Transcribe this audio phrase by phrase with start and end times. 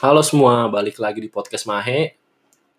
[0.00, 2.16] Halo semua, balik lagi di podcast Mahe.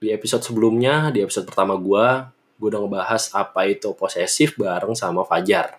[0.01, 5.21] Di episode sebelumnya, di episode pertama gua, gua udah ngebahas apa itu posesif bareng sama
[5.21, 5.77] Fajar.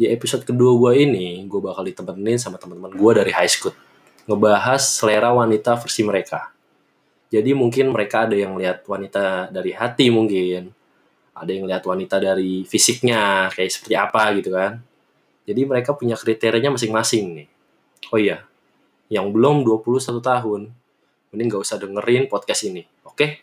[0.00, 3.76] Di episode kedua gua ini, gua bakal ditemenin sama teman-teman gua dari high school.
[4.24, 6.48] Ngebahas selera wanita versi mereka.
[7.28, 10.72] Jadi mungkin mereka ada yang lihat wanita dari hati mungkin.
[11.36, 14.80] Ada yang lihat wanita dari fisiknya, kayak seperti apa gitu kan.
[15.44, 17.48] Jadi mereka punya kriterianya masing-masing nih.
[18.08, 18.47] Oh iya,
[19.08, 20.68] yang belum 21 tahun,
[21.32, 23.40] mending gak usah dengerin podcast ini, oke?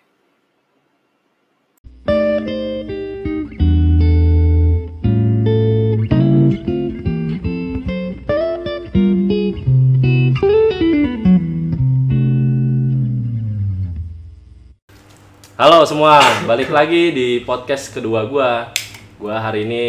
[15.57, 18.69] Halo semua, balik lagi di podcast kedua gua.
[19.17, 19.85] Gua hari ini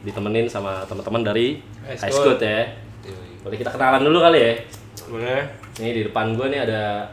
[0.00, 2.08] ditemenin sama teman-teman dari High.
[2.08, 2.72] School ya.
[3.44, 4.77] Boleh kita kenalan dulu kali ya?
[5.08, 5.42] Boleh.
[5.80, 7.08] Nih di depan gue nih ada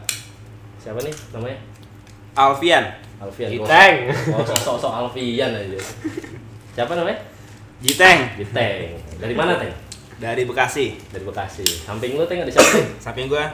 [0.76, 1.58] siapa nih namanya?
[2.36, 2.84] Alfian.
[3.16, 3.48] Alfian.
[3.48, 3.94] Giteng.
[4.36, 5.80] Oh, sok sok Alfian aja.
[6.76, 7.18] Siapa namanya?
[7.80, 9.00] Jiteng Giteng.
[9.16, 9.72] Dari mana Teng?
[10.16, 10.96] dari Bekasi.
[11.12, 11.64] Dari Bekasi.
[11.64, 12.68] Samping lu Teng ada siapa?
[12.68, 12.88] Teng?
[13.00, 13.44] Samping gua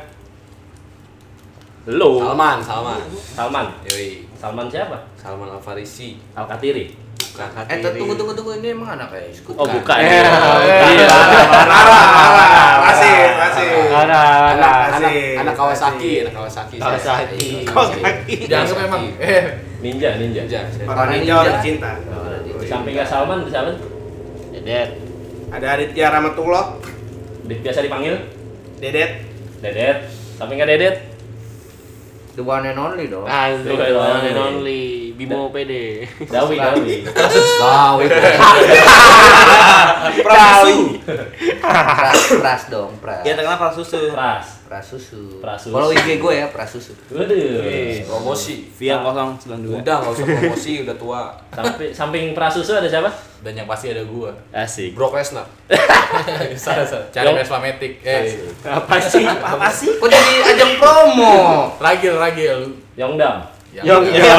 [1.90, 2.22] Lu.
[2.22, 3.02] Salman, Salman.
[3.34, 3.66] Salman.
[3.90, 5.02] Yoi, Salman siapa?
[5.18, 6.14] Salman Al Farisi.
[6.38, 6.94] Al Katiri.
[7.32, 9.72] Eh, tunggu tunggu tunggu ini emang anak kayak Skut Oh, kan?
[9.80, 9.96] bukan.
[10.04, 10.20] Iya.
[12.84, 13.68] Masih, masih.
[13.88, 14.20] Ada.
[14.52, 16.76] Anak, anak Kawasaki, anak Kawasaki.
[16.76, 17.40] Kawasaki.
[17.40, 18.34] Iya, Kawasaki.
[18.44, 19.02] Jangan memang.
[19.16, 19.44] Eh,
[19.80, 20.42] Ninja, ninja.
[20.84, 21.34] Orang Ninja.
[21.40, 21.90] orang cinta.
[22.44, 23.72] Di sampingnya Salman siapa?
[24.52, 25.00] Dedet.
[25.48, 26.76] Ada Aditya Ramatullah,
[27.42, 28.14] Biasa dipanggil
[28.76, 29.24] Dedet.
[29.58, 30.04] Dedet.
[30.36, 30.96] Sampingnya Dedet.
[32.32, 33.28] The one and only dong.
[33.28, 35.12] Tuh, Asik, the one and only.
[35.12, 36.08] only Bimo PD.
[36.32, 37.04] Dawi, Dawi.
[40.24, 40.96] Prasusu.
[41.60, 43.20] Pras, pras dong, pras.
[43.28, 43.60] Ya terkenal.
[43.60, 44.16] Pras susu.
[44.16, 45.42] Pras susu.
[45.44, 46.96] Kalau IG gue ya pras susu.
[47.12, 47.36] Waduh.
[48.08, 48.72] Promosi.
[48.80, 49.84] Via 092.
[49.84, 51.22] Udah nggak usah promosi, udah tua.
[51.52, 53.12] Samping samping Prasusu ada siapa?
[53.42, 54.30] Dan yang pasti ada gua.
[54.54, 54.94] Asik.
[54.94, 55.44] Brock Lesnar.
[56.54, 57.06] salah, salah.
[57.10, 57.34] Cari.
[57.34, 57.98] Vespa Matic.
[58.06, 59.26] Eh, Apa sih?
[59.26, 59.90] Apa sih?
[59.98, 61.34] Kok jadi ajang promo?
[61.82, 62.78] ragil, ragil.
[62.94, 63.42] Yongdam.
[63.74, 64.36] Yang Ya.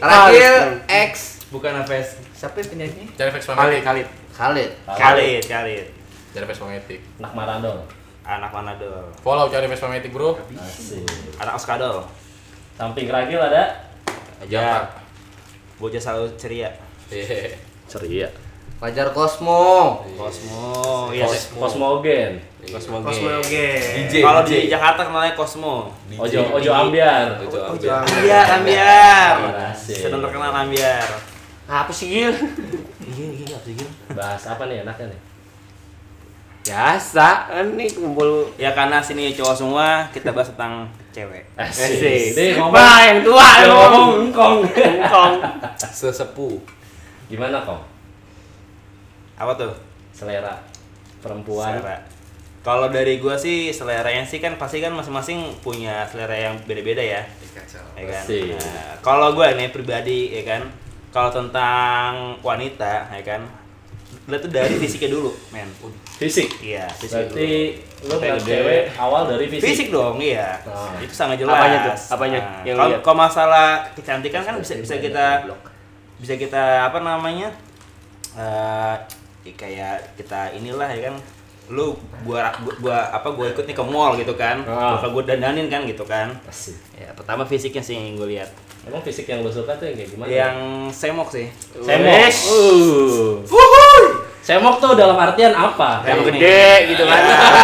[0.00, 0.54] Rakil
[0.88, 1.44] X.
[1.52, 2.16] Bukan Aves.
[2.32, 3.04] Siapa yang penyanyi?
[3.18, 3.84] Cari Vespa Khalid, Matic.
[3.84, 4.06] Khalid.
[4.32, 4.70] Khalid.
[4.86, 5.86] Khalid, Khalid.
[6.32, 7.00] Cari Vespa Matic.
[7.20, 7.78] Nak Maradol.
[8.26, 9.10] Anak Manado.
[9.22, 10.38] Follow cari Vespa Matic, bro.
[10.56, 11.04] Asik.
[11.38, 12.06] Anak Oskadol.
[12.78, 13.88] Samping Ragil ada
[14.46, 14.86] Jangan.
[15.82, 16.70] Bocah selalu ceria.
[17.10, 17.58] Iya.
[17.90, 18.28] Ceria.
[18.78, 19.98] Fajar Cosmo.
[20.14, 21.10] Cosmo.
[21.10, 21.26] Iya.
[21.26, 22.06] Cosmo Cosmo G.
[23.42, 23.68] Oke.
[24.06, 25.90] DJ, Kalau di Jakarta kenalnya Cosmo.
[26.06, 26.18] DJ.
[26.22, 27.42] Ojo Ojo Ambiar.
[27.42, 28.02] Ojo Ambiar.
[28.06, 29.34] Ambiar, Ambiar.
[29.74, 29.98] Asik.
[30.06, 31.08] Sedang terkenal Ambiar.
[31.66, 32.32] Apa sih Gil?
[33.08, 33.90] Iya, iya, apa sih, Gil?
[34.14, 35.20] Bahas apa nih enaknya nih?
[36.68, 40.84] Biasa, kan nih kumpul Ya karena sini cowok semua, kita bahas tentang
[41.16, 41.44] cewek.
[41.56, 42.36] Asik.
[42.36, 42.76] Deh ngomong.
[42.76, 43.74] Bah, yang tua Yang lu.
[43.74, 44.56] ngomong engkong.
[44.68, 45.32] Engkong.
[45.80, 46.60] Sesepuh.
[47.32, 47.80] Gimana kong?
[49.40, 49.72] Apa tuh?
[50.12, 50.60] Selera
[51.24, 51.80] perempuan.
[51.80, 51.96] Selera.
[52.60, 57.22] Kalau dari gua sih seleranya sih kan pasti kan masing-masing punya selera yang beda-beda ya.
[57.96, 58.22] Ya kan?
[58.28, 60.68] Nah, kalau gua nih pribadi ya kan,
[61.14, 63.40] kalau tentang wanita ya kan,
[64.28, 65.64] lihat tuh dari fisiknya dulu, men.
[66.14, 66.60] Fisik.
[66.60, 67.48] Iya, fisik Berarti
[67.98, 68.04] dulu.
[68.04, 69.64] lu ngeliat cewek awal dari fisik.
[69.64, 70.60] Fisik dong, iya.
[70.62, 71.00] Nah.
[71.00, 71.56] Itu sangat jelas.
[71.56, 71.96] Apanya tuh?
[72.12, 75.26] Apanya Nah, yang kalau kalau masalah kecantikan kan bisa bisa kita
[76.16, 77.48] bisa kita apa namanya?
[78.34, 78.94] eh
[79.42, 81.16] ya kayak kita inilah ya kan
[81.68, 84.94] lu gua gua, gua apa gua ikut nih ke mall gitu kan Ah.
[84.94, 86.76] bakal gua dandanin kan gitu kan Asik.
[86.94, 88.48] ya pertama fisiknya sih yang gue lihat
[88.88, 90.28] Emang fisik yang lu suka tuh yang kayak gimana?
[90.28, 90.56] yang
[90.88, 92.32] semok sih semok.
[92.48, 93.44] Uh.
[94.38, 96.00] Semok tuh dalam artian apa?
[96.08, 97.20] Yang Kayak gede gitu kan.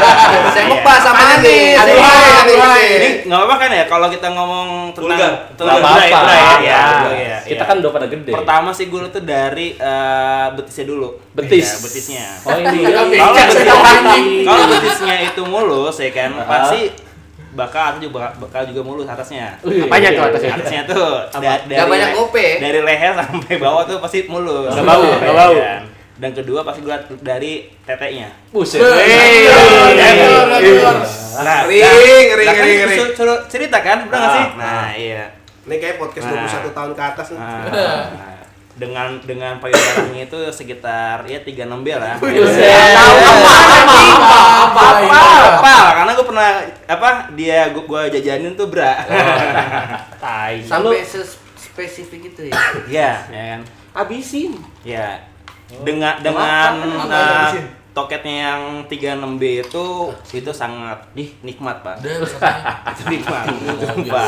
[0.60, 0.84] Semok Iya.
[0.84, 1.76] bahasa manis.
[1.80, 5.16] Ini nggak apa-apa kan ya kalau kita ngomong tentang
[5.56, 7.64] tentang budaya, Nggak ya, Kita iya.
[7.64, 8.32] kan udah pada gede.
[8.36, 11.08] Pertama sih gue tuh dari eh, betisnya dulu.
[11.32, 11.64] Betis.
[11.64, 12.24] Ya, betisnya.
[12.44, 12.80] Oh ini.
[12.84, 13.64] Kalau betis-
[14.44, 16.80] kalau betisnya itu mulus ya kan, pasti
[17.54, 19.54] bakal atas juga bakal juga mulus atasnya.
[19.62, 20.48] Wih, Apanya iya, tuh atasnya?
[20.48, 20.58] iya.
[20.58, 22.46] Atasnya tuh da- Nggak banyak gope.
[22.58, 24.70] Dari leher sampai bawah tuh pasti mulus.
[24.70, 25.56] Nggak bau, Ya nggak bau.
[26.14, 28.30] Dan kedua pasti gue dari teteknya.
[28.48, 28.78] Buset.
[28.78, 29.50] Hey.
[31.34, 31.90] Nah, Ring, nah,
[32.32, 33.10] ring, nah, kan ring, ring.
[33.12, 34.46] suruh cerita kan, udah nggak Ah, sih?
[34.46, 34.54] ah.
[34.54, 35.24] Nah, iya.
[35.64, 36.46] Ini kayak podcast Nah.
[36.46, 37.40] 21 tahun ke atas nih.
[38.74, 42.18] Dengan dengan payudaranya itu sekitar ya 36 bel lah.
[44.64, 45.30] Apa apa
[45.62, 46.50] apa karena gue pernah
[46.90, 48.98] apa dia gue gua jajanin tuh bra
[50.22, 50.58] Tai.
[50.66, 51.06] Sampai
[51.54, 52.54] spesifik itu ya.
[52.86, 53.60] ya ya kan
[53.94, 54.58] Habisin.
[54.86, 55.22] ya
[55.82, 56.72] dengan dengan?
[57.94, 59.84] Toketnya yang 36B itu
[60.34, 62.02] itu sangat nih nikmat pak
[62.90, 63.46] itu nikmat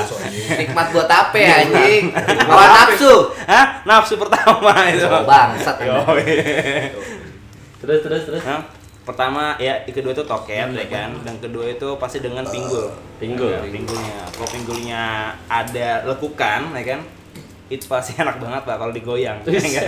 [0.07, 0.31] soalnya.
[0.63, 2.15] Nikmat buat apa ya, anjing?
[2.47, 3.15] Lawan nafsu.
[3.45, 3.83] Hah?
[3.83, 5.77] nafsu pertama itu Bangsat.
[7.83, 8.43] Terus terus terus.
[8.47, 8.63] Hah?
[9.07, 12.91] pertama ya kedua itu toket ya kan dan kedua itu pasti dengan pinggul
[13.23, 13.49] Pinggul.
[13.49, 15.03] Ya, pinggulnya kalau pinggulnya
[15.47, 17.01] ada lekukan ya kan
[17.71, 19.87] itu pasti enak banget pak kalau digoyang ya kan?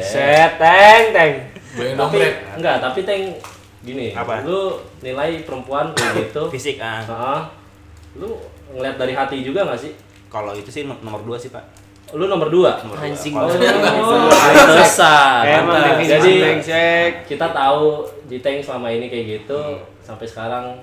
[0.00, 1.32] Set, teng, teng.
[1.74, 2.18] Bayang Tapi
[2.54, 3.22] enggak, tapi teng
[3.82, 4.12] gini.
[4.12, 4.42] Apa?
[4.42, 6.42] Lu nilai perempuan kayak gitu.
[6.48, 7.40] fisik ah Heeh.
[8.16, 9.92] Lu ngeliat dari hati juga nggak sih?
[10.26, 11.62] kalau itu sih nom- nomor dua sih pak
[12.12, 12.76] Lu nomor dua.
[12.82, 13.04] Nomor dua.
[13.04, 13.32] Anjing.
[13.32, 15.42] Kalau- Oh, pantesan.
[16.04, 16.32] Jadi
[17.24, 19.58] kita tahu Jiteng selama ini kayak gitu
[20.00, 20.78] sampai sekarang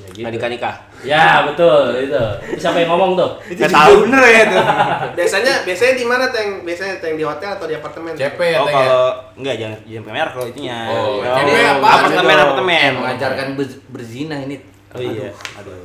[0.00, 0.20] ya gitu.
[0.20, 2.24] Nggak nikah nikah Ya betul itu.
[2.48, 3.30] Itu Siapa yang ngomong tuh?
[3.46, 4.58] nggak tahu bener ya itu
[5.18, 6.48] Biasanya biasanya di mana teng?
[6.62, 8.12] Biasanya teng di hotel atau di apartemen?
[8.12, 8.80] CP ya oh Teng ya.
[8.82, 9.04] kalau
[9.36, 11.86] enggak jangan jangan pamer kalau itunya Oh, Oh, CP apa?
[11.94, 13.46] apartemen apartemen Mengajarkan
[13.88, 14.56] berzina ini.
[14.90, 15.76] oh iya aduh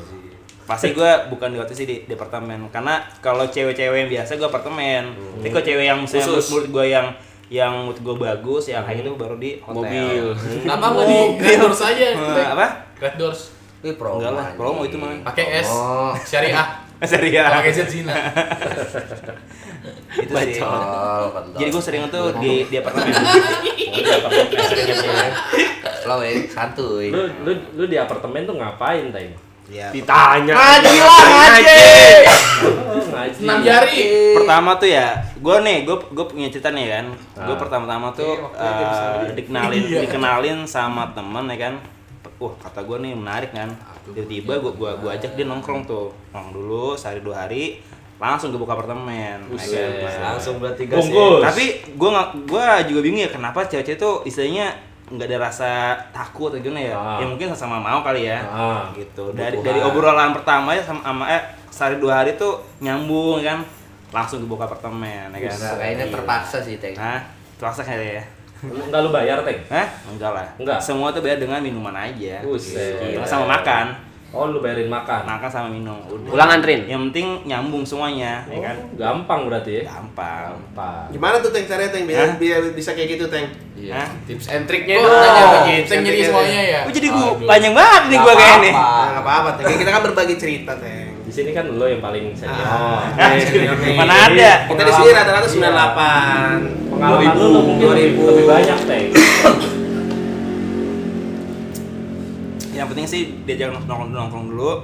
[0.66, 4.50] pasti gue bukan di hotel sih di, di apartemen karena kalau cewek-cewek yang biasa gue
[4.50, 6.50] apartemen tapi kalau cewek yang misalnya Khusus.
[6.50, 7.08] menurut gue yang
[7.46, 10.26] yang menurut gue bagus yang kayak gitu baru di hotel Mobil.
[10.66, 12.06] Kenapa nggak di Red Doors aja?
[12.10, 12.68] Eh, apa
[12.98, 13.54] Red Doors.
[13.86, 14.18] Wih, promo.
[14.18, 15.70] enggak lah promo itu mah Pakai S.
[15.70, 16.18] Oh.
[16.18, 16.82] Syariah.
[17.06, 18.16] serius Pakai Z Zina.
[20.16, 20.58] itu sih
[21.54, 23.14] jadi gue sering tuh di di apartemen
[26.06, 27.10] Lo weh, santuy.
[27.10, 29.34] Lu lu lu di apartemen tuh ngapain, Teng?
[29.66, 30.54] ya Ditanya.
[30.54, 31.78] Ngaji lah, ngaji.
[33.36, 34.06] Enam jari.
[34.36, 37.06] pertama tuh ya gue nih gue gue punya cerita nih kan
[37.36, 37.58] gue Ah.
[37.58, 40.00] pertama-tama tuh eh, dikenalin Iya.
[40.06, 41.74] dikenalin sama temen ya kan
[42.38, 43.72] wah kata gue nih menarik kan
[44.06, 47.80] tiba-tiba gue gua gua ajak dia nongkrong tuh nongkrong dulu sehari dua hari
[48.16, 50.32] langsung gue buka apartemen ya kan?
[50.32, 51.42] Langsung berarti gas Bungkus.
[51.42, 54.72] tapi gue nggak gue juga bingung ya kenapa cewek-cewek tuh istilahnya
[55.06, 55.72] nggak ada rasa
[56.10, 57.20] takut atau gimana ya Ah.
[57.20, 58.88] ya mungkin sama mau kali ya Ah.
[58.92, 59.68] gitu dari Kebutuhan.
[59.70, 63.60] dari obrolan pertama ya sama, sama eh sehari dua hari tuh nyambung ya kan
[64.12, 66.96] langsung dibuka apartemen ya kan Nah, kayaknya terpaksa sih, Teng.
[66.96, 67.20] Hah?
[67.56, 68.24] terpaksa kayaknya ya
[68.66, 69.60] Enggak lu bayar, Teng?
[69.68, 69.88] Hah?
[70.08, 70.80] enggak lah Enggak.
[70.80, 72.98] semua tuh beda dengan minuman aja Buset.
[73.14, 73.88] Gila, sama makan
[74.30, 75.24] Oh, lu bayarin makan.
[75.24, 76.84] makan sama minum udah Pulang antrin.
[76.84, 79.84] yang penting nyambung semuanya ya kan Oh, gampang berarti ya.
[79.88, 81.08] gampang Gampang.
[81.08, 82.36] Gimana tuh teng caranya teng biar, Hah?
[82.36, 83.48] biar bisa kayak gitu teng?
[83.74, 83.96] Iya.
[83.96, 84.08] Hah?
[84.24, 85.08] Tips and triknya Oh,
[85.66, 86.80] itu Teng jadi semuanya ya.
[86.84, 87.48] Oh jadi gua Aduh.
[87.48, 88.72] panjang banget nih gua Nggak kayak ini.
[89.16, 89.50] apa-apa.
[89.56, 89.66] Teng.
[89.78, 91.08] Kita kan berbagi cerita teng.
[91.18, 92.60] Di sini kan lo yang paling senior.
[92.62, 93.40] Ah, Hah?
[93.40, 93.96] senior nih.
[93.96, 94.52] Mana ada?
[94.68, 96.85] Kita di sini rata-rata 98.
[96.96, 98.30] Pengalaman lu, lu mungkin 2000.
[98.32, 99.08] lebih banyak, Teng.
[102.76, 104.72] Yang penting sih diajak nongkrong nongkrong dulu.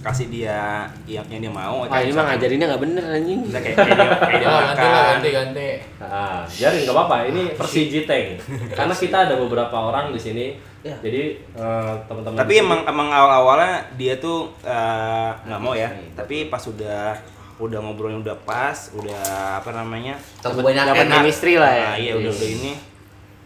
[0.00, 1.84] Kasih dia yang yang dia mau.
[1.84, 3.44] Wah ini mah ngajarinnya nggak bener anjing.
[3.44, 5.04] Kita kayak kayak dia, kayak dia Ya, ganti lah, makan.
[5.12, 5.68] ganti ganti.
[6.00, 7.16] Nah, biarin nggak apa-apa.
[7.28, 8.26] Ini versi Jiteng.
[8.80, 10.46] Karena kita ada beberapa orang di sini.
[10.80, 10.96] Ya.
[11.04, 11.22] Jadi
[11.52, 12.38] eh, teman-teman.
[12.40, 15.92] Tapi emang emang awal-awalnya dia tuh eh, nggak mau ya.
[16.16, 17.12] Tapi pas udah
[17.60, 19.20] udah ngobrolnya udah pas, udah
[19.60, 20.16] apa namanya?
[20.40, 20.64] Dapat
[21.04, 21.20] enak.
[21.20, 21.88] chemistry lah ya.
[21.92, 22.72] Nah, iya udah udah ini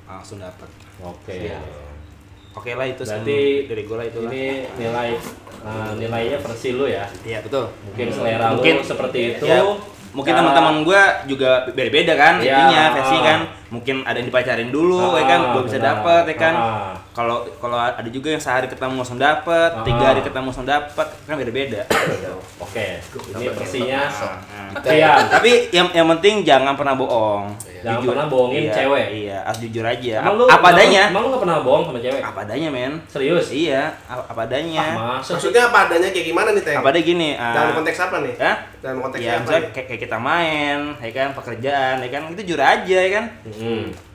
[0.07, 0.69] langsung dapat.
[1.03, 1.51] Oke.
[2.55, 4.31] Oke lah itu Berarti sem- dari gue lah itu lah.
[4.31, 4.45] Ini
[4.79, 5.11] nilai
[5.65, 7.03] eh, nilainya versi lu ya.
[7.27, 7.67] Iya betul.
[7.91, 9.45] Mungkin selera Mungkin- lu seperti itu.
[9.45, 9.59] Ya,
[10.15, 13.23] mungkin teman-teman gua juga beda-beda kan Iya, intinya versi ah.
[13.27, 13.39] kan
[13.75, 16.93] mungkin ada yang dipacarin dulu ya kan Ah, belum bisa dapet ya kan Ah.
[17.11, 19.83] kalau kalau ada juga yang sehari ketemu langsung dapet Ah.
[19.83, 21.83] tiga hari ketemu langsung dapet kan beda-beda
[22.57, 22.99] Oke.
[23.31, 24.03] Ini versinya.
[24.05, 24.39] Nah,
[24.77, 25.27] Sekian.
[25.29, 27.51] tapi yang yang penting jangan pernah bohong
[27.81, 29.07] Jangan pernah bohongin Iya, cewek.
[29.13, 32.23] iya harus jujur aja Emang lu apa adanya Emang lu gak pernah bohong sama cewek?
[32.23, 33.47] apa adanya men Serius?
[33.51, 35.19] iya apa, apa adanya Ah?
[35.21, 36.77] Maksudnya apa adanya kayak gimana nih teng?
[36.77, 38.35] apa adanya gini ah, Dalam konteks apa nih?
[38.37, 38.57] Hah?
[38.81, 42.61] Dalam konteks ya apa kayak, kayak kita main ya kan pekerjaan ya kan itu jujur
[42.61, 43.64] aja ya kan Hmm.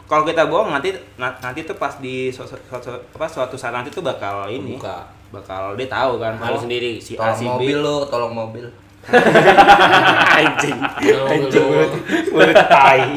[0.03, 3.89] Kalau kita bohong nanti na- nanti tuh pas di suatu, suatu, apa, suatu saat nanti
[3.89, 5.05] tuh bakal ini Buka.
[5.29, 6.97] bakal dia tahu kan Malu oh, sendiri.
[6.97, 8.65] si A si Tolong B mobil lu, tolong mobil.
[10.35, 10.75] anjing
[11.25, 11.65] Anjing
[12.29, 13.15] mulut tai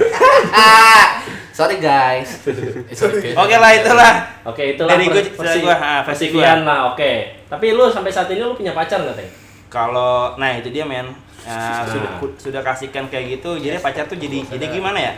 [1.52, 2.40] sorry guys.
[3.36, 4.12] oke lah itulah
[4.42, 6.40] Oke, itulah Dari vers- gua- dari gua, ah, versi gua.
[6.40, 7.12] Vivian lah, oke.
[7.44, 9.30] Tapi lu sampai saat ini lu punya pacar nggak, Teng?
[9.68, 11.06] kalau nah itu dia men
[11.40, 15.12] Ya, sudah ku- sudah kasihkan kayak gitu jadi pacar tuh jadi jadi gimana ya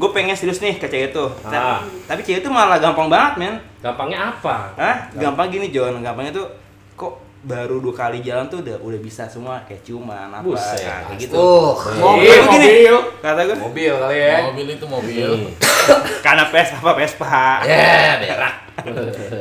[0.00, 1.52] gue pengen serius nih ke cewek tuh Ah.
[1.76, 4.72] Ta- tapi cewek tuh malah gampang banget men Gampangnya apa?
[4.74, 4.96] Hah?
[5.12, 6.48] Gampang gini John, gampangnya tuh
[6.94, 10.84] kok baru dua kali jalan tuh udah udah bisa semua kayak ciuman apa Buset.
[10.84, 11.32] nah, kayak gitu.
[11.34, 12.68] Uh, Mobil, Iya, begini.
[12.68, 12.94] mobil.
[13.18, 14.36] Kata gue Mobil kali ya.
[14.46, 15.28] Mobil itu mobil.
[16.24, 17.44] Karena Vespa apa Vespa.
[17.64, 18.54] ya berak.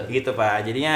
[0.07, 0.63] gitu Pak.
[0.63, 0.95] Jadinya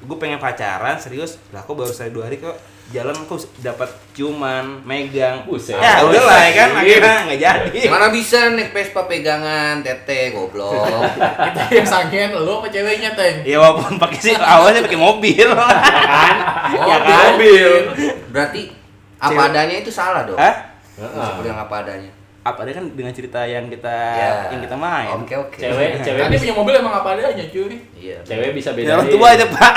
[0.00, 1.38] gue pengen pacaran serius.
[1.50, 2.54] Lah kok baru saya dua hari kok
[2.90, 5.42] jalan kok dapat ciuman, megang.
[5.44, 5.74] Buset.
[5.74, 7.80] Ya udah lah ya kan akhirnya nggak jadi.
[7.88, 10.84] Mana bisa naik Vespa pegangan tete goblok.
[11.46, 13.40] Kita yang sangen lu sama ceweknya, Teng.
[13.42, 15.48] Ya walaupun pakai sih awalnya pakai mobil.
[16.64, 17.36] Oh, Ya kan?
[17.36, 17.70] mobil.
[18.28, 18.72] Berarti
[19.16, 19.48] apa Cewek.
[19.48, 20.34] adanya itu salah dong.
[20.34, 20.74] Hah?
[20.96, 22.10] Seperti yang apa adanya.
[22.40, 24.32] Apa dia kan dengan cerita yang kita Ya.
[24.48, 25.12] yang kita main.
[25.14, 25.56] Oke oke.
[25.56, 27.76] Cewek, cewek Kan dia bisa, punya mobil emang apa adanya, cuy.
[27.94, 28.16] Iya.
[28.24, 29.74] cewek bisa Ya, orang tua aja pak.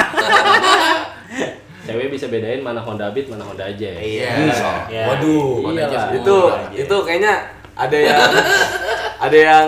[1.88, 3.98] Cewek bisa bedain mana Honda Beat, mana Honda Jazz.
[4.04, 4.52] Iya.
[4.92, 5.04] Iya.
[5.08, 5.72] Waduh.
[5.72, 6.08] Iya lah.
[6.12, 6.38] Itu
[6.76, 7.34] itu kayaknya
[7.74, 8.20] ada yang
[9.18, 9.68] ada yang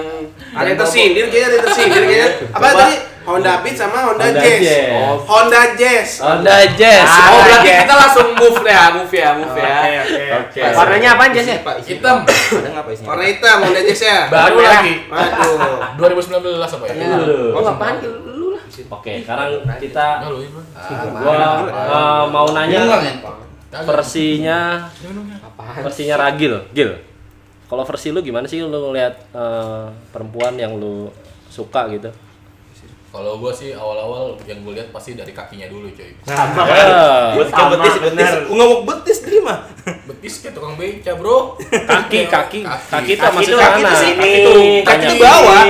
[0.50, 2.30] Ada yang tersindir kayaknya, ada yang tersindir kayaknya.
[2.52, 2.82] Apa Coba.
[2.82, 2.96] tadi?
[3.30, 4.62] Honda Beat sama Honda, Honda Jazz.
[4.66, 4.90] Jazz.
[4.90, 6.10] Oh, Honda Jazz.
[6.18, 7.06] Honda Jazz.
[7.06, 7.82] Oh, berarti Jazz.
[7.86, 9.78] kita langsung move ya, move ya, move ya.
[10.42, 10.62] Oke.
[10.74, 11.58] Warnanya apa Jess ya?
[11.86, 12.18] Hitam.
[13.06, 14.20] Warna hitam Honda Jazz ya.
[14.34, 15.06] Baru lagi.
[15.06, 15.78] Waduh.
[16.02, 16.94] 2019 apa ya?
[17.54, 18.29] Oh, ngapain lu lah?
[18.70, 20.40] Oke, sekarang kita Bro.
[21.18, 21.36] gua
[21.68, 22.80] eh, mau nanya
[23.84, 24.90] versinya
[25.40, 25.84] Apaan?
[25.84, 26.92] versinya Ragil, Gil.
[27.66, 31.10] Kalau versi lu gimana sih lu ngeliat eh, perempuan yang lu
[31.48, 32.10] suka gitu?
[33.10, 36.14] Kalau gua sih awal-awal yang gue lihat pasti dari kakinya dulu, coy.
[36.30, 36.46] Ya,
[37.34, 38.30] Buat kayak betis betis.
[38.46, 39.60] Gua nggak mau betis dia mah.
[40.06, 41.58] Betis kayak tukang beca, Bro.
[41.90, 44.14] kaki, kaki, kaki Kaki kaki sini.
[44.14, 45.26] Kaki tuh, Kaki tanya tuh ini.
[45.26, 45.64] bawah.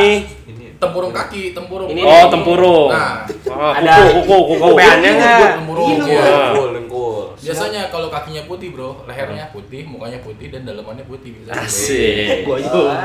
[0.80, 1.92] Tempurung kaki, tempurung.
[1.92, 2.88] Ini Oh, tempurung.
[2.88, 3.28] Nah,
[3.76, 4.64] Ada kuku, kuku, kuku.
[4.64, 5.50] Kupeannya nggak?
[5.60, 5.88] tempurung.
[5.92, 6.08] Iya.
[6.08, 6.24] Iya.
[6.24, 7.24] Dengkul, dengkul.
[7.36, 11.36] Biasanya kalau kakinya putih, Bro, lehernya putih, mukanya putih dan dalamannya putih.
[11.36, 12.48] Bisa Asik.
[12.48, 12.96] Gua juga.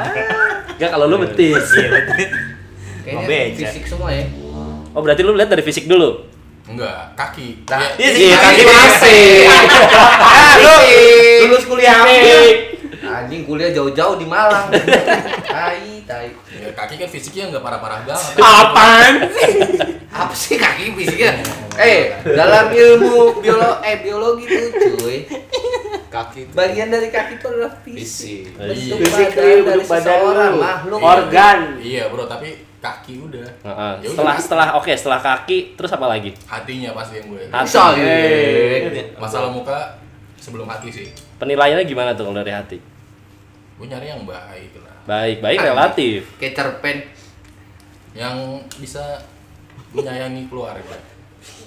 [0.71, 1.67] Enggak kalau lu betis.
[3.05, 3.59] Kayaknya beca.
[3.61, 4.25] fisik semua ya.
[4.95, 6.31] Oh, berarti lu lihat dari fisik dulu.
[6.65, 7.67] Enggak, kaki.
[7.67, 9.23] Nah, Ya, Iya, kaki masih.
[10.25, 10.75] Ah, lu
[11.45, 12.07] lulus kuliah.
[13.25, 14.69] Anjing kuliah jauh-jauh di Malang.
[15.55, 16.29] tai, tai.
[16.53, 18.37] ya, kaki kan fisiknya nggak parah-parah banget.
[18.37, 19.13] Apaan?
[20.25, 21.41] Apa sih kaki fisiknya?
[21.75, 25.25] Eh, dalam ilmu biolo eh biologi tuh, cuy.
[26.07, 28.47] Kaki Bagian dari kaki itu adalah fisik.
[28.47, 28.99] fisik.
[29.01, 30.61] Fisik lu, dari bentuk badan seseorang, lu.
[30.63, 30.99] makhluk.
[31.01, 31.59] Organ.
[31.81, 33.49] Iya, Bro, tapi kaki udah.
[33.65, 33.93] Heeh.
[33.99, 36.31] Ya udah, Setelah setelah oke, setelah kaki terus apa lagi?
[36.47, 37.43] hatinya pasti yang gue.
[37.51, 37.67] Hati.
[37.67, 38.83] Solid.
[39.19, 39.99] Masalah muka
[40.39, 41.07] sebelum hati sih.
[41.35, 42.79] Penilaiannya gimana tuh kalau dari hati?
[43.75, 44.97] Gue nyari yang baik lah.
[45.05, 46.21] Baik, baik relatif.
[46.39, 46.97] Kayak cerpen.
[48.15, 48.37] Yang
[48.79, 49.19] bisa
[49.91, 50.97] menyayangi keluarga.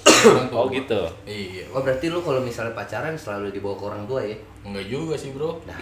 [0.07, 1.01] Orang tua Oh gitu.
[1.23, 1.67] Iya.
[1.69, 4.33] Oh, berarti lu kalau misalnya pacaran selalu dibawa ke orang tua ya?
[4.65, 5.61] Enggak juga sih, Bro.
[5.67, 5.77] Nah,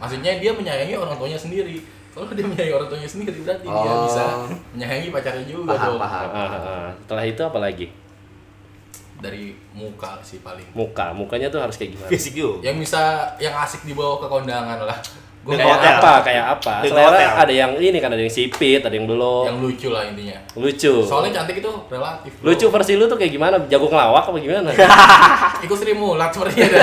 [0.00, 1.76] Maksudnya dia menyayangi orang tuanya sendiri.
[2.10, 4.08] Kalau dia menyayangi orang tuanya sendiri berarti dia Oh.
[4.08, 4.24] bisa
[4.72, 6.00] menyayangi pacarnya juga paham, dong.
[6.00, 6.28] paham.
[6.32, 6.86] Heeh, heeh.
[7.04, 7.86] Setelah itu apa lagi?
[9.20, 9.44] Dari
[9.76, 10.64] muka sih paling.
[10.72, 12.08] Muka, mukanya tuh harus kayak gimana?
[12.08, 12.64] Fisik yuk.
[12.64, 13.02] Yang bisa
[13.36, 14.96] yang asik dibawa ke kondangan lah.
[15.40, 15.94] Gue Di Kayak hotel.
[15.96, 16.12] apa?
[16.20, 16.72] Kayak apa?
[16.84, 17.30] Di Selera hotel.
[17.32, 19.44] ada yang ini kan ada yang sipit, ada yang belum.
[19.48, 20.36] yang lucu lah intinya.
[20.52, 20.92] Lucu.
[21.00, 22.30] Soalnya cantik itu relatif.
[22.36, 22.44] bro.
[22.44, 23.56] Lucu versi lu tuh kayak gimana?
[23.64, 24.68] Jago ngelawak apa gimana?
[25.64, 26.76] Ikut Sri Mulat seperti itu.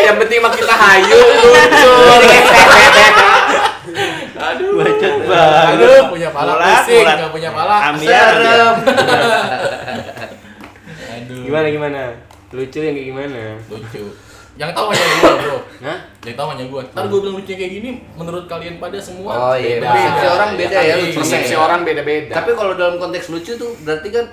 [0.00, 1.90] Yang penting mah kita hayu lucu.
[4.40, 7.92] Aduh, Aduh, nggak punya pala pusing, nggak punya pala.
[8.00, 8.76] Serem.
[11.12, 11.40] Aduh.
[11.44, 12.00] Gimana gimana?
[12.50, 13.40] Lucu yang kayak gimana?
[13.68, 14.04] Lucu.
[14.60, 15.56] Yang tahu hanya gua, Bro.
[15.80, 15.98] Hah?
[16.20, 16.82] Yang tahu hanya gua.
[16.92, 19.32] Ntar gua bilang lucunya kayak gini menurut kalian pada semua.
[19.32, 19.88] Oh iya, beda.
[19.88, 20.98] persepsi orang beda ya, kan?
[21.00, 21.16] lucu.
[21.16, 22.32] Persepsi orang beda-beda.
[22.36, 24.24] Tapi kalau dalam konteks lucu tuh berarti kan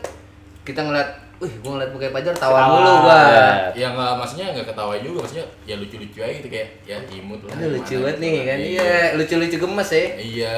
[0.67, 3.19] kita ngeliat, wih gua ngeliat muka Pajar tawa dulu gua.
[3.23, 3.47] Ya.
[3.71, 7.55] Ya nggak maksudnya nggak ketawa juga, maksudnya ya lucu-lucu aja gitu kayak ya imut lah.
[7.55, 8.23] Aduh lucu banget gitu.
[8.27, 8.57] nih kan.
[8.59, 10.05] Iya, lucu-lucu gemes ya.
[10.19, 10.53] Iya,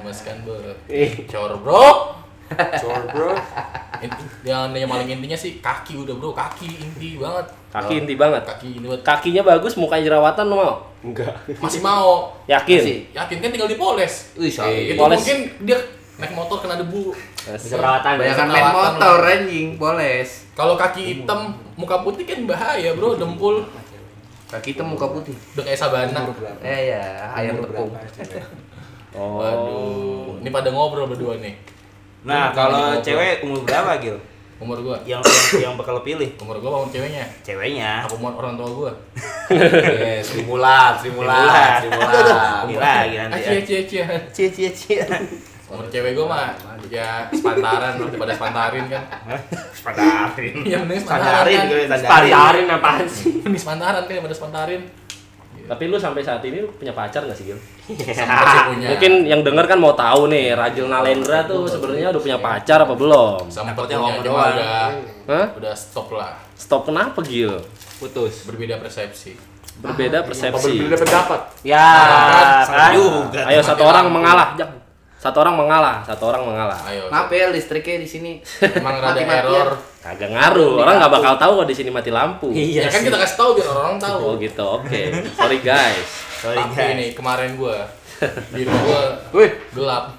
[0.00, 0.36] mas kan.
[0.88, 1.28] Ih.
[1.28, 2.16] Cor bro.
[2.50, 3.30] Cor bro.
[4.00, 7.46] Inti, yang yang paling intinya sih kaki udah bro, kaki inti banget.
[7.70, 8.42] Kaki inti banget.
[8.42, 10.74] Kaki ini buat Kakinya bagus, mukanya jerawatan lu mau?
[11.00, 11.32] Enggak.
[11.60, 12.34] masih mau.
[12.48, 12.80] Yakin?
[12.80, 12.98] Masih.
[13.12, 14.34] Yakin kan tinggal dipoles.
[14.34, 14.96] Wih, sorry.
[14.96, 15.20] Itu Poles.
[15.20, 15.78] mungkin dia
[16.18, 17.12] naik motor kena debu.
[17.46, 18.12] Jerawatan.
[18.18, 19.30] Banyakan main Jerawatan motor lu.
[19.30, 20.30] anjing, poles.
[20.52, 21.40] Kalau kaki hitam,
[21.76, 23.62] muka putih kan bahaya bro, dempul
[24.50, 25.30] Kaki itu muka putih.
[25.54, 26.26] udah kayak sabana.
[26.58, 27.94] Eh ya, ayam tepung.
[29.14, 29.38] Oh.
[29.38, 31.54] Waduh, ini pada ngobrol berdua nih.
[32.20, 34.16] Nah, Ini kalau cewek umur berapa, Gil?
[34.60, 35.24] Umur gua, Yang
[35.56, 36.36] yang, yang bakal lo pilih?
[36.36, 37.24] umur gua umur ceweknya.
[37.40, 38.04] Ceweknya.
[38.04, 38.92] Apa umur orang tua gua?
[39.48, 42.68] Eh, Sri Mulat, Sri Mulat, Sri Mulat.
[42.68, 43.56] Gila, gila nanti ya.
[43.56, 43.96] Aci aci.
[44.36, 45.00] Cie cie cie.
[45.72, 46.46] Umur cewek gua mah
[46.92, 49.02] ya sepantaran loh, daripada sepantarin kan.
[49.72, 50.52] Sepantarin.
[50.60, 51.56] Iya mending Sepantarin
[51.88, 51.98] kan.
[52.04, 53.40] Spandarin apaan sih?
[53.40, 54.82] Mending sepantaran kan daripada sepantarin.
[55.70, 57.58] Tapi lu sampai saat ini punya pacar gak sih, Gil?
[57.86, 57.94] Sih
[58.74, 58.90] punya.
[58.90, 62.94] Mungkin yang denger kan mau tahu nih, Rajil Nalendra tuh sebenarnya udah punya pacar apa
[62.98, 63.46] belum?
[63.46, 64.50] punya ngomong doang.
[64.58, 64.90] udah
[65.30, 65.46] Hah?
[65.54, 66.42] udah stop lah.
[66.58, 67.62] Stop kenapa, Gil?
[68.02, 68.50] Putus.
[68.50, 69.38] Berbeda persepsi.
[69.78, 70.74] Berbeda Apa persepsi.
[70.82, 71.40] berbeda pendapat?
[71.62, 71.86] Ya,
[72.66, 73.40] kan juga.
[73.46, 74.79] Ayo satu orang mengalah, jangan.
[75.20, 76.80] Satu orang mengalah, satu orang mengalah.
[76.88, 77.12] Ayo.
[77.12, 78.32] Maaf ya listriknya di sini.
[78.64, 79.76] Emang rada error.
[80.00, 82.48] Kagak ngaruh, orang nggak bakal tahu kalau di sini mati lampu.
[82.56, 84.20] Ya kan kita kasih tahu biar orang tahu.
[84.24, 85.00] Oh gitu, oke.
[85.36, 86.08] Sorry guys.
[86.40, 86.92] Sorry Tapi guys.
[86.96, 87.84] ini kemarin gua
[88.56, 89.00] di gua
[89.36, 90.16] Wih, gelap.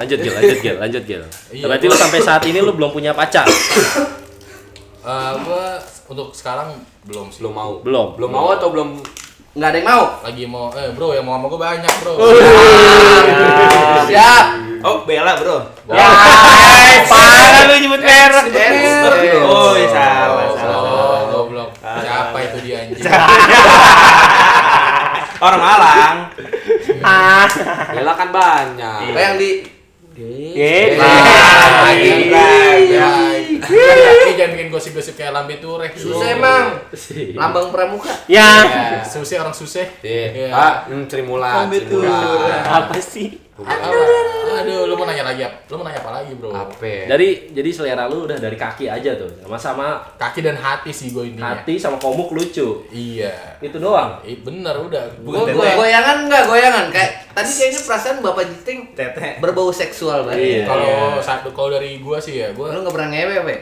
[0.00, 1.22] Lanjut Gil, lanjut Gil, lanjut Gil.
[1.52, 3.44] Iya, Berarti lu sampai saat ini lu belum punya pacar?
[5.08, 6.68] Eh gua untuk sekarang
[7.08, 7.40] belum sih.
[7.40, 7.72] Belum mau.
[7.80, 8.16] Belum.
[8.16, 9.00] Belum mau atau belum
[9.58, 10.04] nggak ada yang mau.
[10.22, 12.12] Lagi mau eh bro yang mau sama gua banyak, Bro.
[14.06, 14.46] Siap.
[14.78, 15.58] Oh, Bella, Bro.
[15.90, 16.06] Ya,
[17.10, 18.46] Parah lu nyebut merek.
[18.46, 19.42] Merek.
[19.42, 20.78] Oh, ya salah, Oh, salah.
[20.86, 21.74] oh, goblok.
[21.74, 23.02] Siapa itu dia anjing?
[25.38, 26.16] Orang Malang.
[27.94, 28.98] Bella kan banyak.
[29.10, 29.50] Kayak yang di
[30.18, 30.98] Gitu.
[30.98, 33.37] Ah, Gitu.
[33.62, 35.90] Tapi jangan bikin gosip-gosip kayak lambe tureh.
[35.90, 36.02] bro.
[36.02, 36.64] susah emang.
[37.34, 38.12] Lambang pramuka.
[38.30, 38.50] Ya.
[39.02, 39.86] Susah orang susah.
[40.04, 40.26] Iya.
[40.32, 40.48] Iya.
[40.54, 42.62] Ah, hmm, Mulat, Sri Mulat.
[42.66, 43.47] Apa sih?
[43.58, 43.90] Apa?
[44.58, 45.66] Aduh, lu mau nanya lagi apa?
[45.66, 46.50] Lu mau nanya apa lagi, Bro?
[46.50, 46.78] Apa?
[46.78, 47.04] ya?
[47.10, 49.30] Jadi jadi selera lu udah dari kaki aja tuh.
[49.40, 51.54] Sama sama Kaki dan hati sih gue intinya.
[51.56, 52.82] hati sama komuk lucu.
[52.88, 53.58] Iya.
[53.58, 54.18] Itu doang.
[54.22, 55.04] Eh, bener udah.
[55.20, 55.74] Gua, Bukan gua, tete.
[55.76, 59.28] goyangan enggak goyangan kayak tadi kayaknya perasaan Bapak Jiting Tete.
[59.38, 60.38] berbau seksual banget.
[60.40, 60.64] Iya.
[60.64, 63.56] Kalau satu kalau dari gua sih ya, gua Lu nggak pernah ngewe, Be?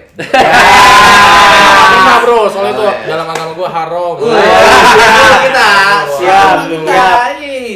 [1.87, 3.05] Lima bro, soalnya itu Oh, iya.
[3.07, 4.13] dalam agama gua haram.
[4.17, 5.69] Siap kita.
[6.15, 7.05] Siap, kita.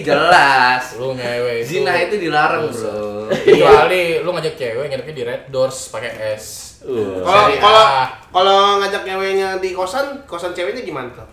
[0.00, 0.82] Jelas.
[0.96, 1.80] Lu ngewe itu.
[1.80, 2.88] Zina itu dilarang, Dosa.
[2.88, 3.30] Bro.
[3.30, 6.46] Kecuali lu ngajak cewek nginepnya di Red Doors pakai es.
[6.80, 7.20] Uh.
[7.20, 7.84] Kalau kalau
[8.32, 11.28] kalau ngajak nyewenya di kosan, kosan ceweknya gimana tuh?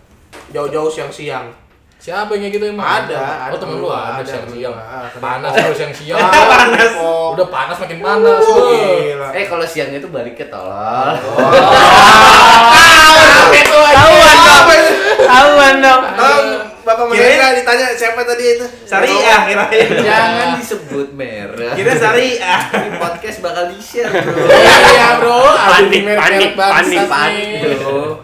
[0.52, 1.50] Jauh-jauh siang-siang.
[1.98, 2.86] Siapa yang kayak gitu emang?
[2.86, 4.70] Ada, Oh ada temen lu temen gua, ada ada siang temen siang.
[4.70, 5.26] gua, ah, kenapa?
[5.26, 6.20] Panas bro siang siang.
[6.30, 6.92] panas.
[7.02, 8.44] Oh, Udah panas makin panas.
[8.46, 9.28] oh, gila.
[9.34, 11.18] Eh kalau siang itu balik ke tolol.
[13.98, 14.72] Tahuan dong.
[15.26, 16.04] Tahuan dong.
[16.88, 18.66] Bapak Mahendra ditanya siapa tadi itu?
[18.88, 19.90] Syariah kirain.
[20.00, 21.76] Jangan disebut merek.
[21.76, 22.60] Kira syariah.
[22.72, 24.48] Ini podcast bakal di-share, Bro.
[24.96, 28.24] Iya bro, Panik, panik, panik, Panik, Bro.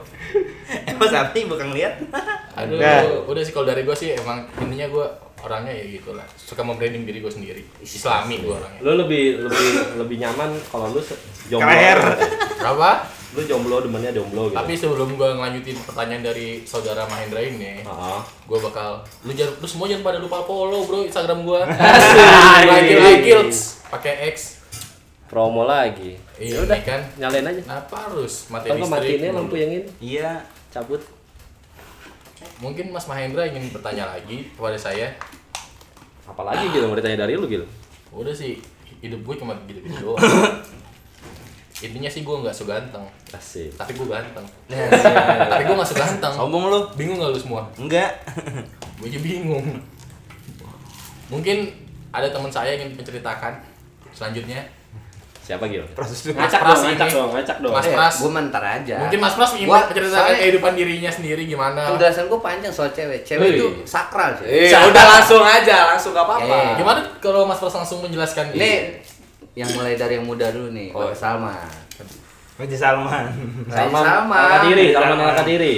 [0.88, 2.00] Emang sapi bukan lihat.
[2.56, 3.28] Aduh, Nah.
[3.28, 5.06] udah sih kalau dari gua sih emang intinya gua
[5.44, 6.24] orangnya ya gitu lah.
[6.40, 7.62] Suka membranding diri gua sendiri.
[7.84, 8.80] Islami gua orangnya.
[8.80, 9.68] Lu lebih lebih
[10.00, 11.02] lebih nyaman kalau lu
[11.52, 11.68] jomblo.
[11.68, 12.00] Krer.
[12.64, 12.92] Apa?
[13.34, 14.56] Lu jomblo demennya jomblo gitu.
[14.56, 18.20] Tapi sebelum gua ngelanjutin pertanyaan dari saudara Mahendra ini, Heeh.
[18.46, 18.90] gua bakal
[19.22, 21.66] lu jangan lu semua jangan pada lupa follow bro Instagram gua.
[21.68, 22.70] Asik.
[22.70, 23.32] Lagi lagi
[23.90, 24.62] pakai X.
[25.26, 26.14] promo lagi.
[26.38, 27.02] Iya udah kan.
[27.18, 27.58] Nyalain aja.
[27.60, 28.86] Kenapa harus mati listrik?
[28.86, 30.46] matiin lampu yang ini, Iya.
[30.70, 31.02] cabut.
[32.62, 35.10] Mungkin Mas Mahendra ingin bertanya lagi kepada saya.
[36.24, 37.66] Apalagi gitu mau ditanya dari lu gitu.
[38.14, 38.62] Udah sih
[39.02, 40.22] hidup gue cuma gitu-gitu doang.
[41.84, 43.76] Intinya sih gue nggak so ganteng, Asik.
[43.80, 44.46] tapi gue ganteng.
[45.46, 46.32] tapi gue nggak so ganteng.
[46.32, 46.80] Sombong lu.
[46.96, 47.68] Bingung nggak lu semua?
[47.76, 48.24] Enggak.
[48.98, 49.68] Gue aja bingung.
[51.28, 51.58] Mungkin
[52.10, 53.60] ada teman saya yang ingin menceritakan
[54.14, 54.64] selanjutnya.
[55.44, 55.84] Siapa gitu?
[55.92, 57.74] Proses Ngacak Pras dong, ngacak dong, ngacak dong.
[57.76, 58.16] Mas Eh, Pras.
[58.16, 58.96] Gue mentar aja.
[58.96, 61.84] Mungkin Mas Pras ingin menceritakan kehidupan dirinya sendiri gimana.
[61.92, 63.28] penjelasan gue panjang soal cewek.
[63.28, 63.56] Cewek Wih.
[63.60, 64.48] itu sakral sih.
[64.48, 66.48] Eh, udah langsung aja, langsung gak apa-apa.
[66.48, 66.80] Eh.
[66.80, 68.72] Gimana kalau Mas Pras langsung menjelaskan Ini
[69.54, 71.02] yang mulai dari yang muda dulu nih, Oh.
[71.04, 71.70] Bapak Salman.
[72.54, 73.26] Raja Salman.
[73.66, 74.40] Salman Salman.
[74.40, 75.30] Alkadiri, Salman Salman.
[75.32, 75.76] Alkadiri.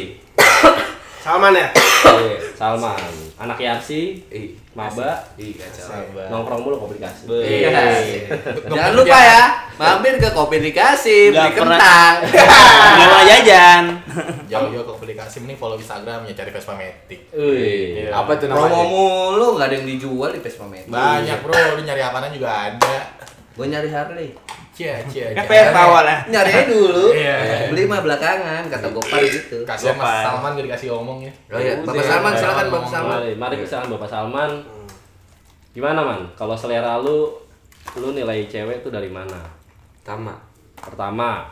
[1.17, 1.67] Salman ya?
[2.05, 2.99] Iya, Salman.
[3.35, 4.23] Anak Yarsi,
[4.71, 6.23] Maba, iya, coba.
[6.29, 7.27] nongkrong mulu komplikasi.
[7.27, 7.71] Iya.
[8.63, 9.43] Jangan lupa ya,
[9.75, 12.13] mampir ke kopi dikasih, beli Nggak kentang.
[12.99, 13.83] Nyawa jajan.
[14.47, 17.27] Jauh-jauh ke aplikasi mending follow Instagramnya cari Vespa Matic.
[17.31, 18.07] Wih.
[18.07, 18.83] Apa Promo namanya?
[18.85, 20.87] mulu, nggak ada yang dijual di Vespa Matic.
[20.87, 22.95] Banyak bro, lu nyari apaan juga ada.
[23.55, 24.29] Gue nyari Harley.
[24.75, 25.31] Cia, cia.
[25.31, 26.19] Kan pengen tawa lah.
[26.27, 27.15] Nyari aja dulu.
[27.15, 27.35] Iya.
[27.71, 29.63] Beli mah belakangan, kata Gopar gitu.
[29.63, 30.27] Kasih Mas.
[30.27, 31.31] Salman gak dikasih omong ya.
[31.47, 33.15] Oh iya, Bapak Salman Bapak silakan Salman Bapak Salman.
[33.15, 34.51] Mari, mari silakan Bapak Salman.
[35.71, 36.21] Gimana man?
[36.35, 37.31] Kalau selera lu,
[37.95, 39.39] lu nilai cewek tuh dari mana?
[40.03, 40.35] Tama.
[40.75, 41.47] Pertama,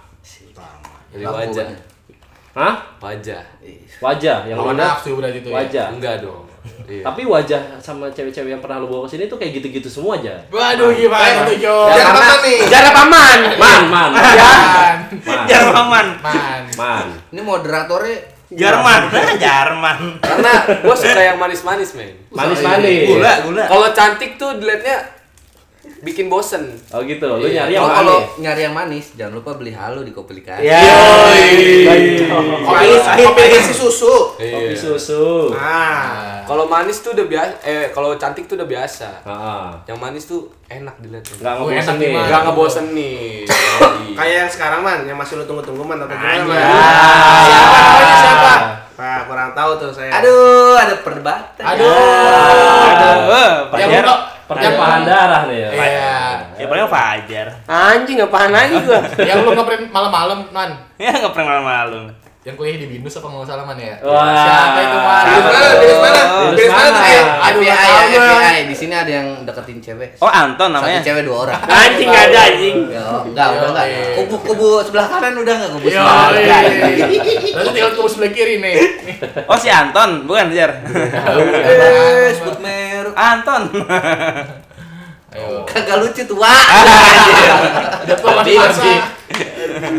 [1.14, 1.68] Dari Lampu wajah.
[1.68, 1.80] kan.
[2.60, 2.76] hah?
[3.00, 3.44] Wajah.
[4.04, 4.96] Wajah yang mana?
[4.96, 5.56] nafsu berarti tuh ya.
[5.64, 5.88] Wajah.
[5.96, 6.43] Enggak dong.
[6.88, 7.04] Iya.
[7.04, 10.40] Tapi wajah sama cewek-cewek yang pernah lu bawa ke sini tuh kayak gitu-gitu semua aja.
[10.48, 11.92] Waduh gimana tuh Jo?
[11.92, 12.58] Jangan apa nih?
[12.68, 13.40] Jangan paman.
[13.60, 14.98] Man, man, Jangan.
[15.12, 16.08] man, Jerman.
[16.24, 16.62] Man.
[16.76, 17.06] man.
[17.32, 18.18] Ini moderatornya
[18.54, 19.02] Jerman.
[19.42, 19.98] Jerman.
[20.22, 20.54] Karena
[20.86, 22.14] gua suka yang manis-manis, men.
[22.30, 23.10] Manis-manis.
[23.10, 23.64] Gula, gula.
[23.68, 25.23] Kalau cantik tuh dilihatnya
[26.04, 26.76] bikin bosen.
[26.92, 27.64] Oh gitu, lu Iya.
[27.64, 27.98] nyari yang Oh, mana?
[27.98, 30.62] kalau nyari yang manis, jangan lupa beli halo di Kopilikasi.
[30.62, 30.84] Ya.
[32.64, 34.36] Kopi, kopi susu.
[34.36, 34.76] Kopi Iya.
[34.76, 35.56] susu.
[35.56, 39.24] Nah, Kalau manis tuh udah biasa, eh kalau cantik tuh udah biasa.
[39.24, 39.68] Heeh.
[39.88, 41.40] Yang manis tuh enak dilihatnya.
[41.40, 42.10] Enggak ngebosen nih.
[42.12, 42.28] gimana?
[42.28, 43.20] Gak ngebosen nih.
[44.14, 46.60] kayak yang sekarang man, yang masih lu tunggu-tunggu man atau gimana man?
[47.40, 48.54] Siapa namanya siapa?
[48.94, 50.12] Pak, kurang tahu tuh saya.
[50.20, 51.64] Aduh, ada perdebatan.
[51.64, 51.88] Aduh.
[52.92, 53.56] Aduh.
[53.80, 54.04] Yang
[54.44, 55.70] Lu pertumpahan darah nih ya.
[55.72, 56.16] Iya.
[56.54, 57.48] Ya paling Fajar.
[57.64, 59.00] Anjing apaan lagi gua?
[59.30, 60.70] Yang lu ngeprint malam-malam, Nan.
[61.00, 62.12] Ya pernah malu-malu.
[62.44, 63.96] Yang kuliah di Binus apa nggak salah man ya?
[64.04, 64.36] Wah.
[64.36, 65.24] Siapa itu man?
[65.24, 65.72] Bilis mana?
[65.80, 66.22] Bilis mana?
[66.52, 67.00] Bilis mana?
[67.00, 68.36] Eh, Aduh, FBI, nggak tahu ya, gua.
[68.36, 68.60] FBI.
[68.68, 70.10] Di sini ada yang deketin cewek.
[70.20, 71.00] Oh Anton namanya.
[71.00, 71.60] Satu cewek dua orang.
[71.64, 72.76] Anjing nggak ada anjing.
[72.92, 73.86] Ya, enggak, udah enggak.
[73.88, 74.14] Yoi.
[74.20, 75.96] Kubu kubu sebelah kanan udah enggak kubu Iya.
[75.96, 76.44] sebelah kanan.
[77.56, 78.76] Lalu tinggal ke sebelah kiri nih.
[79.48, 80.72] Oh si Anton, bukan Fajar.
[80.84, 82.83] Eh, sebut merek.
[83.16, 83.64] Anton.
[85.34, 85.66] Ayo.
[85.70, 86.54] Kagak lucu tua.
[88.06, 88.98] Udah tua masih masih.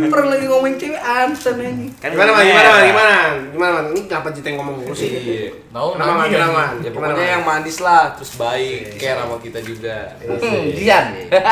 [0.06, 1.90] Pernah lagi ngomongin cewek Anton ini.
[1.98, 2.46] Kan Gimana, Man?
[2.46, 2.70] Gimana.
[2.70, 2.84] Man?
[2.86, 3.18] Gimana?
[3.50, 3.86] Gimana, Man?
[3.90, 5.10] Ini kenapa Cita yang ngomong mulu sih?
[5.10, 5.50] Iya.
[5.74, 6.26] Tahu Kenapa, Man?
[6.30, 6.62] Kenapa?
[6.78, 9.96] Ya Gimana, pokoknya yang manis lah, terus baik, care sama kita juga.
[10.22, 11.04] Hmm, Dian.
[11.18, 11.42] Ya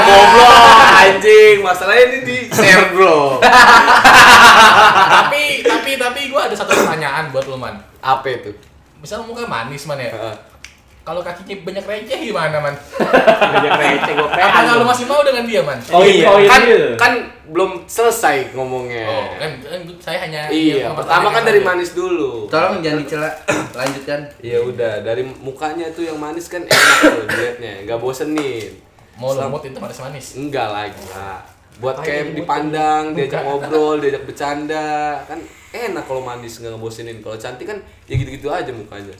[0.08, 0.56] goblok
[0.96, 3.36] anjing, masalahnya ini di share bro.
[5.20, 7.76] tapi tapi tapi gue ada satu pertanyaan buat lu man.
[8.00, 8.56] Apa itu?
[9.04, 10.40] Misal muka manis man ya.
[11.00, 12.74] Kalau kakinya banyak receh gimana man?
[13.40, 15.78] Banyak receh gua Apa nggak lu masih mau dengan dia man?
[15.90, 16.92] Oh iya, oh, kan iya.
[17.00, 17.12] kan
[17.50, 19.08] belum selesai ngomongnya.
[19.08, 22.46] Oh, kan, kan saya hanya Iya, pertama kan dari manis dulu.
[22.52, 23.30] Tolong jangan dicela.
[23.80, 24.20] Lanjutkan.
[24.44, 28.76] Ya udah, dari mukanya tuh yang manis kan enak tuh dilihatnya, nggak bosenin.
[29.16, 30.36] Mau lumut itu manis-manis.
[30.36, 31.42] Enggak lagi lah.
[31.80, 37.22] Buat Apa kayak dipandang, diajak ngobrol, diajak bercanda, kan enak kalau manis nggak ngebosenin.
[37.22, 37.78] Kalau cantik kan
[38.10, 39.14] ya gitu-gitu aja mukanya.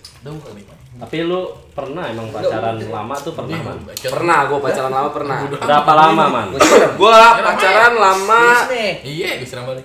[0.99, 3.79] Tapi lu pernah emang pacaran lama tuh pernah man?
[3.87, 4.11] Bacot.
[4.11, 5.39] Pernah, gue pacaran lama pernah.
[5.47, 6.47] Berapa lama man?
[6.99, 7.15] Gue
[7.47, 8.43] pacaran lama,
[9.07, 9.31] Iya,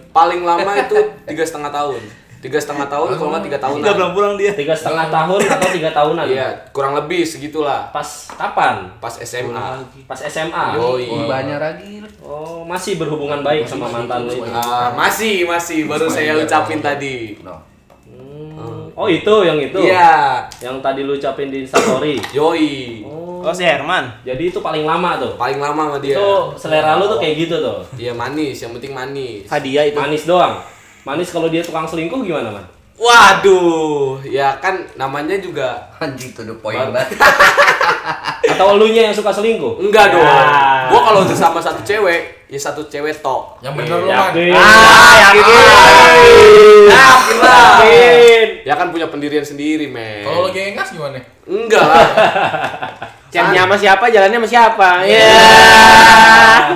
[0.09, 0.97] paling lama itu
[1.29, 2.24] tiga setengah tahun.
[2.45, 3.81] Tiga setengah tahun, kalau nggak tiga tahunan.
[3.81, 4.53] Udah belum pulang dia.
[4.53, 6.25] Tiga setengah tahun atau tiga tahunan?
[6.29, 7.89] Iya, kurang lebih segitulah.
[7.89, 8.05] Pas
[8.37, 8.85] kapan?
[9.01, 9.81] Pas SMA.
[10.05, 10.77] Pas SMA.
[10.77, 11.09] Yoi.
[11.25, 12.05] Banyak lagi.
[12.21, 14.53] Oh, masih berhubungan baik sama mantan lu itu.
[14.53, 17.41] Ah, masih, masih baru saya ucapin tadi.
[17.41, 18.93] Hmm.
[18.93, 19.81] Oh, itu yang itu.
[19.81, 22.21] Iya, Yang tadi lu ucapin di Instastory.
[22.37, 23.01] yoi.
[23.09, 23.25] Oh.
[23.45, 24.09] Oh si Herman.
[24.25, 25.37] Jadi itu paling lama tuh.
[25.37, 26.17] Paling lama sama dia.
[26.17, 27.85] Itu selera lu tuh kayak gitu tuh.
[27.93, 29.45] Iya manis, yang penting manis.
[29.45, 29.97] Hadiah itu.
[29.97, 30.74] Manis doang.
[31.05, 32.65] Manis kalau dia tukang selingkuh gimana, Man?
[32.97, 37.13] Waduh, ya kan namanya juga Anjing tuh the point banget.
[38.55, 39.85] Atau elunya yang suka selingkuh?
[39.85, 40.25] enggak dong.
[40.25, 40.89] Ya.
[40.89, 43.61] Gua kalau udah sama satu cewek, ya satu cewek tok.
[43.61, 44.33] Yang bener lu man.
[44.33, 44.53] Yakin.
[44.57, 45.43] Ah, yakin.
[46.89, 47.77] Yakin lah.
[48.65, 50.25] Ya kan punya pendirian sendiri, men.
[50.25, 51.21] Kalau lo gengas gimana?
[51.45, 52.05] Enggak lah.
[53.35, 54.89] Chatnya sama siapa, jalannya sama siapa?
[55.05, 55.37] Iya.
[56.73, 56.74] Bapak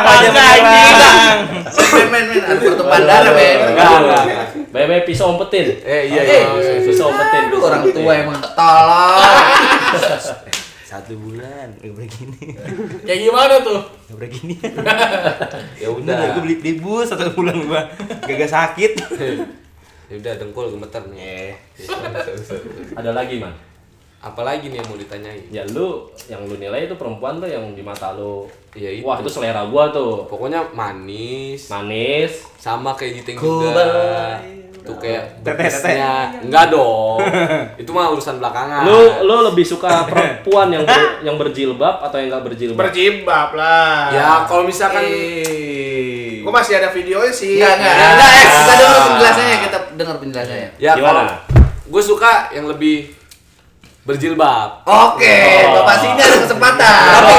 [0.00, 1.14] Fajar menyerah.
[1.90, 3.56] Men men men ada pertumpahan darah men.
[3.70, 4.24] Enggak, enggak.
[4.70, 5.66] Bebe pisau umpetin.
[5.82, 6.80] Eh, iya, Eh, iya.
[6.82, 7.42] Pisau umpetin.
[7.50, 9.44] Aduh, orang tua emang tolong.
[10.82, 12.58] Satu bulan gak begini.
[13.06, 13.78] Kayak gimana tuh?
[14.10, 14.58] Gak begini.
[15.78, 17.86] Ya Udah, gue beli beli bus satu bulan gua.
[18.26, 18.92] Gak sakit.
[20.10, 21.54] Ya udah dengkul gemeter nih.
[22.98, 23.54] Ada lagi, Man.
[24.20, 25.42] Apalagi nih yang mau ditanyain?
[25.48, 28.44] Ya lu yang lu nilai itu perempuan tuh yang di mata lu.
[28.70, 29.02] Iya, itu.
[29.02, 30.28] Wah, itu selera gua tuh.
[30.28, 32.44] Pokoknya manis, Manis.
[32.54, 34.36] sama kayak Ku juga.
[34.80, 36.36] Tuh kayak betisnya.
[36.38, 37.16] Enggak dong.
[37.76, 38.84] Itu mah urusan belakangan.
[38.84, 42.80] Lu lu lebih suka perempuan yang ber- yang berjilbab atau yang enggak berjilbab?
[42.82, 44.08] Berjibab lah.
[44.10, 46.40] Ya kalau misalkan Eh.
[46.40, 47.56] Gua masih ada videonya sih.
[47.56, 48.08] Enggak enggak Ya.
[48.10, 48.30] enggak.
[48.30, 50.68] eh, penjelasannya, kita dengar penjelasannya.
[50.76, 51.08] ya Gimana?
[51.08, 51.24] kalau
[51.86, 53.12] gue suka yang lebih
[54.04, 54.84] berjilbab.
[54.88, 55.84] Oke, Oh.
[55.84, 57.04] Bapak sini ada kesempatan.
[57.10, 57.36] Tar lu,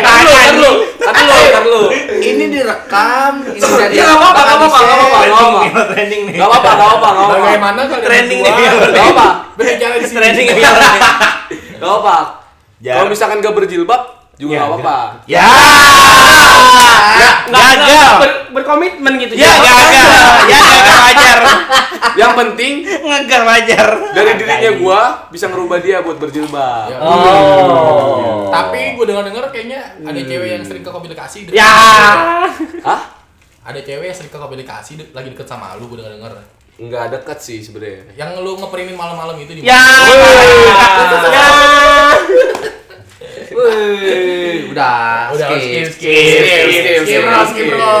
[0.00, 1.82] tar lu, tar lu, tar lu.
[2.18, 5.80] Ini direkam, ini dari Ya apa-apa, apa-apa, apa-apa, apa-apa.
[5.94, 6.34] Trending nih.
[6.40, 7.36] Apa-apa, apa-apa, apa-apa.
[7.44, 8.52] Bagaimana kalian Trending nih.
[8.52, 10.16] Nggak apa-apa, berbicara di sini?
[10.18, 10.62] Trending nih.
[11.78, 12.16] nggak apa-apa.
[12.78, 12.94] Ya.
[13.02, 14.02] Kalau misalkan gak berjilbab
[14.38, 14.98] juga Ya, nggak apa-apa.
[15.26, 15.46] Ya.
[17.48, 18.10] Gagal.
[18.18, 19.32] Ber- berkomitmen gitu.
[19.34, 20.08] Ya gagal.
[20.46, 21.38] Ya gagal wajar.
[22.14, 23.88] Yang penting Ngegas wajar.
[24.10, 26.86] dari dirinya gua bisa ngerubah dia buat berjilbab.
[26.86, 26.98] Ya.
[27.00, 28.48] Oh.
[28.48, 31.38] Tapi gue dengar-dengar kayaknya ada cewek yang sering ke komunikasi.
[31.50, 31.68] Ya.
[32.82, 33.00] Hah?
[33.64, 36.32] Ada cewek yang sering ke komunikasi de- lagi deket sama lu, gue dengar-dengar.
[36.78, 38.06] Nggak dekat sih sebenarnya.
[38.14, 39.82] Yang lu ngeprintin malam-malam itu di Ya.
[41.28, 41.46] Ya.
[43.58, 45.58] Wih, udah, Udah, skip.
[45.58, 47.98] skip, skip, skip, skip, bro, skip, bro.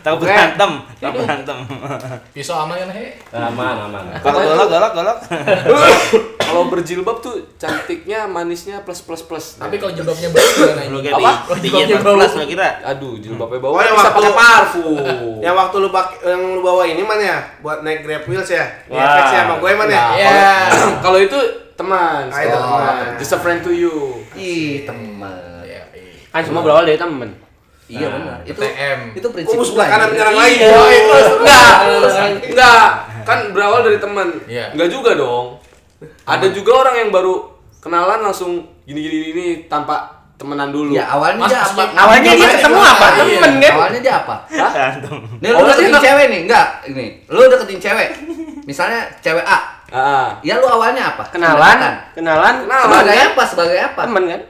[0.00, 0.70] Takut berantem.
[0.96, 1.58] Takut berantem.
[2.30, 3.18] Pisau aman kan, he?
[3.32, 4.02] Aman, aman.
[4.18, 5.18] Golok golok golok golok.
[6.38, 9.46] Kalau berjilbab tuh cantiknya, manisnya plus plus plus.
[9.56, 10.82] Tapi kalau jilbabnya bau gimana
[11.16, 11.32] Apa?
[11.56, 12.68] di tinggi plus lo kira.
[12.84, 14.96] aduh jilbabnya bau Oh, kan yang bisa waktu- pakai parfum.
[15.40, 15.88] Yang waktu lu
[16.22, 17.38] yang lu bawa ini mana ya?
[17.58, 18.66] Buat naik Grab Wheels ya?
[18.84, 19.96] Di ya sama gue mana ya?
[19.96, 20.28] Nah, Ya.
[20.68, 21.38] kalau- Kalau itu
[21.74, 23.06] teman, Ah, itu oh, teman.
[23.16, 24.20] just a friend to you.
[24.32, 25.62] Ih, teman.
[25.62, 26.22] Ya, iya.
[26.28, 27.30] Kan semua berawal dari temen.
[27.84, 28.40] Iya benar.
[28.42, 29.00] Itu TM.
[29.12, 30.54] itu prinsip musuh gua, kanan menyerang lagi?
[30.56, 30.76] Iya.
[31.36, 31.76] Enggak,
[32.42, 32.88] enggak.
[33.22, 34.28] Kan berawal dari teman.
[34.46, 34.72] Iya.
[34.72, 35.60] Enggak juga dong.
[36.24, 37.34] Ada juga orang yang baru
[37.78, 40.90] kenalan langsung gini-gini ini tanpa temenan dulu.
[40.90, 41.82] Ya awalnya Mas, dia apa?
[41.92, 43.06] Awalnya dia ketemu apa?
[43.12, 43.38] Iya.
[43.38, 43.72] Temen kan?
[43.76, 44.34] Awalnya dia apa?
[44.48, 45.14] Berantem.
[45.38, 46.66] Nih lu deketin dia- cewek nih, enggak?
[46.88, 48.08] Ini, lu deketin cewek.
[48.62, 49.58] Misalnya cewek A.
[49.92, 50.40] Ah.
[50.40, 51.28] Ya lu awalnya apa?
[51.28, 51.78] Kenalan,
[52.16, 52.88] kenalan, Kenalan.
[52.88, 53.42] Sebagai apa?
[53.44, 54.00] Sebagai apa?
[54.08, 54.42] temen kan?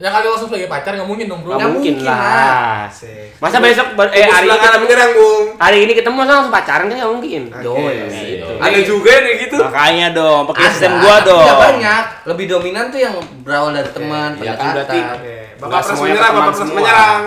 [0.00, 1.60] Ya kali langsung sebagai pacar nggak mungkin dong bro.
[1.60, 2.88] Nggak mungkin mungkin lah.
[2.88, 3.36] Asik.
[3.36, 5.44] Masa besok eh hari ini ketemu, menyerang, Bung.
[5.60, 7.42] hari ini ketemu masa langsung pacaran kan nggak mungkin.
[7.60, 7.96] Yoi.
[8.08, 8.52] Gitu.
[8.64, 9.56] Ada juga yang kayak gitu.
[9.60, 11.44] Makanya dong, pakai sistem gua dong.
[11.44, 12.04] Iya banyak.
[12.32, 13.12] Lebih dominan tuh yang
[13.44, 15.04] berawal dari teman, Iya kan pendekatan.
[15.20, 16.76] Oke, Nggak Bapak Pres menyerang, Bapak Pres semua.
[16.80, 17.20] menyerang.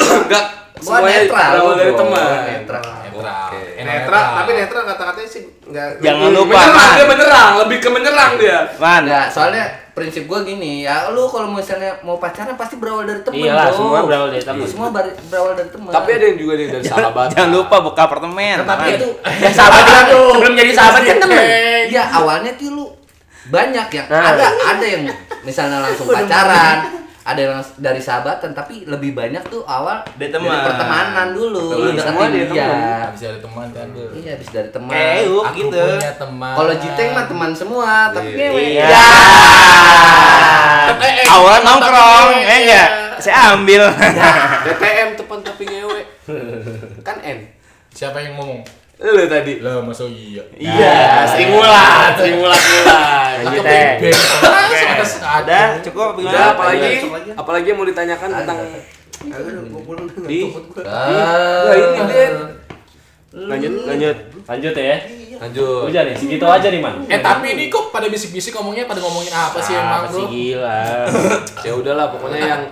[0.00, 0.44] Enggak
[0.80, 1.50] semuanya netral.
[1.52, 2.40] berawal dari teman.
[2.48, 2.84] Netral.
[3.22, 3.50] Netral.
[3.76, 6.92] Enak Netra, tapi Netra kata-katanya sih enggak Jangan lupa, Menyerang, Man.
[6.92, 8.58] dia menyerang, lebih ke menyerang dia.
[8.76, 13.20] Man, Enggak, soalnya prinsip gua gini, ya lu kalau misalnya mau pacaran pasti berawal dari
[13.20, 13.36] teman.
[13.38, 13.76] Iyalah, bro.
[13.76, 14.64] semua berawal dari teman.
[14.64, 15.90] Semua berawal dari teman.
[15.90, 17.26] Tapi ada yang juga nih dari sahabat.
[17.34, 18.56] jangan lupa buka apartemen.
[18.62, 19.08] tapi itu
[19.44, 21.42] Ya sahabat kan sebelum jadi sahabat kan temen.
[21.86, 22.86] Iya, awalnya tuh lu
[23.46, 24.24] banyak yang Nah.
[24.30, 25.02] ada ada yang
[25.42, 26.76] misalnya langsung pacaran,
[27.22, 30.56] ada yang dari sahabatan, tapi lebih banyak tuh awal Dari teman.
[30.64, 32.64] pertemanan dulu, lu Iya, semua dari dia.
[32.64, 32.98] teman.
[33.04, 34.06] Habis ada teman kan bro.
[34.10, 34.92] Iya, habis dari teman.
[35.20, 35.80] Euk Aku gitu.
[35.90, 36.54] punya teman.
[36.54, 38.48] Kalau Jiteng mah teman semua, tapi Iya.
[38.50, 38.86] Iya.
[38.86, 39.04] Ya.
[40.90, 42.88] Eh, eh, Awal teman nongkrong, eh enggak?
[43.18, 43.82] Saya ambil.
[44.64, 46.00] DTM tepan tapi ngewe.
[47.00, 47.38] Kan N.
[47.90, 48.64] Siapa yang ngomong?
[49.00, 49.52] Lu tadi.
[49.64, 50.44] Lah masa iya.
[50.60, 53.32] Iya, sering ulat, sering ulat ulat.
[53.40, 53.96] Lanjut, Tapi eh.
[53.96, 54.16] band.
[55.20, 56.52] Ada, cukup Udah, gimana?
[56.52, 56.90] apalagi
[57.32, 58.58] apalagi yang mau ditanyakan tentang
[60.24, 60.40] di
[60.84, 61.64] Ah.
[61.64, 62.34] Nah, ini Den.
[63.30, 64.16] Lanjut, lanjut.
[64.44, 64.96] Lanjut ya.
[65.40, 65.88] Lanjut.
[65.88, 67.00] Udah nih, segitu aja nih, Man.
[67.08, 70.28] Eh tapi ini kok pada bisik-bisik ngomongnya pada ngomongin apa sih emang Apa sih bro?
[70.28, 70.82] gila?
[71.64, 72.62] Ya udahlah pokoknya yang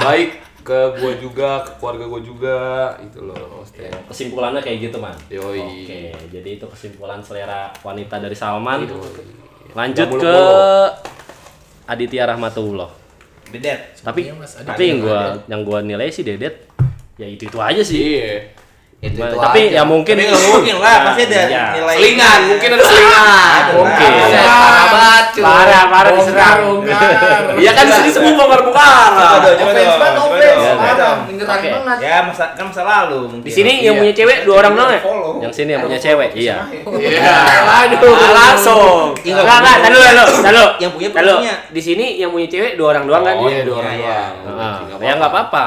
[0.00, 2.56] baik ke gua juga, ke keluarga gua juga
[3.02, 3.62] itu loh.
[3.62, 5.14] Oke, Kesimpulannya kayak gitu, Man.
[5.28, 5.60] Yoi.
[5.60, 8.86] Oke, jadi itu kesimpulan selera wanita dari Salman.
[8.86, 9.22] Yoi.
[9.74, 10.36] Lanjut ke.
[11.82, 12.90] Aditya Rahmatullah.
[13.52, 14.00] Dedet.
[14.00, 16.72] Tapi Iya, Mas, tapi yang gua yang gua nilai sih Dedet
[17.20, 18.16] ya itu itu aja sih.
[18.16, 18.61] Iya.
[19.02, 19.76] Itu, itu tapi aja.
[19.76, 21.64] ya mungkin Tapi nggak mungkin lah, pasti ada Iya.
[21.74, 21.94] nilai.
[21.98, 23.62] Selingan, mungkin ada selingan.
[23.74, 24.10] Mungkin.
[25.32, 25.42] Cuy.
[25.42, 26.56] Parah, parah diserang.
[26.62, 27.10] Bongkar.
[27.58, 29.10] Iya kan di sini semua bongkar-bongkar.
[29.58, 30.38] Offense banget, offense.
[30.38, 30.72] Iya, iya.
[30.78, 31.98] Parah, menyerang banget.
[31.98, 33.42] Ya, masa kan masa lalu mungkin.
[33.42, 35.00] Di sini yang punya cewek dua orang doang ya?
[35.42, 36.56] Yang sini yang punya cewek, iya.
[36.86, 37.34] Iya.
[37.90, 38.14] Aduh.
[38.14, 39.18] Langsung.
[39.18, 40.66] Enggak, enggak, dulu, tahan dulu.
[40.78, 41.54] Yang punya punya.
[41.74, 43.34] Di sini yang punya cewek dua orang doang kan?
[43.34, 44.18] Oh iya, dua orang Iya, iya.
[44.46, 44.78] doang.
[44.92, 45.62] Nah, ya nggak apa-apa,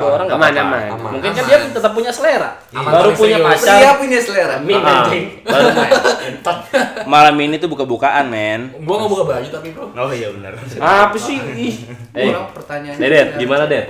[0.00, 1.06] dua orang nggak apa-apa.
[1.12, 3.48] Mungkin kan dia tetap punya selera, Aman, baru punya serius.
[3.60, 3.76] pacar.
[3.76, 4.56] Dia punya selera.
[4.58, 5.24] Min Ah, anjing.
[5.44, 5.68] baru
[7.12, 8.72] Malam ini tuh buka-bukaan, men.
[8.80, 9.86] Gua nggak buka baju tapi bro.
[9.92, 10.52] Oh iya benar.
[10.78, 11.36] Apa sih?
[11.36, 11.76] Ih.
[12.12, 12.96] Eh, Orang pertanyaan.
[12.96, 13.84] Dedet, gimana Det?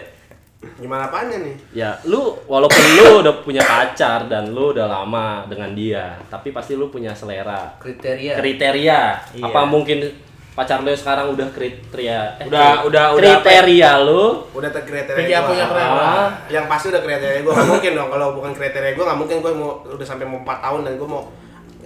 [0.79, 1.55] Gimana apanya nih?
[1.73, 6.75] Ya, lu walaupun lu udah punya pacar dan lu udah lama dengan dia, tapi pasti
[6.75, 8.38] lu punya selera, Kriteria.
[8.38, 9.01] kriteria.
[9.35, 9.42] Iya.
[9.42, 10.07] Apa mungkin
[10.53, 12.37] pacar lu sekarang udah kriteria?
[12.37, 13.41] eh, Udah, udah, udah.
[13.41, 14.45] kriteria lu?
[14.53, 15.49] Udah terkriteria Kriteria gua.
[15.49, 16.05] punya kriteria.
[16.05, 19.37] Ah, Yang pasti udah kriteria gue nggak mungkin dong kalau bukan kriteria gue nggak mungkin
[19.38, 21.23] gue mau udah sampai mau 4 tahun dan gue mau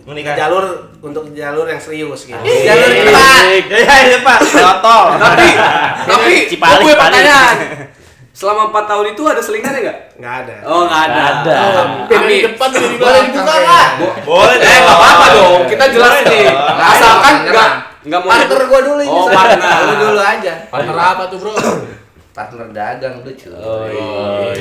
[0.05, 0.35] Menikah.
[0.37, 0.65] jalur
[1.01, 2.39] untuk jalur yang serius gitu.
[2.39, 3.03] Jalur Iya.
[3.03, 3.43] cepat.
[4.05, 4.39] Ya, Pak.
[4.41, 5.07] Totol.
[5.25, 5.49] Tapi
[6.07, 6.95] tapi Cipali, gua punya Cipali.
[6.97, 7.57] pertanyaan.
[8.31, 9.99] Selama 4 tahun itu ada selingannya enggak?
[10.15, 10.55] Nggak ada.
[10.63, 11.25] Oh, enggak ada.
[11.25, 11.83] Nggak ada.
[12.05, 13.25] Beda di depan Boleh belakang.
[13.27, 13.87] dibuka nggak?
[14.23, 15.61] Boleh Eh, enggak apa-apa dong.
[15.67, 16.45] Kita jelas nih.
[16.77, 17.71] Asalkan enggak
[18.07, 19.11] enggak mau Partner gua dulu ini.
[19.11, 19.79] Oh, partner.
[19.83, 20.55] Lu dulu aja.
[20.71, 21.53] Partner apa tuh bro?
[22.37, 23.53] Partner dagang lu cuy.
[23.59, 24.53] Oh,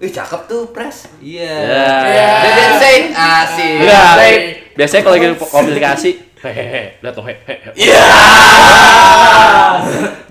[0.00, 1.12] Ih cakep tuh pres.
[1.20, 1.56] Iya.
[1.60, 2.32] Ya.
[2.40, 3.76] Deden Said asik.
[3.84, 4.12] Enggak.
[4.16, 4.42] Said.
[4.78, 7.68] Biasanya kalau lagi komunikasi, hehehe, lihat tuh hehehe.
[7.76, 8.04] Iya.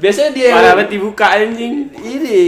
[0.01, 1.93] Biasanya dia Parah yang banget dibuka anjing.
[2.01, 2.41] ini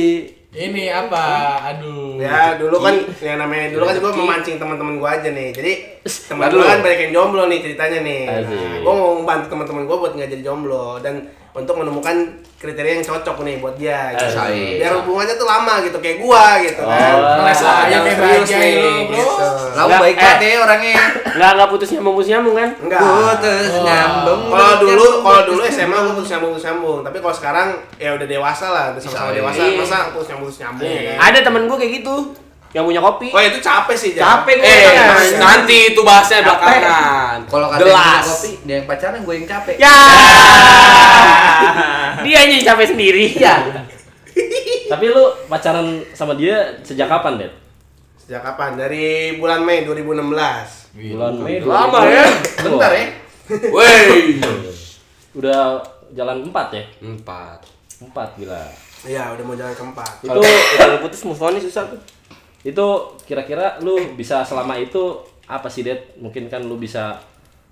[0.52, 1.24] Ini apa?
[1.72, 2.20] Aduh.
[2.20, 5.50] Ya dulu kan yang namanya dulu kan gue memancing teman-teman gue aja nih.
[5.56, 5.72] Jadi
[6.28, 6.68] teman gue Aduh.
[6.68, 8.24] kan banyak yang jomblo nih ceritanya nih.
[8.28, 12.16] Nah, gue mau membantu teman-teman gue buat nggak jadi jomblo dan untuk menemukan
[12.56, 14.14] kriteria yang cocok nih buat dia.
[14.16, 14.38] Gitu.
[14.38, 14.80] Asik.
[14.80, 17.12] Biar hubungannya tuh lama gitu kayak gua gitu kan.
[17.18, 17.42] Oh.
[17.42, 18.74] Ngeles aja Yang kayak serius nih,
[19.10, 19.46] gitu.
[19.76, 20.22] Lalu Nggak, baik eh.
[20.22, 20.96] banget ya orangnya.
[21.32, 22.70] Enggak, enggak putus nyambung putus nyambung kan?
[22.80, 23.02] Enggak.
[23.02, 24.42] Putus nyambung.
[24.48, 28.28] Kalau dulu, kalau dulu SMA gue putus nyambung putus nyambung, tapi kalau sekarang ya udah
[28.30, 29.38] dewasa lah, udah sama-sama Iya.
[29.42, 31.18] dewasa, masa putus nyambung putus nyambung ya kan?
[31.28, 32.16] Ada temen gue kayak gitu.
[32.72, 33.28] Yang punya kopi.
[33.36, 34.12] Oh itu capek sih.
[34.16, 34.68] Capek gue.
[34.68, 35.20] Eh, kan.
[35.40, 37.38] nanti itu bahasnya belakangan.
[37.52, 39.76] Kalau kata yang punya kopi, dia yang pacaran gue yang capek.
[39.76, 39.98] Ya.
[42.22, 43.26] Dia aja yang capek sendiri.
[43.34, 43.56] Iya.
[44.92, 47.50] Tapi lu pacaran sama dia sejak kapan, Det?
[48.22, 48.78] Sejak kapan?
[48.78, 50.22] Dari bulan Mei 2016.
[51.16, 51.64] Bulan Mei.
[51.64, 52.14] Lama 2000.
[52.14, 52.26] ya?
[52.62, 53.06] Bentar ya.
[53.76, 54.38] Wey.
[55.34, 55.82] Udah
[56.14, 56.84] jalan 4 ya?
[57.02, 57.60] Empat.
[58.04, 58.64] 4 gila.
[59.02, 60.12] Iya, udah mau jalan keempat.
[60.22, 60.40] itu
[60.78, 61.98] Kalau putus move on susah tuh.
[62.62, 62.88] Itu
[63.22, 66.14] kira-kira lu bisa selama itu apa sih Det?
[66.16, 67.18] Mungkin kan lu bisa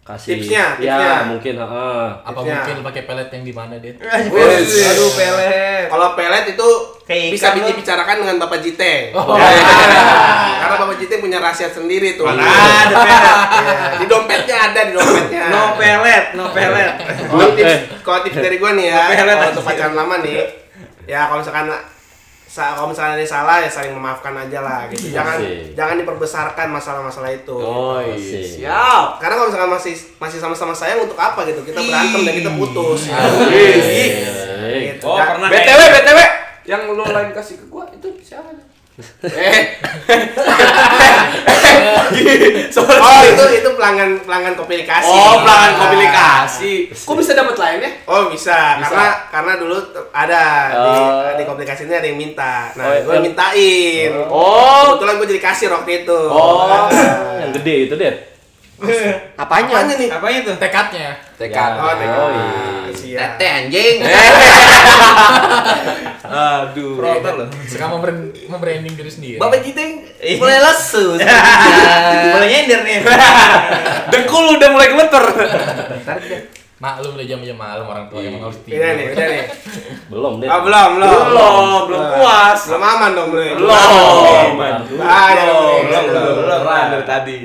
[0.01, 1.21] kasih Tipsnya, ya tipsnya.
[1.23, 2.05] mungkin heeh.
[2.19, 2.55] Apa Tipsnya.
[2.57, 3.93] mungkin pakai pelet yang di mana, Dit?
[4.89, 5.85] Aduh pelet.
[5.85, 6.67] Kalau pelet itu
[7.05, 7.69] Kayak bisa lu.
[7.69, 9.13] dibicarakan dengan Bapak Jiteng.
[9.13, 9.37] Oh.
[9.37, 9.53] Ya,
[10.59, 12.25] Karena Bapak Jiteng punya rahasia sendiri tuh.
[12.25, 13.21] Mana ada pelet?
[13.53, 15.43] Iya, di dompetnya ada di dompetnya.
[15.47, 16.91] No pelet, no pelet.
[17.29, 20.41] Kalau tips, kalau tips dari gue nih ya, Pelet kalau untuk pacaran lama nih,
[21.05, 21.85] ya kalau misalkan sa-
[22.49, 25.13] kalau misalkan ada yang salah ya saling memaafkan aja lah gitu.
[25.13, 25.77] Jangan Asik.
[25.77, 27.53] jangan diperbesarkan masalah-masalah itu.
[27.53, 28.17] Oh Asik.
[28.17, 28.41] iya.
[28.41, 29.07] Siap.
[29.21, 31.61] Karena kalau misalkan masih masih sama-sama sayang untuk apa gitu?
[31.61, 33.05] Kita berantem dan kita putus.
[33.05, 34.11] Asik.
[34.69, 35.05] Gitu.
[35.05, 36.19] Oh, Dan- pernah BTW BTW
[36.65, 38.49] yang lu lain kasih ke gua itu siapa?
[39.23, 39.79] Eh.
[42.69, 45.07] Oh itu itu pelanggan pelanggan komunikasi.
[45.07, 46.71] Oh, pelanggan komunikasi.
[46.91, 47.89] Kok bisa dapat lainnya?
[48.05, 48.83] Oh bisa, Bisa.
[48.83, 49.75] karena karena dulu
[50.11, 50.85] ada Oh.
[50.85, 50.99] di,
[51.37, 52.69] di komunikasi ini ada yang minta.
[52.73, 54.09] Nah, Oh, gue yang- mintain.
[54.27, 54.81] Oh.
[54.91, 56.19] Kebetulan gue jadi kasir waktu itu.
[56.29, 56.89] Oh.
[57.39, 58.13] Yang gede itu Det.
[59.35, 59.73] Apanya?
[59.79, 60.09] Apanya nih?
[60.09, 60.55] Apanya tuh?
[60.55, 61.09] Tekadnya.
[61.35, 61.71] Tekad.
[61.77, 62.09] Oh, TK.
[62.09, 62.47] Oh, iya.
[62.91, 63.19] Siap.
[63.35, 63.95] Tete anjing.
[66.19, 66.99] Aduh.
[66.99, 67.47] Proper loh.
[67.63, 69.37] Suka membrand- membranding diri sendiri.
[69.39, 70.03] Bapak Jiteng
[70.35, 71.15] mulai lesu.
[72.35, 72.97] Boleh nyender nih.
[74.11, 75.23] Dengkul udah mulai gemeter.
[76.79, 78.79] Maklum udah jam-jam malam orang tua emang harus tidur.
[78.79, 79.43] Udah nih, udah nih.
[80.07, 80.47] Belum Det.
[80.47, 81.11] Oh, belum, belum.
[81.27, 82.59] Belum, belum puas.
[82.71, 83.55] Belum aman dong, belum.
[83.59, 84.51] Belum.
[84.95, 85.81] Bahaya dong.
[85.87, 86.59] Belum, belum, belum.
[86.63, 87.39] Keren dari tadi.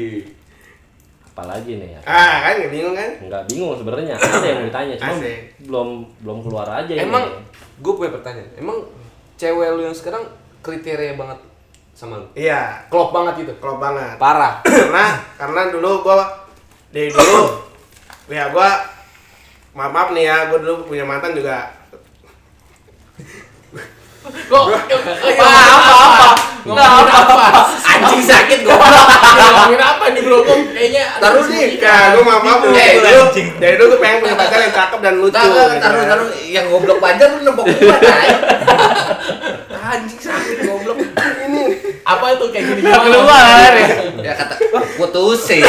[1.34, 2.00] Apalagi nih ya?
[2.06, 3.10] Ah, kan nggak bingung kan?
[3.18, 4.14] Enggak bingung sebenarnya.
[4.14, 5.38] Ada yang mau ditanya, cuma Asik.
[5.66, 5.88] belum
[6.22, 7.02] belum keluar aja ini.
[7.02, 7.24] Emang
[7.82, 8.54] gue punya pertanyaan.
[8.54, 8.78] Emang
[9.34, 10.22] cewek lu yang sekarang
[10.62, 11.38] kriteria banget
[11.90, 12.26] sama lu?
[12.34, 13.52] Iya, Klop banget gitu.
[13.58, 14.14] klop banget.
[14.14, 14.62] Parah.
[14.66, 16.22] karena karena dulu gua
[16.90, 17.66] dari dulu
[18.24, 18.70] ya gua
[19.74, 21.66] maaf maaf nih ya gua dulu punya mantan juga
[24.24, 24.64] Kok?
[24.72, 26.28] Apa apa apa?
[26.64, 27.60] Ngomongin apa?
[27.84, 28.80] Anjing sakit gua.
[28.80, 30.38] Ngomongin apa nih bro?
[30.48, 32.72] Kayaknya Taruh nih, kan gua maaf maaf nih.
[32.72, 33.28] Eh, Dari dulu,
[33.60, 35.37] dari dulu gua pengen punya pacar yang cakep dan lucu.
[35.37, 36.08] Taruh, gitu taruh, kan.
[36.08, 36.28] taruh.
[36.40, 37.96] Yang goblok pajar lu nempok gua.
[39.84, 40.96] Anjing sakit goblok.
[41.44, 41.62] Ini
[42.04, 42.80] apa itu kayak gini?
[42.80, 43.88] Keluar ya.
[44.24, 44.54] Ya kata
[44.96, 45.60] putusin.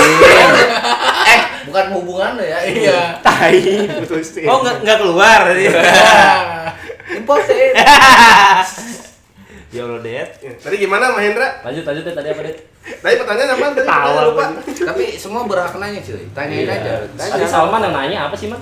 [1.27, 2.63] eh, bukan hubungan lo ya.
[2.63, 3.19] Iya.
[3.19, 3.59] Tai
[3.99, 4.47] putusin.
[4.47, 5.63] Oh, nggak nggak keluar tadi.
[7.07, 7.73] Imposin.
[9.73, 10.27] Ya Allah, Det.
[10.39, 11.59] Ya, tadi gimana Mahendra?
[11.59, 12.15] lanjut lanjut Det.
[12.15, 12.55] tadi apa Det?
[12.95, 13.65] Tadi pertanyaan apa?
[13.65, 14.45] Tadi pertanyaan lupa.
[14.63, 16.23] Tapi semua berhak nanya cuy.
[16.31, 16.75] Tanyain Iya.
[16.79, 16.93] aja.
[17.11, 18.61] Tadi Salman yang nanya apa sih, Man?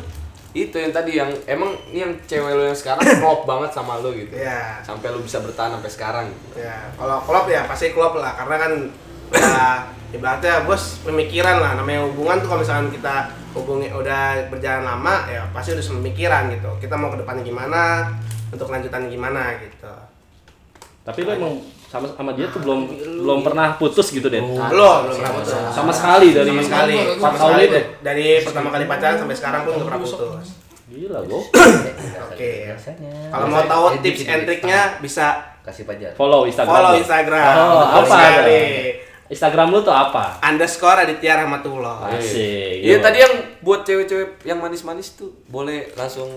[0.53, 4.09] Itu yang tadi yang emang ini yang cewek lu yang sekarang klop banget sama lu
[4.15, 4.33] gitu.
[4.33, 4.81] Iya.
[4.81, 6.25] Sampai lu bisa bertahan sampai sekarang.
[6.57, 8.71] Ya, kalau klop ya pasti klop lah karena kan
[9.29, 9.69] udah
[10.09, 13.15] ibaratnya bos pemikiran lah namanya hubungan tuh kalau misalkan kita
[13.53, 18.13] hubungi udah berjalan lama ya pasti udah pemikiran gitu kita mau ke depannya gimana
[18.53, 19.89] untuk lanjutannya gimana gitu
[21.03, 21.53] Tapi lu emang
[21.85, 22.79] sama sama dia tuh belum
[23.19, 24.39] belum pernah putus gitu, Det.
[24.39, 24.69] belum
[25.03, 27.73] belum pernah putus Sama sekali dari sama sekali empat sama tahun sekali itu.
[27.73, 30.47] da- dari pertama kali pacaran sampai sekarang pun nggak pernah putus
[30.85, 31.39] Gila, Bro.
[32.27, 32.51] oke
[33.27, 35.25] kalau mau tahu tips and triknya bisa
[35.61, 36.11] kasih pajar.
[36.13, 36.69] Follow Instagram.
[36.69, 36.93] follow.
[36.93, 38.19] Instagram Oh, apa?
[39.25, 40.37] Instagram lu tuh apa?
[40.43, 42.83] underscore Aditya Rahmatullah Asik.
[42.83, 46.29] Iya tadi yang buat cewek-cewek yang manis-manis tuh boleh langsung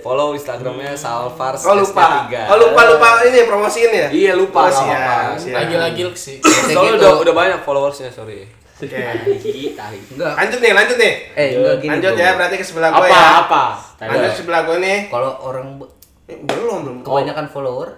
[0.00, 2.34] Follow Instagramnya Salvars oh lupa SD3.
[2.50, 5.38] oh lupa lupa ini promosiin ya Iya lupa Oh, nggak apa-apa.
[5.38, 5.56] siap.
[5.56, 6.36] Lagi-lagi sih.
[6.74, 6.98] Soalnya gitu.
[6.98, 8.50] udah udah banyak followersnya sorry.
[8.76, 8.90] Oke.
[10.10, 10.32] Enggak.
[10.34, 11.14] Lanjut nih, lanjut nih.
[11.32, 11.90] Eh, enggak gini.
[11.92, 13.28] lanjut ya, berarti ke sebelah gue Apa ya.
[13.40, 13.62] apa?
[14.02, 14.98] Lanjut sebelah gue nih.
[15.06, 15.66] Kalau orang
[16.24, 16.96] Eh, belum, belum.
[17.02, 17.88] kebanyakan follower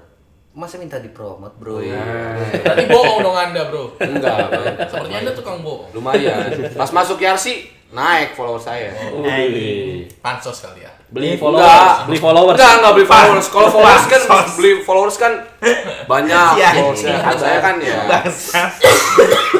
[0.52, 1.80] masa minta dipromot, Bro?
[1.80, 3.96] Tadi bohong dong Anda, Bro.
[3.96, 4.36] Enggak.
[4.84, 5.88] Sepertinya Anda tukang bohong.
[5.92, 6.52] Lumayan.
[6.72, 8.88] Pas masuk Yarsi naik follower saya.
[9.12, 10.08] Wih.
[10.24, 10.92] Pansos kali ya.
[11.12, 11.44] Beli Enggak.
[11.44, 12.56] followers, beli followers.
[12.56, 13.46] Enggak, enggak beli followers.
[13.52, 14.20] Kalau followers kan
[14.56, 15.32] beli followers kan
[16.08, 17.16] banyak followersnya.
[17.20, 18.00] Kan saya kan ya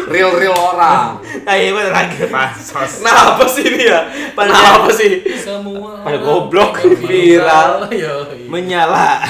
[0.09, 1.21] real real orang.
[1.45, 3.05] Ah iya bener lagi pansos.
[3.05, 4.01] Kenapa sih ini ya?
[4.33, 5.21] Kenapa sih?
[5.37, 6.81] Semua Pada goblok.
[7.05, 7.93] Viral.
[7.93, 8.33] Yo.
[8.49, 9.21] Menyala.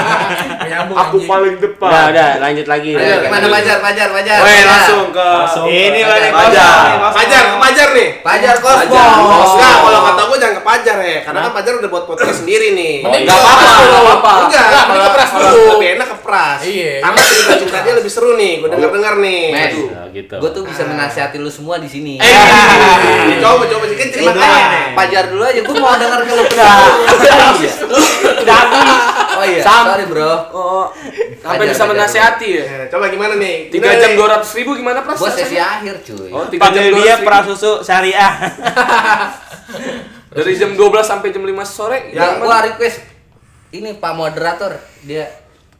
[0.64, 1.28] Menyambung Aku anjing.
[1.28, 1.90] paling depan.
[2.12, 2.90] udah, lanjut lagi.
[2.96, 4.38] Ayo, gimana Pajar, Pajar, Pajar?
[4.40, 4.66] Weh, Pajar.
[4.68, 5.28] langsung ke
[5.68, 7.44] Ini Pajar, balik Pajar.
[7.60, 8.08] Pajar, nih.
[8.20, 8.78] Pajar Kosmos.
[8.78, 9.08] Pajar.
[9.16, 11.18] Enggak, kalau kata gue jangan ke Pajar ya.
[11.20, 12.94] Karena kan Pajar udah buat podcast sendiri nih.
[13.00, 13.98] Enggak ke apa-apa, Pras enggak dulu.
[13.98, 14.32] apa-apa.
[14.42, 15.62] Enggak, mending ke Pras dulu.
[15.72, 16.60] lebih enak ke Pras.
[16.62, 16.92] Iya.
[17.00, 17.20] Karena
[17.56, 18.52] cerita dia lebih seru nih.
[18.58, 19.42] Gue denger-denger nih.
[19.48, 20.34] Men, Nah, gitu.
[20.36, 22.14] gue tuh bisa menasihati lu semua di sini.
[22.16, 24.28] Eh, coba coba sih kan nih.
[24.94, 26.70] Pajar dulu aja, gue mau denger kalau Udah
[27.50, 27.74] habis.
[29.36, 29.84] Oh iya, Sam.
[29.86, 30.32] sorry bro.
[30.50, 30.88] Oh,
[31.36, 31.92] sampai Pajar, bisa pajar.
[31.92, 32.64] menasehati ya?
[32.64, 33.68] Ya, Coba gimana nih?
[33.68, 34.16] Tiga jam nih?
[34.16, 35.20] dua ratus ribu gimana pras?
[35.20, 36.32] Gue sesi akhir cuy.
[36.32, 38.32] Oh, tiga jam Panggil dua dia prasusu syariah.
[40.36, 42.12] Dari jam 12 sampai jam 5 sore.
[42.12, 42.98] Ya, Yang gue request
[43.72, 44.72] ini Pak moderator
[45.02, 45.26] dia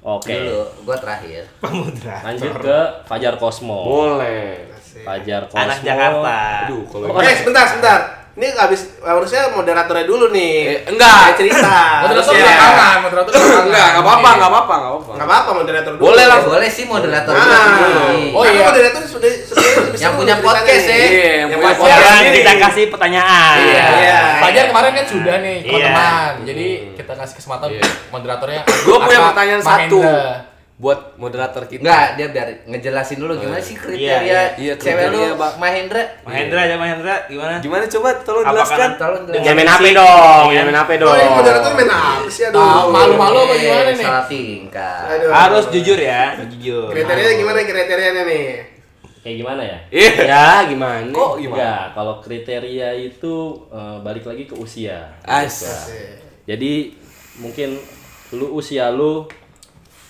[0.00, 0.30] Oke.
[0.30, 1.50] dulu, gua terakhir.
[2.26, 3.82] Lanjut ke Fajar Cosmo.
[3.82, 4.70] Boleh.
[5.02, 5.60] Fajar Cosmo.
[5.60, 6.38] Anak Jakarta.
[6.70, 7.98] Aduh, kalau Oh, Eh, sebentar, sebentar.
[8.36, 10.84] Ini habis harusnya moderatornya dulu nih.
[10.84, 11.08] Eh, enggak.
[11.08, 11.72] Saya cerita.
[12.04, 12.44] Moderator Harusnya.
[12.44, 13.64] belakangan, moderator belakangan.
[13.64, 15.12] enggak, enggak apa-apa, enggak apa-apa, enggak apa-apa.
[15.16, 16.04] Nggak apa-apa moderator dulu.
[16.04, 16.38] Boleh lah.
[16.44, 17.40] Boleh sih moderator Ah.
[17.40, 18.04] dulu.
[18.36, 18.66] Oh, Karena iya.
[18.68, 20.92] moderator sudah sudah lebih Yang seru punya podcast, ya.
[20.92, 22.28] Iya, yang Yang punya podcast.
[22.28, 23.56] Kita kasih pertanyaan.
[23.56, 23.84] Iya.
[23.96, 24.20] Iya.
[24.36, 25.64] Fajar kemarin kan sudah nih Iya.
[25.64, 26.32] teman-teman.
[26.44, 27.84] Jadi kita kasih kesempatan Iya.
[28.12, 28.60] moderatornya.
[28.84, 30.00] Gua punya pertanyaan satu.
[30.76, 31.80] Buat moderator kita.
[31.80, 35.32] Enggak, dia biar ngejelasin dulu gimana sih kriteria Iya, iya, cewek lu.
[35.56, 36.04] Mahendra.
[36.20, 37.64] Mahendra aja Mahendra gimana?
[37.64, 38.88] Gimana coba tolong jelaskan.
[39.00, 41.16] Tolong Jangan main HP dong, jangan main HP dong.
[41.16, 42.44] Oh, moderator main apa sih?
[42.52, 42.92] Aduh.
[42.92, 44.04] Malu-malu apa gimana nih?
[44.04, 44.98] Salah tingkah.
[45.32, 46.92] Harus jujur ya, jujur.
[46.92, 48.46] Kriterianya gimana kriterianya nih?
[49.24, 49.78] Kayak gimana ya?
[49.90, 50.12] Iya.
[50.22, 51.10] Ya, gimana?
[51.10, 51.56] Kok gimana?
[51.56, 53.34] Enggak, kalau kriteria itu
[53.72, 55.18] eh, balik lagi ke usia.
[55.24, 55.88] As.
[56.44, 56.94] Jadi
[57.40, 57.80] mungkin
[58.36, 59.24] lu usia lu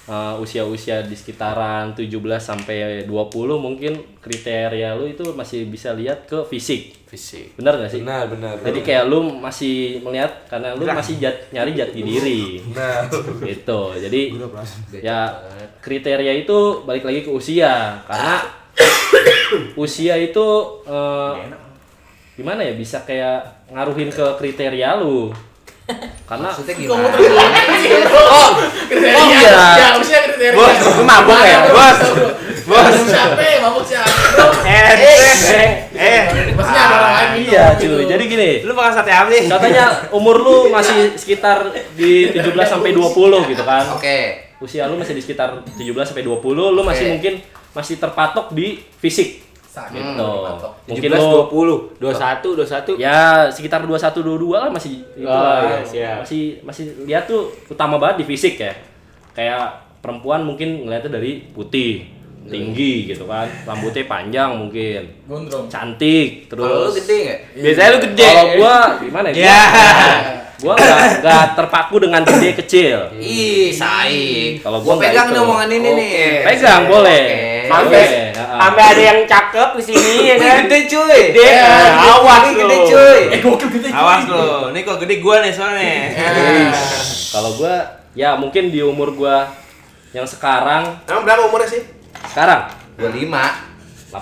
[0.07, 3.11] eh, usia-usia di sekitaran 17 sampai 20
[3.59, 3.93] mungkin
[4.23, 7.07] kriteria lu itu masih bisa lihat ke fisik.
[7.07, 7.55] Fisik.
[7.55, 8.03] Benar gak sih?
[8.03, 8.55] Benar, benar.
[8.63, 12.59] Jadi kayak lu masih melihat karena lu masih jat, nyari jati diri.
[12.75, 13.07] Nah.
[13.43, 13.81] Gitu.
[14.03, 14.21] Jadi
[14.99, 15.31] ya
[15.79, 18.43] kriteria itu balik lagi ke usia karena
[19.85, 20.47] usia itu
[20.87, 21.33] eh,
[22.37, 25.33] gimana ya bisa kayak ngaruhin ke kriteria lu.
[26.27, 27.07] Karena Maksudnya gimana?
[27.15, 27.31] terus
[28.11, 28.51] Oh,
[28.91, 29.15] kriteria.
[29.15, 29.55] Oh, iya.
[29.55, 30.59] Ya, harusnya kriteria.
[30.59, 31.99] Bos, lu mabuk ya, bos.
[32.67, 33.39] Bos, siapa?
[33.39, 33.59] ya?
[33.63, 34.11] Mabuk siapa?
[34.35, 34.47] Bro?
[34.67, 36.23] Eh, eh, eh.
[36.59, 38.03] Maksudnya ada orang lain iya cuy.
[38.11, 39.47] Jadi gini, Lu makan sate apa sih?
[39.47, 43.87] katanya umur lu masih sekitar di 17 sampai 20 gitu kan.
[43.95, 44.51] Oke.
[44.59, 47.39] Usia lu masih di sekitar 17 sampai 20, lu masih mungkin
[47.71, 49.46] masih terpatok di fisik.
[49.77, 49.93] Sakit.
[49.93, 50.31] Gitu.
[50.33, 50.73] terpatok.
[50.87, 52.97] Mungkin 17, lu 20, 21, 21.
[52.97, 55.81] ya sekitar 21 22 lah masih itu Oh, lah iya, ya.
[55.85, 56.17] siap.
[56.25, 58.73] masih masih lihat tuh utama banget di fisik ya
[59.31, 59.69] kayak
[59.99, 62.09] perempuan mungkin ngeliatnya dari putih
[62.43, 65.67] tinggi gitu kan rambutnya panjang mungkin Gondrong.
[65.67, 67.39] cantik Kalau lu terus gede nggak?
[67.59, 68.29] Biasanya lu gede.
[68.31, 69.63] kalau gua gimana ya Ya.
[70.63, 74.63] gua nggak nggak terpaku dengan gede kecil Ih, saik.
[74.63, 76.13] Kalau gua pegang nih omongan ini nih.
[76.47, 77.67] pegang boleh Oke.
[77.67, 78.05] Sampai.
[78.59, 80.57] Sampai ada yang cakep di sini ya kan.
[80.63, 81.21] gede cuy.
[81.31, 82.87] Gede, Ya, eh, awas ini gede lu.
[82.89, 83.19] cuy.
[83.29, 83.89] Eh, gokil gede.
[83.91, 84.47] Awas lu.
[84.71, 85.95] Nih kok gede gua nih soalnya.
[87.29, 87.75] kalau gua
[88.13, 89.47] ya mungkin di umur gua
[90.11, 91.83] yang sekarang Emang berapa umurnya sih?
[92.27, 93.29] sekarang 25.
[94.09, 94.17] 18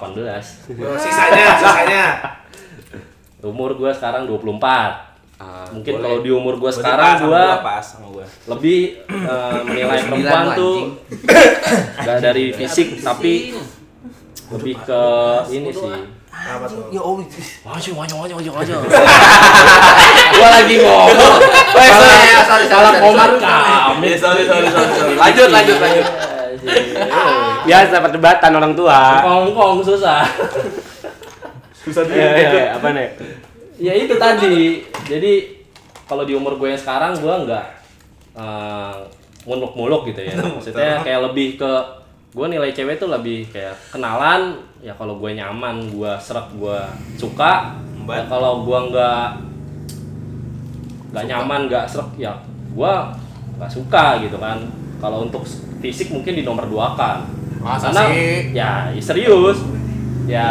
[0.80, 2.06] Oh, sisanya, sisanya.
[3.44, 6.02] umur gua sekarang 24 Ah, mungkin boleh.
[6.04, 8.26] kalau di umur gua Berarti sekarang pas sama gua pas sama gua.
[8.48, 10.76] lebih eh, menilai perempuan lu, tuh
[12.06, 13.32] gak dari fisik tapi
[14.50, 15.02] lebih ke
[15.50, 15.92] ini sih
[16.30, 16.90] Apa tuh?
[16.90, 18.76] wajah wajah wajah wajah wajah
[20.34, 21.38] Gua lagi ngomong.
[21.74, 23.42] Eh, sorry, ya, sorry, sorry, sorry, komat sorry.
[23.42, 25.14] kami sorry, sorry, sorry, sorry.
[25.22, 26.06] Lanjut, lanjut, lanjut.
[27.64, 28.98] Biasa perdebatan orang tua.
[29.20, 30.22] kongkong susah
[31.82, 32.64] Susah Iya, iya, iya.
[32.78, 33.08] apa nih?
[33.74, 35.32] ya itu tadi jadi
[36.06, 37.66] kalau di umur gue yang sekarang gue nggak
[38.38, 38.94] eh,
[39.44, 41.72] muluk-muluk gitu ya maksudnya kayak lebih ke
[42.34, 46.78] gue nilai cewek tuh lebih kayak kenalan ya kalau gue nyaman gue serak gue
[47.14, 47.78] suka.
[48.04, 49.26] Ya kalau gue nggak
[51.14, 52.34] nggak nyaman nggak serak ya
[52.74, 52.92] gue
[53.54, 54.58] nggak suka gitu kan.
[54.98, 55.46] Kalau untuk
[55.78, 57.22] fisik mungkin di nomor dua kan.
[57.62, 58.50] Masa karena sih?
[58.50, 59.62] ya ya serius.
[60.26, 60.50] Ya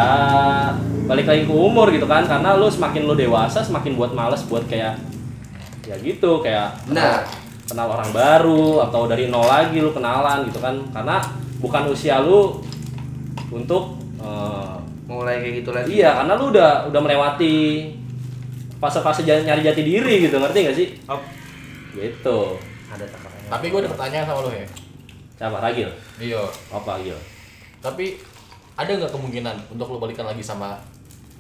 [1.04, 2.24] balik lagi ke umur gitu kan.
[2.24, 4.96] Karena lu semakin lu dewasa semakin buat males buat kayak
[5.84, 7.28] ya gitu kayak Benar.
[7.68, 10.80] kenal orang baru atau dari nol lagi lu kenalan gitu kan.
[10.96, 11.20] Karena
[11.64, 12.60] bukan usia lu
[13.50, 15.88] untuk eh, Mulai kayak gitu lagi.
[15.94, 17.88] iya karena lu udah udah melewati
[18.78, 21.20] fase-fase nyari jati diri gitu ngerti gak sih Oh.
[21.94, 23.50] gitu Ada takarannya.
[23.50, 24.68] Tapi gue ada pertanyaan sama lo ya.
[25.34, 26.44] siapa Ragil Iya.
[26.70, 27.20] apa Ragil
[27.80, 28.06] Tapi
[28.74, 30.80] ada nggak kemungkinan untuk lo balikan lagi sama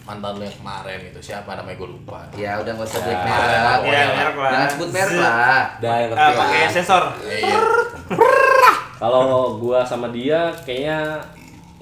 [0.03, 1.19] mantan lo yang kemarin gitu?
[1.23, 2.19] Siapa namanya gue lupa.
[2.33, 3.47] Ya udah nggak usah Ya, sebut merek.
[3.87, 4.51] Ya, merek lah.
[4.51, 5.63] Jangan sebut merek lah.
[5.79, 6.69] Dah, yang Ah, ngerti pakai lah.
[6.69, 7.03] sensor.
[7.23, 7.57] Iya.
[9.03, 11.19] Kalau gua sama dia kayaknya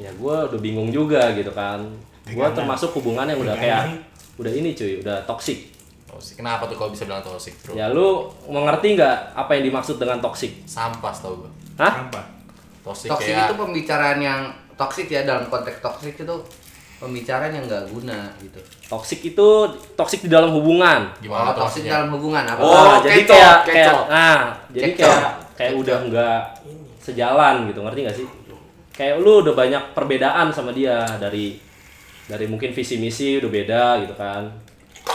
[0.01, 1.85] ya gua udah bingung juga gitu kan
[2.33, 4.01] gua termasuk hubungan yang udah kayak
[4.41, 5.69] udah ini cuy udah toksik
[6.11, 6.43] Toxic.
[6.43, 7.71] Kenapa tuh kalau bisa bilang toxic bro?
[7.71, 11.49] ya lu mengerti nggak apa yang dimaksud dengan toksik Sampah tau gue.
[11.79, 12.21] hah Apa?
[12.83, 14.41] Toxic, Toksik kayak itu pembicaraan yang
[14.75, 16.35] toksik ya dalam konteks toksik itu
[16.99, 18.59] pembicaraan yang nggak guna gitu.
[18.91, 19.47] toksik itu
[19.95, 22.03] toksik di dalam hubungan gimana oh, maksudnya?
[22.03, 22.59] dalam hubungan apa?
[22.59, 25.21] Oh, Nah, jadi kayak kayak nah jadi kayak
[25.55, 26.39] kayak udah nggak
[27.01, 28.27] sejalan gitu ngerti nggak sih
[28.91, 31.57] kayak lu udah banyak perbedaan sama dia dari
[32.23, 34.45] dari mungkin visi misi udah beda gitu kan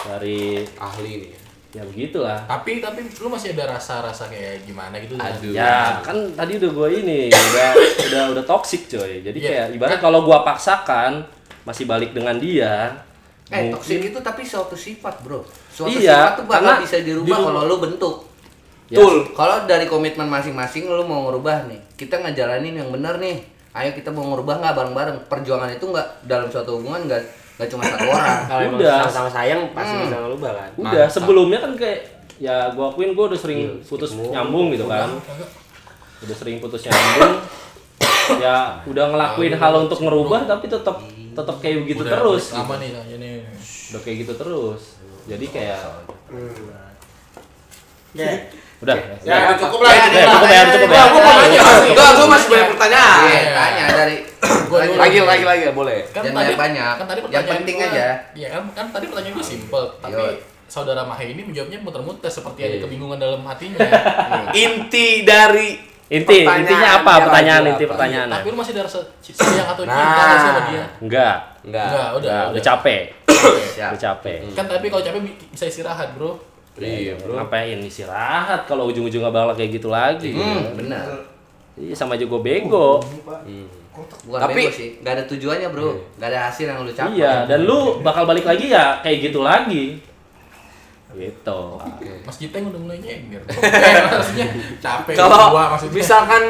[0.05, 1.31] dari Ahli nih.
[1.73, 5.13] ya begitulah Tapi tapi lu masih ada rasa-rasa kayak gimana gitu?
[5.15, 5.53] Aduh.
[5.53, 7.71] Ya kan tadi udah gue ini udah
[8.03, 9.21] udah udah toxic coy.
[9.21, 9.47] Jadi Iya.
[9.47, 11.21] kayak ibarat kalau gue paksakan
[11.63, 12.97] masih balik dengan dia.
[13.47, 15.45] Eh, mungkin- toksik itu tapi suatu sifat, Bro.
[15.69, 17.45] Suatu Iya, sifat tuh bakal bisa dirubah dirubah.
[17.45, 18.15] kalau lu bentuk.
[18.87, 19.35] Ya, Betul.
[19.35, 23.43] Kalau dari komitmen masing-masing lu mau ngerubah nih, kita ngejalanin yang benar nih.
[23.73, 25.17] Ayo kita mau ngerubah nggak bareng-bareng.
[25.27, 27.19] Perjuangan itu nggak dalam suatu hubungan nggak
[27.57, 28.39] nggak cuma satu orang.
[28.49, 28.95] Kalau Udah.
[29.05, 30.03] sama-sama sayang pasti Hmm.
[30.03, 30.71] bisa ngerubah kan.
[30.77, 31.13] Udah Mantap.
[31.13, 32.01] sebelumnya kan kayak
[32.37, 35.09] ya gue akuin gue udah sering Iya, putus nyambung gitu kan.
[36.21, 37.33] Udah sering putus nyambung.
[38.45, 42.45] ya udah ngelakuin hal untuk ngerubah tapi tetap tetap kayak begitu Udah terus.
[42.53, 42.81] Lama gitu.
[42.81, 43.35] nih nanya nih.
[43.91, 44.83] Udah kayak gitu terus.
[45.27, 45.81] Jadi kayak
[48.17, 48.33] Ya.
[48.79, 48.97] Udah.
[49.23, 49.91] Ya, Ya, cukup lah.
[49.91, 51.03] ya, cukup ya, cukup ya.
[51.07, 51.91] Gua mau nanya masih.
[51.91, 53.21] Enggak, gua masih banyak pertanyaan.
[53.23, 54.17] Iya, tanya dari
[54.67, 54.79] Gua.
[54.83, 55.99] Lagi lagi lagi boleh.
[56.07, 56.93] Kan Jangan tadi banyak-banyak.
[56.93, 58.07] Kan tadi Yang pertanyaan penting gua- aja.
[58.33, 60.27] Iya kan kan tadi pertanyaan gue simpel, tapi Yo.
[60.67, 62.69] saudara Mahe ini menjawabnya muter-muter seperti Iya.
[62.69, 63.79] ada kebingungan dalam hatinya.
[64.67, 65.69] Inti dari
[66.07, 67.13] Inti, Pertanyaan intinya apa?
[67.21, 67.91] Pertanyaan inti apa?
[67.91, 68.37] pertanyaannya.
[68.37, 70.39] tapi lu masih ada rasa sayang atau cinta Nah.
[70.39, 70.85] sama dia?
[71.01, 71.37] Enggak.
[71.67, 71.87] enggak.
[71.89, 72.51] Enggak, udah, Udah, udah.
[72.53, 73.03] udah capek.
[73.91, 74.39] Udah capek.
[74.55, 76.39] Kan tapi kalau capek bi- bisa istirahat, Bro.
[76.77, 77.33] Iya, Bro.
[77.35, 80.37] Ngapain istirahat kalau ujung-ujungnya bakal kayak gitu lagi.
[80.37, 81.09] Hmm, benar.
[81.77, 83.01] Iya sama aja gue bego.
[84.29, 85.97] Bukan Tapi- bego sih, nggak ada tujuannya, Bro.
[86.21, 87.17] Nggak ada hasil yang lu capai.
[87.17, 90.01] Iya, dan lu bakal balik lagi ya kayak gitu lagi.
[91.17, 91.61] Gitu.
[92.29, 93.41] Mas Jiteng udah mulai nyengir.
[93.49, 94.47] eh, maksudnya
[94.77, 95.97] capek Kalau gua maksudnya.
[95.97, 96.43] misalkan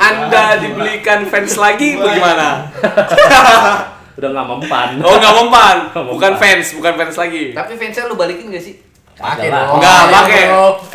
[0.00, 2.64] Anda dibelikan fans lagi bagaimana?
[4.16, 4.88] Udah nggak mempan.
[5.02, 5.76] Oh, enggak mempan.
[5.90, 6.54] Nggak Bukan mempan.
[6.54, 7.44] fans, bukan fans lagi.
[7.50, 8.78] Tapi fansnya lu balikin gak sih?
[9.18, 9.78] Pakai dong.
[9.78, 10.42] Enggak, pakai.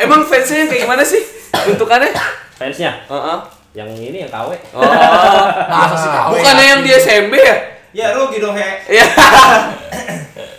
[0.03, 1.21] Emang fansnya kayak gimana sih?
[1.51, 2.11] Bentukannya?
[2.59, 3.37] Fansnya Heeh.
[3.77, 4.51] yang ini yang KW.
[4.75, 4.83] Oh.
[5.71, 6.29] Masa sih KW?
[6.35, 7.55] Bukannya yang di SMB ya?
[7.89, 8.69] Ya rugi dong, He.
[8.91, 9.05] Iya.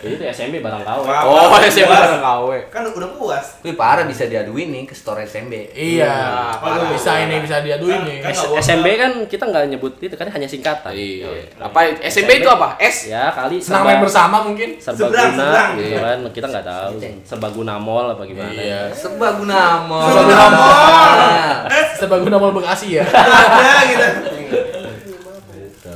[0.01, 1.05] Itu SMP barang KW.
[1.23, 2.49] Oh, SMB bareng KW.
[2.67, 3.61] Kan udah puas.
[3.61, 5.71] Wih parah bisa diaduin nih ke store SMB.
[5.71, 6.11] Iya,
[6.57, 6.89] parah.
[6.89, 8.17] bisa ini bisa diaduin nih.
[8.19, 10.91] Kan- S- SMB kan kita nggak nyebut itu kan hanya singkatan.
[10.91, 11.29] Iya.
[11.55, 12.75] Apa SMB itu apa?
[12.81, 13.07] S?
[13.07, 14.75] Ya kali Senang main bersama mungkin.
[14.75, 18.89] Serbaguna gitu kan kita nggak tahu serbaguna mall apa gimana Iya.
[18.91, 20.03] Serbaguna Mall.
[20.03, 21.13] Serbaguna Mall.
[21.15, 21.55] Nah,
[21.95, 23.05] Serbaguna Mall Bekasi ya.
[23.05, 24.07] Ada gitu.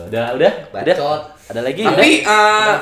[0.09, 0.95] udah udah udah
[1.45, 2.73] ada lagi Tapi eh,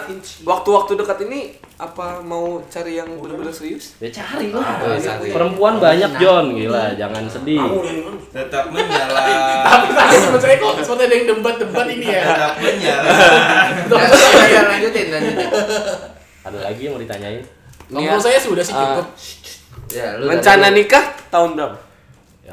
[0.48, 4.00] waktu-waktu dekat ini apa mau cari yang benar-benar serius?
[4.00, 5.36] ya cari lah cari.
[5.36, 7.60] perempuan banyak John gila jangan sedih
[8.34, 9.22] Tetap menyala.
[9.62, 12.24] Tapi tadi sebenarnya kok seperti ada yang debat-debat ini ya.
[12.26, 13.10] Tetap menyala.
[13.14, 15.48] Ya, ya, ya, lanjutin, lanjutin.
[16.42, 17.46] ada lagi yang mau ditanyain
[17.94, 19.06] Menurut saya sudah sih cukup.
[19.94, 21.78] Ya, lu Rencana nikah tahun berapa?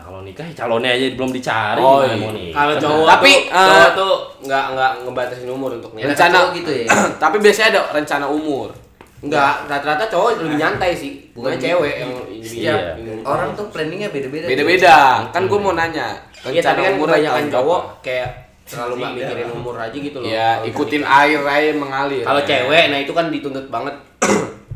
[0.01, 2.16] Ya kalau nikah ya calonnya aja belum dicari Oh, gimana iya.
[2.16, 6.09] mau nikah Kalau cowok Tapi, tuh, eh, cowok tuh nggak nggak ngebatasin umur untuk nikah.
[6.09, 6.86] Rencana cowok gitu ya?
[7.22, 8.68] Tapi biasanya ada rencana umur.
[9.20, 11.12] Enggak, rata-rata cowok lebih nyantai sih.
[11.36, 12.74] Bukan cewek yang Iya.
[13.20, 14.48] Orang tuh planningnya beda-beda.
[14.48, 14.96] Beda-beda.
[15.28, 16.16] Kan gue mau nanya.
[16.40, 18.28] Iya, tapi kan kebanyakan cowok kayak
[18.64, 20.24] terlalu nggak mikirin umur aja gitu loh.
[20.24, 22.24] Ya, ikutin air aja mengalir.
[22.24, 22.48] Kalau Ya.
[22.48, 23.92] cewek, nah itu kan dituntut banget.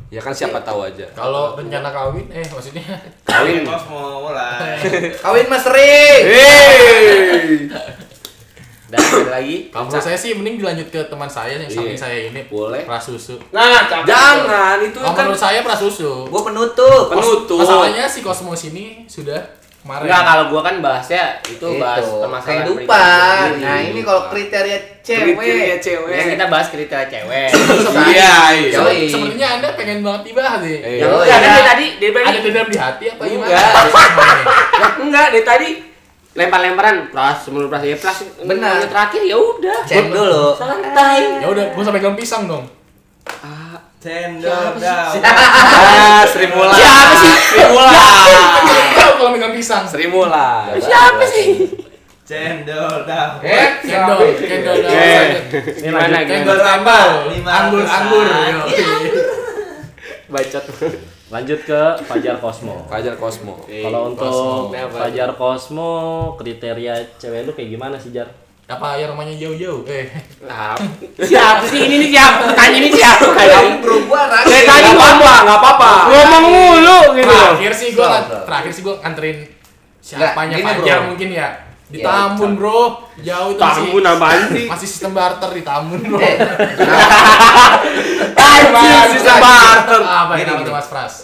[0.08, 1.04] Ya kan siapa tahu aja.
[1.10, 2.82] Kalau rencana kawin, eh maksudnya
[3.24, 3.62] Kawin.
[3.62, 4.78] Bos mau mulai.
[5.24, 5.64] Kawin Mas.
[5.66, 6.20] Hei.
[8.84, 9.72] Dan ada lagi.
[9.72, 12.04] kalau menurut saya sih mending dilanjut ke teman saya yang samping Iya.
[12.04, 12.84] saya ini Boleh.
[12.84, 13.40] prasusu.
[13.50, 13.90] Nah.
[14.06, 16.28] Jangan, itu Kalau kan menurut saya prasusu.
[16.28, 17.10] Gua penutup.
[17.10, 17.58] penutup.
[17.58, 19.40] Masalahnya si Kosmos ini sudah
[19.84, 20.02] kemarin.
[20.02, 23.46] Enggak, kalau gua kan bahasnya itu bahas permasalahan kehidupan.
[23.60, 25.36] Nah, ini kalau kriteria cewek.
[25.36, 26.14] Kriteria cewek.
[26.16, 27.48] Yang kita bahas kriteria cewek.
[28.14, 28.78] Iya, iya.
[29.06, 30.78] Sepertinya Anda pengen banget dibahas nih.
[30.98, 31.36] Yang Oh, enggak iya.
[31.36, 33.48] kan dari tadi dari tadi Ada dendam di hati apa gimana?
[33.52, 33.68] Enggak.
[34.74, 35.68] Ya, enggak dari tadi
[36.34, 38.80] lempar-lemparan pras sebelum pras ya pras Benar.
[38.80, 40.50] yang terakhir ya udah Cek dulu.
[40.56, 42.64] santai Ya udah, gua sampai pegang pisang dong.
[44.04, 45.16] Cendol daun.
[45.24, 46.76] Ah, Sri Mulan.
[46.76, 47.32] Siapa sih?
[47.56, 48.28] Sri Mulan.
[48.92, 49.88] Tahu kalau megang pisang.
[49.88, 50.76] Sri Mulan.
[50.76, 51.72] siapa sih
[52.28, 53.40] Cendol daun.
[53.40, 54.76] Eh, cendol, cendol.
[54.92, 55.24] Eh,
[55.80, 58.28] gimana Cendol sambal, Lima anggur, anggur.
[58.28, 58.48] Iya.
[58.52, 58.60] yo.
[60.24, 60.64] bacot
[61.30, 63.60] lanjut ke Fajar Cosmo Fajar Cosmo.
[63.68, 64.72] kalau untuk?
[64.72, 65.92] Fajar Cosmo
[66.40, 68.26] kriteria cewek lu kayak gimana sih Jar
[68.64, 69.84] Apa yang rumahnya jauh-jauh?
[69.84, 70.08] Eh,
[70.44, 70.72] Nah,
[71.20, 72.88] siapa sih ini nih siapa tanya ini
[73.80, 74.48] bro gua ragu.
[74.48, 75.90] Dari tadi ngomong apa-apa, nggak apa-apa.
[76.08, 78.40] ngomong mulu gitu terakhir sih betul.
[78.48, 79.36] terakhir sih gua nganterin
[80.00, 80.54] siapanya.
[80.60, 81.48] Fajar mungkin ya.
[81.84, 83.12] Di Ya, Tambun, Bro.
[83.20, 84.66] Jauh itu Tambun masih apaan sih?
[84.66, 86.18] masih sistem barter di Tambun, Bro.
[86.18, 86.36] Eh,
[88.34, 90.00] Anjir, sistem barter.
[90.00, 90.64] Apa Gini, yang gini.
[90.64, 91.14] itu Mas Pras?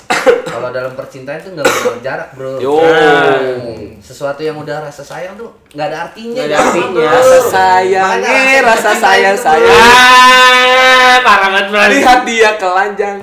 [0.44, 2.60] kalau dalam percintaan tuh nggak mengenal jarak bro.
[2.60, 2.76] Yo.
[2.76, 6.36] Hmm, Sesuatu yang udah rasa sayang tuh nggak ada artinya.
[6.36, 7.08] Nggak ada artinya.
[7.08, 9.64] Rasa sayang, eh, rasa sayang, itu, sayang.
[9.64, 9.80] bro.
[9.80, 11.94] Ah, parah banget berarti.
[11.96, 13.16] Lihat dia telanjang.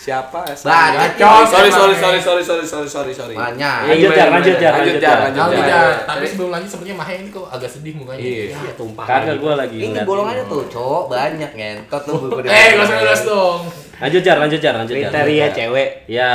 [0.00, 0.40] Siapa?
[0.48, 3.34] Banyak, Sorry, sorry, sorry, sorry, sorry, sorry, sorry, sorry, sorry.
[3.36, 3.78] Banyak.
[3.84, 5.18] Lanjut, Jar, lanjut, Jar, lanjut, Jar.
[5.28, 5.80] lanjut, ya.
[6.08, 8.24] Tapi sebelum lanjut sepertinya Mahe ini kok agak sedih mukanya.
[8.24, 8.56] Iya.
[8.56, 8.72] Iya.
[8.74, 12.96] tumpah Kagak gue lagi Ini golongannya tuh, cowok banyak ngentot lu buku Eh, gak usah
[12.96, 13.60] ngelas dong.
[14.00, 15.12] Lanjut jar, lanjut jar, lanjut jar.
[15.12, 16.32] kriteria cewek Ya.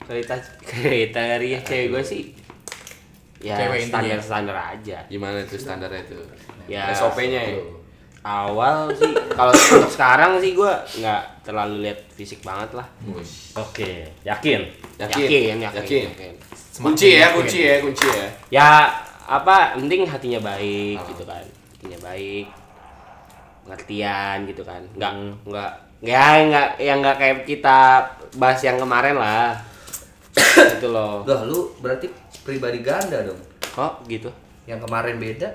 [0.00, 2.22] kriteria kriteria cewek gue sih
[3.40, 6.22] ya Cewek standar standar aja Gimana tuh standarnya tuh?
[6.64, 7.58] ya SOP-nya ya?
[8.22, 12.86] Awal sih kalau untuk sekarang sih gue nggak terlalu lihat fisik banget lah
[13.54, 14.62] Oke, yakin.
[14.96, 15.26] Yakin?
[15.26, 16.04] yakin yakin, Yakin?
[16.08, 16.34] yakin.
[16.72, 18.26] Kunci ya, kunci ya, kunci ya.
[18.48, 18.68] ya
[19.22, 21.42] apa penting hatinya baik gitu kan
[21.74, 22.46] hatinya baik
[23.62, 25.12] pengertian gitu kan nggak
[25.44, 25.70] nggak
[26.02, 28.02] ya nggak yang nggak kayak kita
[28.34, 29.54] bahas yang kemarin lah
[30.74, 32.10] gitu loh Dah lu berarti
[32.40, 33.38] pribadi ganda dong.
[33.62, 34.26] kok gitu
[34.62, 35.48] Yang kemarin beda,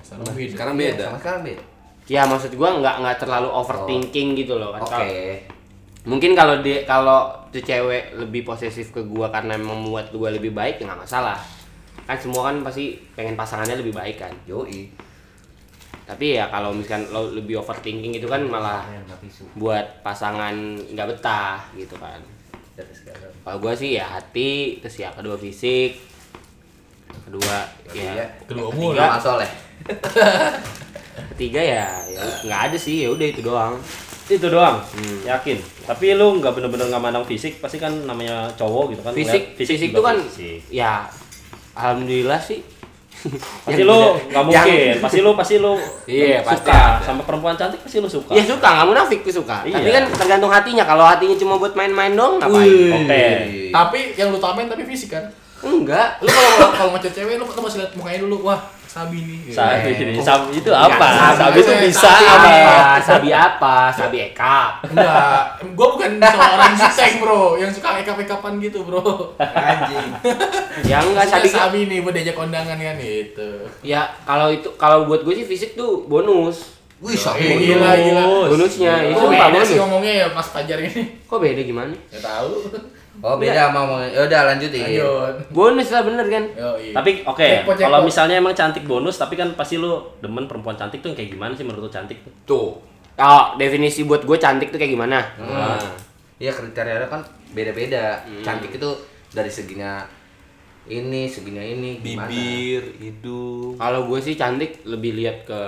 [0.00, 0.52] Sekarang beda.
[0.52, 1.04] Sekarang beda.
[1.06, 1.62] sama sekarang beda.
[2.06, 4.90] Ya maksud gua nggak nggak terlalu overthinking gitu loh kan Oke.
[4.90, 5.40] Kalau-
[6.04, 10.76] mungkin kalau dia kalau tuh cewek lebih posesif ke gua karena membuat gua lebih baik
[10.76, 11.40] ya nggak masalah
[12.04, 14.92] kan semua kan pasti pengen pasangannya lebih baik kan Yoi.
[16.04, 18.84] tapi ya kalau misalkan lo lebih overthinking itu kan malah
[19.56, 20.52] buat pasangan
[20.86, 22.20] nggak betah gitu kan
[23.40, 25.96] kalau gua sih ya hati terus ya kedua fisik
[27.24, 28.26] kedua ya Iya.
[28.44, 28.92] Kedua umur.
[29.16, 29.48] Soleh.
[31.32, 33.74] ketiga ya ya nggak ada sih ya udah itu doang
[34.24, 34.80] Itu doang.
[34.80, 35.20] Hmm.
[35.22, 35.60] Yakin.
[35.84, 39.12] Tapi lu nggak bener-bener nggak mandang fisik, pasti kan namanya cowok gitu kan.
[39.12, 40.58] fisik ngeliat fisik, juga itu kan fisik.
[40.72, 40.92] ya
[41.74, 42.64] alhamdulillah sih
[43.64, 44.94] Pasti lu nggak mungkin.
[45.00, 47.00] Pasti lu pasti lu Iya, pasti suka ada.
[47.00, 48.32] sama perempuan cantik pasti lu suka.
[48.32, 49.74] ya suka nggak munafik tuh suka Iya.
[49.74, 53.24] tapi kan tergantung hatinya kalau hatinya cuma buat main-main dong ngapain Oke.
[53.70, 55.24] Tapi yang lu tamain tapi fisik kan?
[55.60, 58.36] enggak Lu kalau kalau ngechat cewek lu tuh masih lihat mukanya dulu.
[58.42, 58.60] Wah,
[58.94, 59.38] sabi nih.
[59.50, 61.06] Sabi, Eh, sabi itu Enggak, apa?
[61.10, 62.38] sabi Sabi itu bisa sabi apa?
[62.38, 65.42] apa sabi apa sabi eka Enggak,
[65.74, 69.02] gua bukan seorang jutek bro, yang suka ekap-ekapan gitu bro.
[70.84, 73.50] ya enggak Sabi sabi sabi nih buat diajak kondangan kan itu.
[73.82, 77.50] ya kalau itu kalau buat gue sih fisik tuh bonus Wih, sabi.
[77.66, 78.24] gila gila.
[78.46, 81.18] bonusnya itu beda sih bonus ngomongnya ya Mas Fajar ini.
[81.20, 82.70] kok beda gimana Ya tahu.
[83.24, 84.12] Oh, beda sama ngomongin.
[84.12, 84.84] Ya udah lanjutin.
[84.84, 85.34] Lanjut.
[85.48, 86.92] bonus lah bener kan Yo, iya.
[86.92, 91.00] Tapi oke, Jackpot, kalau misalnya emang cantik bonus, tapi kan pasti lu demen perempuan cantik
[91.00, 92.32] tuh yang kayak gimana sih menurut lu cantik tuh?
[92.44, 92.68] Tuh.
[93.14, 95.78] oh definisi buat gue cantik tuh kayak gimana Nah.
[96.36, 97.24] Iya kriterianya kan
[97.56, 98.20] beda-beda.
[98.26, 98.44] Hmm.
[98.44, 98.90] Cantik itu
[99.32, 100.04] dari seginya
[100.84, 102.28] ini, seginya ini, gimana?
[102.28, 103.80] Bibir, hidung.
[103.80, 105.60] kalau gue sih cantik lebih lihat ke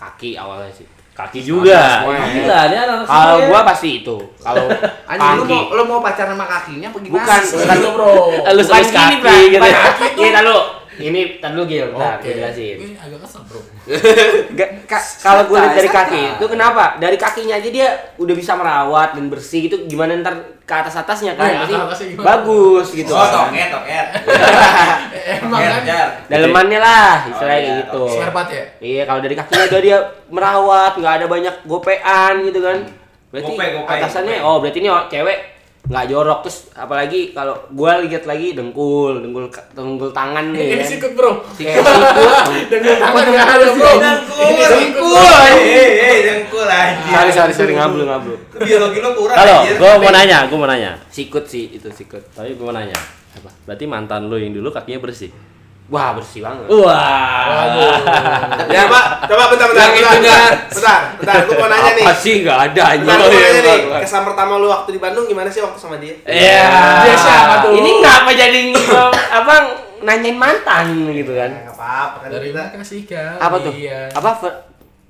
[0.00, 0.88] kaki awalnya sih
[1.20, 1.80] Kaki juga.
[2.00, 2.26] semuanya.
[2.30, 4.66] Gila, ini anak kalau gue pasti itu kalau
[5.10, 7.14] Anjing lu mau lu mau pacaran sama kakinya apa gimana?
[7.18, 8.12] bukan bukan Lu bro.
[8.50, 9.58] lu gini kaki gitu.
[9.58, 10.56] bukan kaki ini tar lu
[11.02, 12.26] ini tar lu Gil bentar Oke.
[12.26, 13.60] gue jelasin Ini agak kesel bro.
[14.84, 19.14] Ka- kalau gue lihat dari kaki itu kenapa dari kakinya aja dia udah bisa merawat
[19.14, 22.26] dan bersih gitu gimana ntar ke atas atasnya kan Iya, pasti gimana?
[22.28, 23.50] bagus gitu Oh, kan.
[23.50, 24.06] toket, toket.
[25.40, 26.08] Emang kan?
[26.30, 28.64] dalemannya lah istilahnya iya, kayak gitu Spare part ya?
[28.80, 29.98] iya kalau dari kakinya udah dia
[30.28, 32.78] merawat nggak ada banyak gopean gitu kan
[33.30, 34.46] berarti Gope, gope, atasannya gope.
[34.46, 35.38] oh berarti ini cewek
[35.80, 40.86] nggak jorok terus apalagi kalau gua lihat lagi dengkul dengkul dengkul tangan nih Ini kan.
[40.86, 41.32] sikut bro.
[41.50, 41.82] Sikut.
[42.70, 43.92] Dengan tangan nggak ada bro.
[44.38, 45.16] Ini sikut.
[45.18, 45.58] Hei,
[45.98, 47.10] hei, dengkul anjir.
[47.10, 50.92] sorry sorry sorry ngablu ngablu Biologi lo kurang Halo, gua mau nanya, gua mau nanya.
[51.08, 52.94] sikut sih itu sikut Tapi gua mau nanya.
[53.30, 53.50] Apa?
[53.64, 55.30] Berarti mantan lu yang dulu kakinya bersih.
[55.90, 57.66] Wah bersih banget Wah.
[58.66, 59.04] Ya, Pak.
[59.26, 59.82] Coba bentar bentar.
[59.82, 61.34] Yang bentar, bentar, bentar, bentar.
[61.42, 62.04] Gua mau nanya nih.
[62.04, 63.78] apa sih nggak ada Bentar, gua mau nanya nih.
[64.00, 66.14] Kesan pertama lu waktu di Bandung gimana sih waktu sama dia?
[66.22, 66.64] Iya.
[67.02, 67.72] Dia siapa tuh?
[67.74, 68.60] ini ngapa jadi
[69.32, 69.54] apa
[70.00, 73.34] nanyain mantan gitu kan Enggak apa-apa kan Dari kita kasih kan.
[73.36, 74.00] apa tuh Iya.
[74.10, 74.30] apa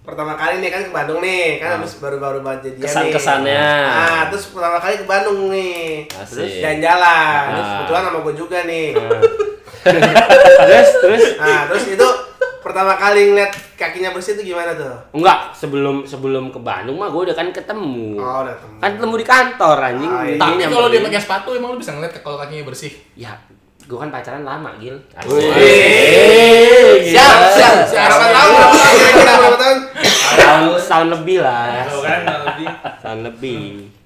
[0.01, 2.89] pertama kali nih kan ke Bandung nih, kan habis baru-baru banget jadian nih.
[2.89, 3.69] Kesan-kesannya.
[3.87, 6.09] Nah, terus pertama kali ke Bandung nih.
[6.11, 6.51] Asik.
[6.59, 7.43] Jalan-jalan.
[7.47, 7.73] Terus Ah.
[7.77, 8.89] kebetulan sama gue juga nih.
[9.83, 12.09] Terus terus Nah, terus itu
[12.61, 14.93] pertama kali ngeliat kakinya bersih itu gimana tuh?
[15.13, 18.77] enggak sebelum sebelum ke Bandung mah gue udah kan ketemu Oh, udah ketemu.
[18.77, 20.37] kan ketemu di kantor anjing Ah, iya.
[20.37, 22.93] Tapi kalau dia pakai sepatu emang lu bisa ngeliat kalau kakinya bersih.
[23.15, 23.33] ya
[23.81, 24.95] gue kan pacaran lama gil
[27.03, 27.75] Siap, siap.
[27.91, 28.55] Berapa tahun?
[29.17, 29.79] Berapa tahun?
[30.31, 30.63] Tahun?
[30.81, 32.69] tahun lebih lah kan lebih.
[33.01, 33.59] tahun lebih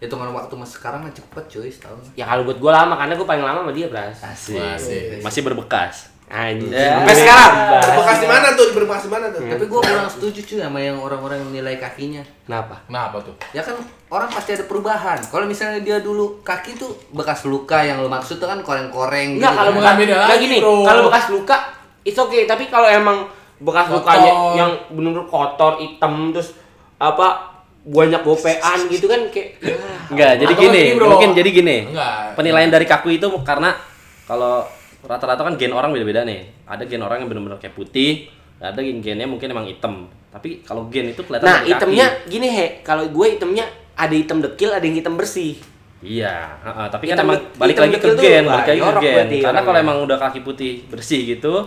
[0.04, 2.04] Hitungan waktu mas sekarang mah cepet cuy setahun.
[2.12, 4.60] ya kalau buat gue lama karena gue paling lama sama dia bras Asik.
[4.60, 5.20] Asik.
[5.20, 6.12] Masih berbekas.
[6.24, 6.96] anjing Ya.
[6.98, 7.52] Sampai sekarang.
[7.84, 8.66] Berbekas di mana tuh?
[8.72, 9.40] Berbekas di mana tuh?
[9.44, 12.24] Tapi gua kurang setuju cuy sama yang orang-orang yang nilai kakinya.
[12.44, 13.34] kenapa Kenapa tuh?
[13.52, 13.76] Ya kan
[14.08, 15.20] orang pasti ada perubahan.
[15.20, 19.52] Kalau misalnya dia dulu kaki tuh bekas luka yang lu maksud tuh kan koreng-koreng Enggak,
[19.52, 19.78] gitu kalau kan.
[19.78, 21.56] bukan beda Nggak lagi, gini, kalau bekas luka
[22.04, 23.18] itu oke, tapi kalau emang
[23.60, 23.96] bekas Kotor.
[24.00, 26.56] lukanya yang benar-benar kotor, hitam terus
[26.96, 27.53] apa
[27.84, 29.76] banyak gopean gitu kan kayak ya,
[30.08, 31.06] Enggak, jadi Atau gini, bro.
[31.06, 31.76] mungkin jadi gini.
[31.88, 32.32] Enggak.
[32.32, 33.76] Penilaian dari kaku itu karena
[34.24, 34.64] kalau
[35.00, 36.48] rata-rata kan gen orang beda-beda nih.
[36.64, 40.08] Ada gen orang yang benar-benar kayak putih, ada gen gennya mungkin emang hitam.
[40.28, 41.72] Tapi kalau gen itu kelihatan nah dari kaki.
[41.76, 43.64] hitamnya gini he kalau gue hitamnya
[43.94, 45.54] ada hitam dekil ada yang hitam bersih
[46.00, 49.26] Iya, heeh, tapi kan Hitam- emang balik lagi ke gen, balik lagi ke gen.
[49.40, 51.64] Karena kalau emang udah kaki putih bersih gitu,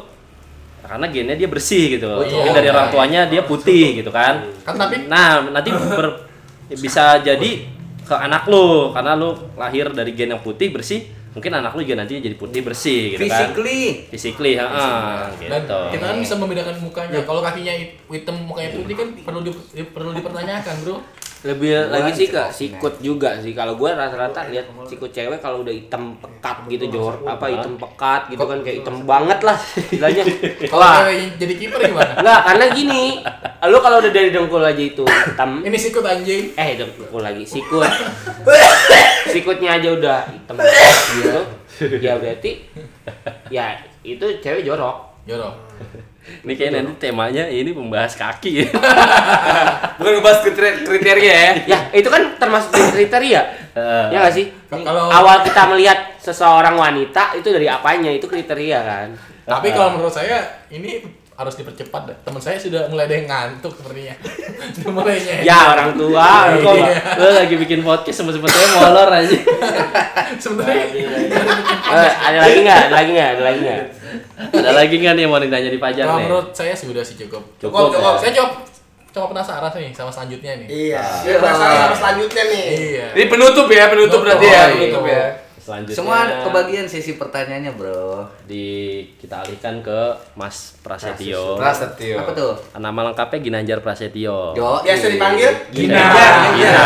[0.79, 2.07] karena gennya dia bersih gitu.
[2.21, 2.35] iya.
[2.37, 4.45] Mungkin dari orang tuanya dia putih gitu kan.
[4.61, 6.25] Kan tapi Nah, nanti ber-
[6.69, 7.51] bisa jadi
[8.03, 11.99] ke anak lu karena lu lahir dari gen yang putih bersih, mungkin anak lu juga
[11.99, 13.51] nanti jadi putih bersih gitu kan.
[13.51, 13.83] Physically.
[14.07, 14.67] Physically, dan
[15.35, 15.79] gitu.
[15.91, 17.19] kita kan bisa membedakan mukanya.
[17.21, 19.55] Kalau kakinya hit- hitam, mukanya putih kan perlu di-
[19.85, 20.95] perlu dipertanyakan, Bro.
[21.47, 23.55] Lebih lagi sih ke sikut juga sih.
[23.55, 27.23] Kalau gue rata-rata lihat sikut cewek kalau udah hitam pekat gitu jor.
[27.23, 30.23] apa hitam pekat gitu kan kayak hitam banget lah istilahnya.
[30.67, 31.07] Kalau
[31.39, 32.13] jadi kiper gimana?
[32.19, 33.03] enggak karena gini
[33.71, 35.63] lu kalau udah dari dengkul aja itu hitam.
[35.63, 36.51] Ini sikut anjing.
[36.59, 37.87] eh dengkul lagi sikut.
[39.31, 41.41] Sikutnya aja udah hitam gitu.
[42.03, 42.67] Ya berarti
[43.47, 45.15] ya itu cewek jorok.
[45.23, 45.55] Jorok.
[46.43, 48.63] Ini kayak nanti temanya ini membahas kaki.
[49.99, 50.39] Bukan ngebahas
[50.85, 51.51] kriteria, ya.
[51.65, 53.41] ya itu kan termasuk kriteria.
[54.11, 54.51] Ya nggak sih?
[54.69, 58.11] Kalau- awal kita melihat seseorang wanita itu dari apanya?
[58.13, 59.07] Itu kriteria kan?
[59.47, 61.03] Tapi kalau menurut saya ini
[61.37, 62.17] harus dipercepat dah.
[62.25, 64.17] Teman saya sudah mulai ada yang ngantuk sepertinya.
[64.73, 65.45] Sudah mulai nyender.
[65.45, 66.29] ya orang tua.
[66.57, 66.73] Kok
[67.21, 69.37] lu lagi bikin podcast sempet-sempetnya molor aja.
[70.41, 70.85] Sebenarnya
[71.93, 72.81] Eh, ada lagi nggak?
[72.89, 73.29] Ada lagi nggak?
[73.37, 73.81] Ada lagi nggak
[74.53, 76.25] Ada lagi nggak nih yang mau ditanya di Pajar kalau nih?
[76.27, 77.43] menurut saya sudah sih cukup.
[77.57, 78.15] Cukup, cukup.
[78.19, 78.51] Saya coba
[79.07, 80.67] coba penasaran nih sama selanjutnya nih.
[80.69, 81.03] Iya.
[81.25, 82.65] Ini penasaran sama selanjutnya nih.
[82.69, 83.07] Iya.
[83.17, 85.17] Ini penutup ya, penutup berarti ya, Oh, penutup iya.
[85.17, 85.27] ya.
[85.67, 88.23] Selanjutnya Semua kebagian sesi pertanyaannya, Bro.
[88.47, 91.59] di kita alihkan ke Mas Prasetyo.
[91.59, 92.23] Prasetyo.
[92.23, 92.55] Apa tuh?
[92.79, 94.55] Nama lengkapnya Ginanjar Prasetyo.
[94.55, 94.79] Jo.
[94.79, 96.07] Biasa dipanggil Gina.
[96.55, 96.83] Gina.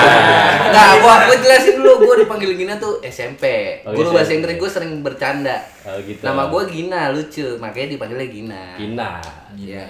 [0.74, 3.78] Nah, gua gua jelasin dulu, gua dipanggil Gina tuh SMP.
[3.86, 5.62] Oh, Guru bahasa Inggris gua sering bercanda.
[5.86, 6.26] Oh gitu.
[6.26, 8.64] Nama gua Gina, lucu, makanya dipanggilnya Gina.
[8.82, 9.10] Gina.
[9.62, 9.86] Iya.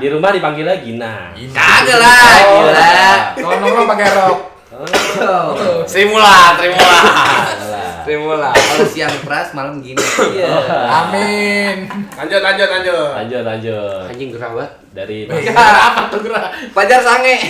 [0.00, 1.36] Di rumah dipanggilnya Gina.
[1.36, 1.52] Ini.
[1.52, 2.88] Kagak lah, gila.
[3.36, 4.38] Kalau nongkrong pakai rok.
[4.74, 5.84] Oh.
[5.84, 6.08] Sri
[8.04, 8.52] Mulat.
[8.52, 10.04] Kalau siang pras, malam Gina.
[10.30, 10.52] Iya.
[10.84, 11.88] Amin.
[12.12, 13.10] Lanjut, lanjut, lanjut.
[13.16, 14.04] Lanjut lanjut.
[14.12, 15.24] anjing gerawat Dari
[15.56, 16.52] apa tuh gerak?
[16.76, 17.36] Pajar sange.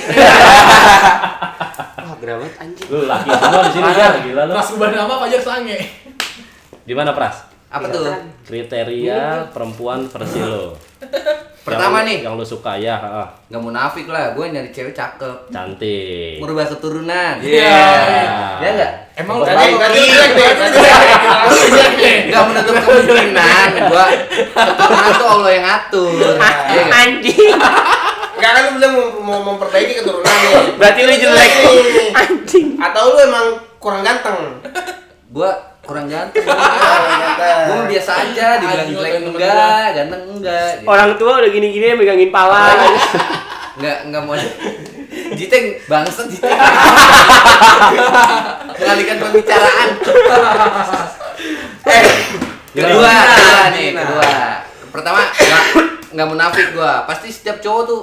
[2.05, 4.53] wah gerawat anjing lu laki semua di sini ya, gila lu.
[4.55, 5.79] Ras ubah nama Fajar Sange.
[6.85, 7.51] Di mana Pras?
[7.75, 8.07] Apa tuh?
[8.47, 10.79] Kriteria perempuan versi lo.
[11.65, 12.19] Pertama Yang- nih.
[12.23, 13.27] Yang lu suka ya, heeh.
[13.49, 15.49] Gak munafik lah, gue nyari cewek cakep.
[15.49, 16.37] cantik.
[16.37, 17.35] Merubah keturunan.
[17.41, 17.81] Iya.
[18.61, 18.93] Ya enggak?
[19.15, 20.01] Emang Tadi, lu tadi.
[22.25, 24.05] Enggak menutup kemungkinan gua
[24.53, 26.13] keturunan tuh Allah yang ngatur.
[26.67, 26.99] Iya nggak?
[26.99, 27.53] anjing
[28.35, 30.75] Enggak kan lu bilang mau, mau memperbaiki keturunan nih.
[30.75, 32.09] berarti lu jelek Nih.
[32.13, 33.47] anjing Atau lu emang
[33.79, 34.59] kurang ganteng?
[35.31, 35.51] Gua
[35.89, 36.45] kurang ganteng.
[36.45, 40.69] Mah biasa aja, dibilang jelek enggak, ganteng enggak.
[40.81, 40.89] gitu.
[40.89, 42.73] orang tua udah gini-gini megangin pala
[43.75, 44.35] Enggak enggak mau.
[45.39, 46.51] Jiteng bangsat Jiteng.
[48.79, 49.89] Mengalihkan pembicaraan.
[51.91, 52.05] eh,
[52.71, 54.31] kedua, kedua nih, kedua.
[54.95, 55.65] Pertama, enggak
[56.15, 57.03] enggak munafik gua.
[57.07, 58.01] Pasti setiap cowok tuh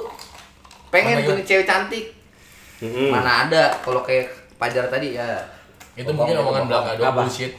[0.91, 2.15] pengen punya cewek cantik.
[2.83, 3.13] Mm-mm.
[3.13, 5.41] Mana ada kalau kayak Pajar tadi ya.
[5.97, 7.57] itu mungkin omongan belaka doang bullshit.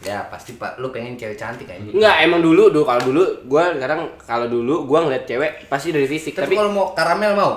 [0.00, 1.78] Ya pasti pak, lu pengen cewek cantik kan?
[1.78, 6.04] Enggak, emang dulu dulu kalau dulu gua sekarang kalau dulu gua ngeliat cewek pasti dari
[6.04, 7.52] fisik, Tapi tapi kalau mau karamel mau?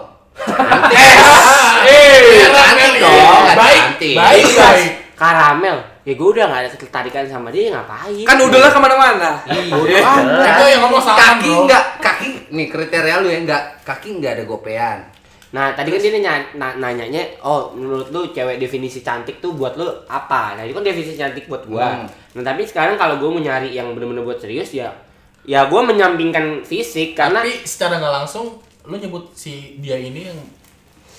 [1.84, 3.82] Eh, cantik dong, Baik,
[4.14, 4.90] baik, baik.
[5.14, 9.32] karamel ya gua udah gak ada ketertarikan sama dia ngapain kan udahlah ke mana-mana.
[9.44, 10.00] udah
[10.40, 11.60] Itu yang ngomong salah, kaki bro.
[11.66, 15.00] enggak, kaki nih kriteria lu ya enggak, kaki enggak ada gopean.
[15.48, 19.74] Nah, tadi kan dia nanya, na- nanyanya, oh menurut lu cewek definisi cantik tuh buat
[19.74, 20.54] lu apa?
[20.54, 21.88] Nah, itu kan definisi cantik buat gua.
[21.98, 22.08] Hmm.
[22.38, 24.94] Nah, tapi sekarang kalau gua mau nyari yang bener-bener buat serius ya
[25.42, 30.38] ya gua menyampingkan fisik karena Tapi secara nggak langsung lu nyebut si dia ini yang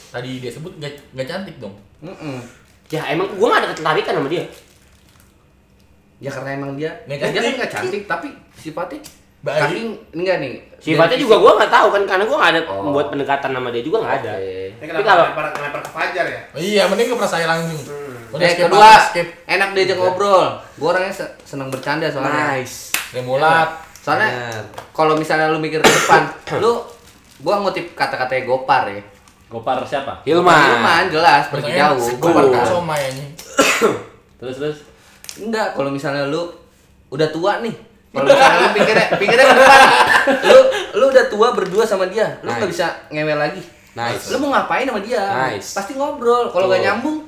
[0.09, 1.75] tadi dia sebut nggak nggak cantik dong.
[1.99, 2.39] Mm-mm.
[2.87, 4.45] ya emang gua gak ada ketertarikan sama dia.
[6.19, 7.41] Ya karena emang dia, Nggak dia cantik.
[7.41, 8.99] kan enggak cantik tapi sifatnya
[9.39, 9.59] Baik.
[9.61, 9.79] kaki
[10.13, 10.53] enggak nih.
[10.79, 12.83] Sifatnya juga gua nggak tahu kan karena gua gak ada Oh.
[12.85, 14.33] membuat pendekatan sama dia juga nggak ada.
[14.35, 15.47] Ini Tapi kalau- lempar,
[15.81, 16.41] ke Fajar ya?
[16.51, 17.81] Oh, iya, mending ke perasaan langsung.
[18.31, 19.27] Udah Eh skip kedua, skip.
[19.45, 20.47] enak diajak ngobrol.
[20.77, 22.55] Gua orangnya se- seneng bercanda soalnya.
[22.55, 22.93] Nice.
[23.11, 23.69] Remulat.
[23.99, 24.53] Soalnya
[24.91, 26.29] kalau misalnya lu mikir ke depan,
[26.63, 26.81] lu
[27.39, 29.01] gua ngutip kata-katanya Gopar ya.
[29.49, 30.21] Gopar siapa?
[30.23, 30.53] Hilman.
[30.77, 31.97] Hilman jelas pergi jauh.
[32.17, 32.65] Gua Gopar kan.
[32.67, 33.05] somai.
[34.39, 34.79] Terus terus.
[35.37, 36.47] Enggak, kalau misalnya lu
[37.09, 37.75] udah tua nih.
[38.09, 39.81] Kalau misalnya lu pikirnya pikirnya ke depan,
[40.49, 40.59] lu
[40.95, 43.63] lu udah tua berdua sama dia, lu nggak bisa ngewel lagi.
[43.95, 44.31] Nice.
[44.31, 45.21] Lu mau ngapain sama dia?
[45.47, 45.75] Nice.
[45.75, 46.49] Pasti ngobrol.
[46.49, 47.23] Kalau nggak nyambung,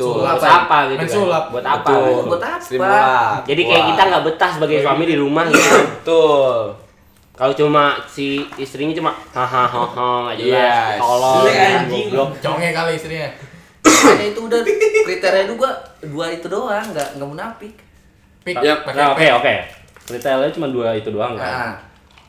[0.00, 0.14] Tuh.
[0.16, 0.48] buat Apa?
[0.64, 1.08] apa gitu kan?
[1.10, 1.44] sulap.
[1.48, 2.04] buat apa Betul.
[2.08, 2.26] gitu.
[2.26, 3.08] buat apa?
[3.44, 3.88] Jadi kayak Wah.
[3.90, 5.60] kita nggak betah sebagai suami di rumah gitu.
[5.94, 6.56] betul
[7.32, 10.50] Kalau cuma si istrinya cuma hahaha aja Yes.
[10.50, 12.06] jelas, tolong, Jelek anjing.
[12.10, 12.30] goblok.
[12.38, 13.28] Conge kali istrinya.
[13.80, 14.60] Makanya itu udah
[15.02, 15.70] kriteria dua
[16.02, 17.72] dua itu doang, nggak nggak munafik.
[18.40, 19.54] Pik, oke oke.
[20.04, 21.48] Kriteria cuma dua itu doang kan.
[21.48, 21.72] Nah,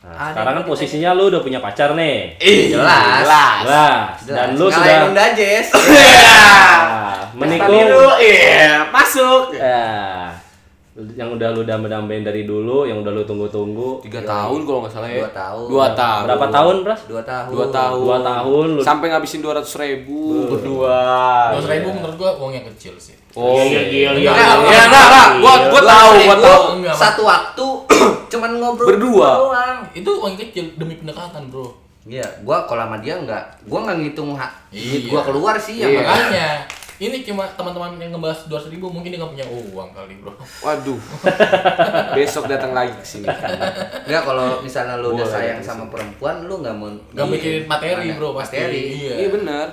[0.02, 2.34] Nah, Ada sekarang kan posisinya lu udah punya pacar nih.
[2.42, 3.22] jelas.
[3.22, 4.18] Jelas.
[4.24, 5.66] Dan lu Ngalahin sudah Unda Jess.
[5.70, 7.86] Nah, menikung.
[8.18, 10.21] iya masuk Ya.
[10.92, 14.04] Yang udah lu dambe-dambein dari dulu, yang udah lu tunggu-tunggu.
[14.04, 15.18] Tiga tahun kalau nggak salah ya.
[15.18, 15.66] Dua tahun.
[15.66, 16.24] Dua tahun.
[16.28, 17.00] Berapa tahun, Pras?
[17.08, 17.48] Dua tahun.
[17.48, 17.96] Dua tahun.
[17.98, 18.80] Dua tahun lu.
[18.84, 20.20] Sampai ngabisin dua ratus ribu
[20.52, 21.00] berdua.
[21.56, 23.16] Dua ribu menurut gua uang yang kecil sih.
[23.32, 24.08] Oh, Iya, iya.
[24.12, 25.28] Ya, enggak, enggak.
[25.40, 26.62] Gua gua tahu, gua Ribu, tahu.
[26.76, 27.66] Enggak, Satu waktu
[28.36, 29.28] cuman ngobrol Berdua.
[29.40, 29.78] doang.
[29.96, 31.72] Itu uang kecil demi pendekatan, Bro.
[32.04, 35.08] Iya, gua kalau sama dia enggak, gua enggak ngitung hak duit Iya.
[35.08, 35.88] gua keluar sih Iya.
[35.96, 36.46] Makanya
[37.02, 40.30] ini cuma teman-teman yang ngebahas 200 ribu mungkin dia nggak punya uang kali bro
[40.60, 40.98] Waduh.
[42.16, 43.26] Besok datang lagi ke sini.
[44.04, 45.72] Enggak kalau misalnya lu udah sayang bisa.
[45.72, 48.80] sama perempuan lu enggak mau nggak iya, mikirin materi mana- bro pasti Materi.
[48.96, 49.66] iya Iya benar.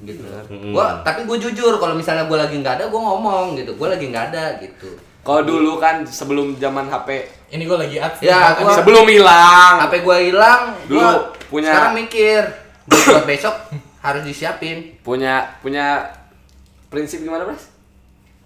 [0.00, 0.22] gitu.
[0.22, 0.70] Mm-mm.
[0.70, 3.74] Gua tapi gua jujur kalau misalnya gua lagi nggak ada gua ngomong gitu.
[3.74, 4.90] Gua lagi nggak ada gitu.
[5.20, 7.08] Kalau dulu kan sebelum zaman HP,
[7.50, 9.76] ini gue lagi aktif Ya, gua- sebelum hilang.
[9.78, 11.12] HP gua hilang, Dulu gua
[11.46, 12.40] punya- sekarang mikir
[12.86, 13.52] buat besok
[14.06, 14.96] harus disiapin.
[14.98, 16.00] punya punya
[16.88, 17.68] prinsip gimana, Bros?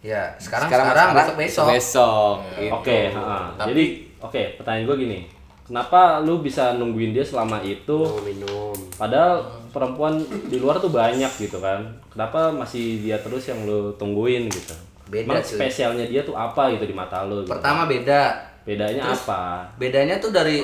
[0.02, 1.66] Ya, sekarang sekarang, besok besok.
[1.70, 2.34] Besok.
[2.58, 2.74] gitu.
[2.74, 3.44] Oke, heeh.
[3.54, 3.84] Tapi- jadi
[4.18, 5.20] oke, pertanyaan gue gini.
[5.62, 8.02] Kenapa lu bisa nungguin dia selama itu?
[8.02, 8.74] Oh, minum.
[8.98, 9.40] Padahal
[9.70, 10.18] perempuan
[10.50, 11.86] di luar tuh banyak gitu kan.
[12.10, 14.74] Kenapa masih dia terus yang lu tungguin gitu?
[15.06, 17.46] Beda, Emang spesialnya dia tuh apa gitu di mata lu?
[17.46, 17.54] Gitu?
[17.54, 18.50] Pertama beda.
[18.62, 19.66] bedanya Terus- apa?
[19.74, 20.62] Bedanya tuh dari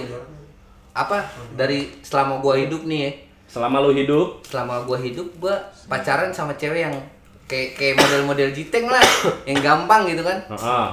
[0.92, 1.18] apa?
[1.54, 3.10] Dari selama gua hidup nih ya.
[3.48, 6.94] Selama lu hidup, Selama gua hidup gua pacaran sama cewek yang
[7.48, 9.02] kayak kayak model-model jiteng lah,
[9.48, 10.38] yang gampang gitu kan.
[10.46, 10.88] heeh.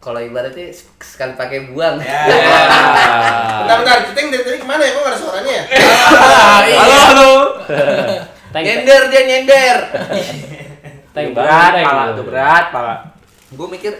[0.00, 2.00] Kalau ibaratnya sek- sekali pakai buang.
[2.00, 2.08] Ya.
[3.68, 4.96] Bentar, bentar, Citing dari tadi ke mana ya?
[4.96, 5.64] Kok nggak ada suaranya ya?
[6.80, 7.30] Halo, halo.
[8.54, 9.76] Tank, nyender dia nyender.
[11.10, 12.94] tank berat pala tuh berat pala
[13.50, 13.90] gue mikir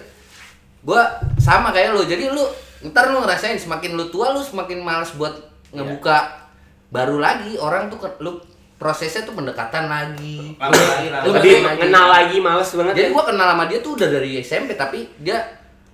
[0.80, 1.02] gue
[1.42, 2.46] sama kayak lu jadi lu
[2.86, 5.34] ntar lu ngerasain semakin lu tua lu semakin malas buat
[5.74, 6.50] ngebuka
[6.90, 8.38] baru lagi orang tuh lu
[8.80, 11.26] prosesnya tuh pendekatan lagi lagi, lagi.
[11.28, 13.14] lebih kenal lagi males banget jadi ya.
[13.14, 15.36] gua kenal sama dia tuh udah dari SMP tapi dia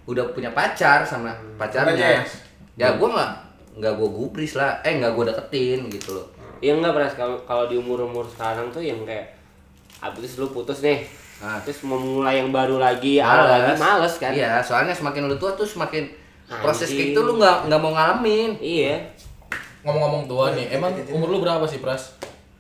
[0.07, 2.23] udah punya pacar sama pacarnya
[2.79, 3.31] ya gua nggak
[3.83, 6.27] nggak gua gubris lah eh nggak gua deketin gitu loh
[6.57, 9.37] Iya enggak beras kalau kalau di umur-umur sekarang tuh yang kayak
[10.01, 11.05] habis lu putus nih.
[11.37, 11.61] Nah.
[11.61, 14.33] Terus mau mulai yang baru lagi, awal lagi males kan?
[14.33, 16.09] iya soalnya semakin lu tua tuh semakin
[16.49, 16.97] proses Anjing.
[16.97, 18.97] kayak gitu lu nggak nggak mau ngalamin Iya.
[19.85, 22.17] ngomong-ngomong tua nih emang umur lu berapa sih pras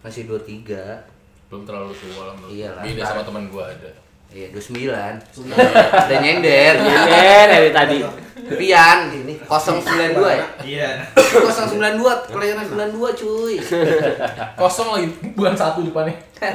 [0.06, 2.82] masih 23 belum terlalu tua lah menurut Iyalah.
[2.86, 2.90] gua.
[2.94, 3.90] beda sama teman gua ada
[4.26, 4.90] Iya, 29.
[5.46, 6.74] Udah nyender.
[6.82, 8.02] Iya dari tadi.
[8.58, 10.46] Pian, ini 092 ya?
[10.66, 10.90] Iya.
[11.14, 13.54] 092, kelahiran 92 cuy.
[14.58, 16.18] kosong lagi bulan satu depannya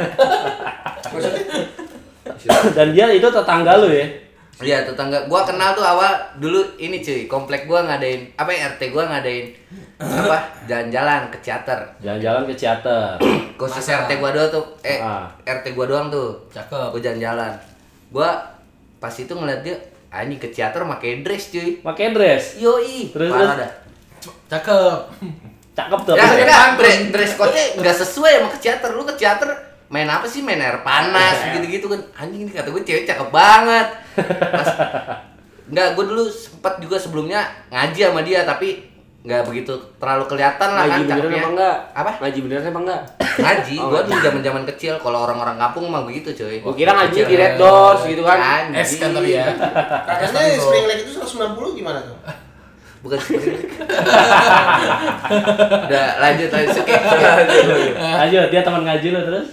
[2.76, 4.04] Dan dia itu tetangga lu ya?
[4.62, 8.90] Iya, tetangga gua kenal tuh awal dulu ini cuy, komplek gua ngadain apa ya RT
[8.90, 9.50] gua ngadain
[9.98, 10.38] apa?
[10.66, 11.80] Jalan-jalan ke teater.
[12.00, 13.18] Jalan-jalan ke teater.
[13.58, 15.26] Khusus RT gua doang tuh, eh Ah.
[15.42, 16.38] RT gua doang tuh.
[16.50, 17.54] cakep Gua jalan-jalan.
[18.10, 18.30] Gua
[18.98, 19.76] pas itu ngeliat dia
[20.10, 21.82] anjing ke teater pakai dress cuy.
[21.82, 22.58] Pakai dress.
[22.58, 23.62] Yoi, Terus, parah terus?
[23.62, 23.72] dah.
[24.48, 24.98] cakep
[25.72, 26.14] Cakep tuh.
[26.20, 28.90] Ya, enggak, dress, dress code-nya enggak sesuai sama ke teater.
[28.92, 29.50] Lu ke teater
[29.92, 30.40] main apa sih?
[30.40, 32.00] Main air panas gitu-gitu kan.
[32.18, 33.88] Anjing ini kata gue cewek cakep banget.
[34.50, 34.68] Pas,
[35.68, 38.88] enggak, gue dulu sempat juga sebelumnya ngaji sama dia tapi
[39.22, 41.38] nggak begitu terlalu kelihatan lah Ngaji kan beneran cakepnya.
[41.38, 41.78] apa enggak?
[41.94, 42.12] Apa?
[42.18, 43.02] Ngaji beneran apa enggak?
[43.32, 44.08] Ngaji, Oh, gua ngaji.
[44.08, 46.58] dulu zaman-zaman kecil kalau orang-orang kampung mah begitu cuy.
[46.58, 47.30] Gua kira ngaji Kecil.
[47.30, 48.40] di Red Doors gitu kan.
[48.74, 49.46] Es kan tapi ya
[50.10, 51.38] Katanya spring leg itu 190
[51.78, 52.18] gimana tuh?
[53.02, 53.18] Bukan
[55.86, 57.02] Udah lanjut lanjut skip.
[57.98, 59.48] Lanjut, dia teman ngaji lu terus?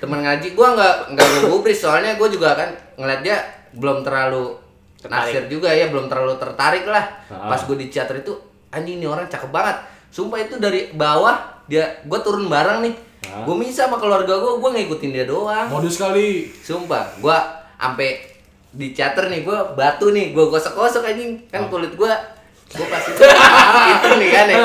[0.00, 3.36] Temen ngaji gua nggak nggak ngegubris soalnya gua juga kan ngeliat dia
[3.76, 4.56] belum terlalu
[5.04, 7.04] naksir juga ya belum terlalu tertarik lah.
[7.28, 7.52] Ah.
[7.52, 8.32] pas gua di teater itu
[8.72, 9.76] anjing ini orang cakep banget.
[10.10, 12.94] Sumpah itu dari bawah dia gua turun bareng nih.
[13.28, 13.44] Ah.
[13.44, 15.68] gua bisa sama keluarga gua gua ngikutin dia doang.
[15.68, 16.48] Modus kali.
[16.64, 18.24] Sumpah gua sampai
[18.72, 21.44] di teater nih gua batu nih gua gosok-gosok anjing.
[21.52, 22.16] Kan kulit gua
[22.72, 23.04] gua pas
[23.92, 24.58] itu nih kan ya.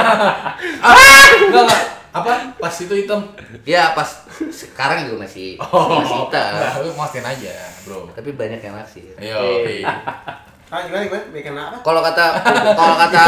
[1.52, 2.32] Enggak enggak apa?
[2.56, 3.20] Pas itu hitam?
[3.68, 4.08] Ya pas
[4.48, 6.00] sekarang juga masih oh.
[6.00, 6.52] masih hitam.
[6.56, 7.54] Nah, lu mastiin aja
[7.84, 8.08] bro.
[8.16, 9.12] Tapi banyak yang naksir.
[9.20, 9.84] Pi.
[10.66, 11.24] Ah gimana gimana?
[11.30, 11.78] Bikin apa?
[11.86, 12.26] kalau kata
[12.74, 13.22] kalau kata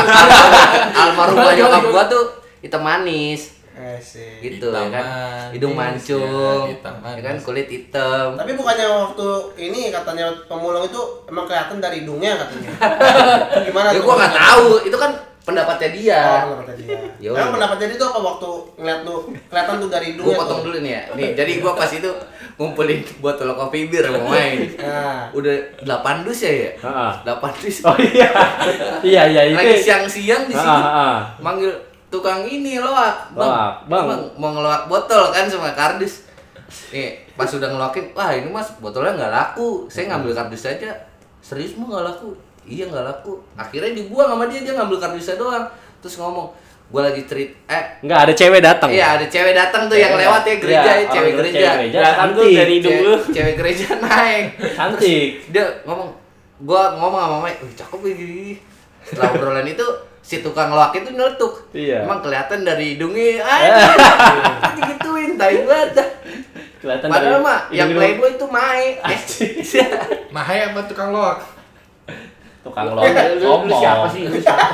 [1.05, 1.93] almarhum- nyokap gimana?
[1.93, 2.23] gua tuh
[2.63, 3.53] hitam manis.
[3.77, 4.41] Eh, sih.
[4.41, 5.05] gitu ya Hitam kan?
[5.05, 7.35] manis, hidung mancung ya, hitam ya kan?
[7.45, 8.33] kulit hitam.
[8.33, 9.27] Tapi bukannya waktu
[9.69, 10.97] ini katanya pemulung itu
[11.29, 12.71] emang kelihatan dari hidungnya katanya.
[13.69, 14.67] Gimana ya gua nggak tahu.
[14.81, 15.11] Itu kan
[15.47, 16.99] pendapatnya dia Oh, pendapatnya dia.
[17.17, 17.47] Ya udah.
[17.49, 19.15] pendapatnya dia itu apa waktu ngeliat lu
[19.47, 20.65] kelihatan tuh dari gue hidungnya potong tuh?
[20.67, 22.11] dulu nih ya nih jadi gua pas itu
[22.53, 25.87] ngumpulin botol kopi bir mau main Nah, udah 8
[26.21, 27.11] dus ya ya Heeh.
[27.23, 28.29] 8 dus Oh iya.
[29.07, 29.55] iya iya itu.
[29.55, 31.17] lagi siang-siang di Ah, sini ah, ah.
[31.39, 31.71] manggil
[32.07, 34.07] tukang ini loak bang, Loak, Bang.
[34.35, 36.27] mau ngeloak botol kan sama kardus
[36.89, 40.91] nih pas udah ngeloakin wah ini mas botolnya nggak laku saya ngambil kardus aja
[41.39, 42.35] serius mau nggak laku
[42.67, 45.65] iya nggak laku akhirnya dibuang sama dia dia ngambil kardusnya doang
[45.97, 46.51] terus ngomong
[46.87, 48.87] gua lagi cerit eh Enggak ada cewek datang.
[48.87, 51.99] iya ada cewek datang tuh yang lewat ya gereja Iya, ya cewek gereja cewek gereja.
[51.99, 52.55] Kelihatan tuh Cantik.
[52.55, 53.13] dari hidung lu.
[53.13, 55.29] cewek, cewek gereja naik Cantik.
[55.49, 56.09] dia ngomong
[56.59, 58.51] gua ngomong sama mama wih cakep ya gini
[59.01, 59.87] setelah obrolan itu
[60.21, 62.03] si tukang loak itu nyeletuk Iya.
[62.03, 63.83] emang kelihatan dari hidungnya aja
[64.73, 66.09] digituin tai banget dah.
[66.77, 68.87] Kelihatan padahal dari mah yang playboy itu Mae
[70.29, 71.41] Mahaya apa tukang loak?
[72.67, 72.99] Tukang lo.
[72.99, 73.79] Lu, lu ngomong.
[73.79, 74.23] siapa sih?
[74.25, 74.67] Lu siapa?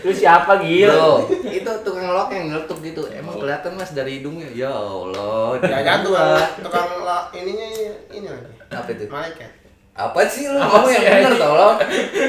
[0.00, 0.88] lu siapa gila?
[0.88, 1.12] bro
[1.46, 6.10] itu tukang loak yang nyeletuk gitu emang kelihatan mas dari hidungnya ya Allah jangan tuh
[6.10, 6.40] gua.
[6.58, 7.66] tukang la, ininya
[8.08, 8.50] ini lagi.
[8.68, 9.50] apa itu Malaikat.
[9.92, 11.76] apa sih lu Apa kamu sih, yang bener tolong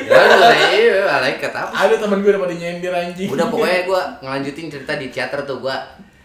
[0.03, 3.29] ya lu iya malaikat apa Ada temen gue udah pada nyender anjing.
[3.31, 5.75] udah pokoknya gue ngelanjutin cerita di teater tuh gue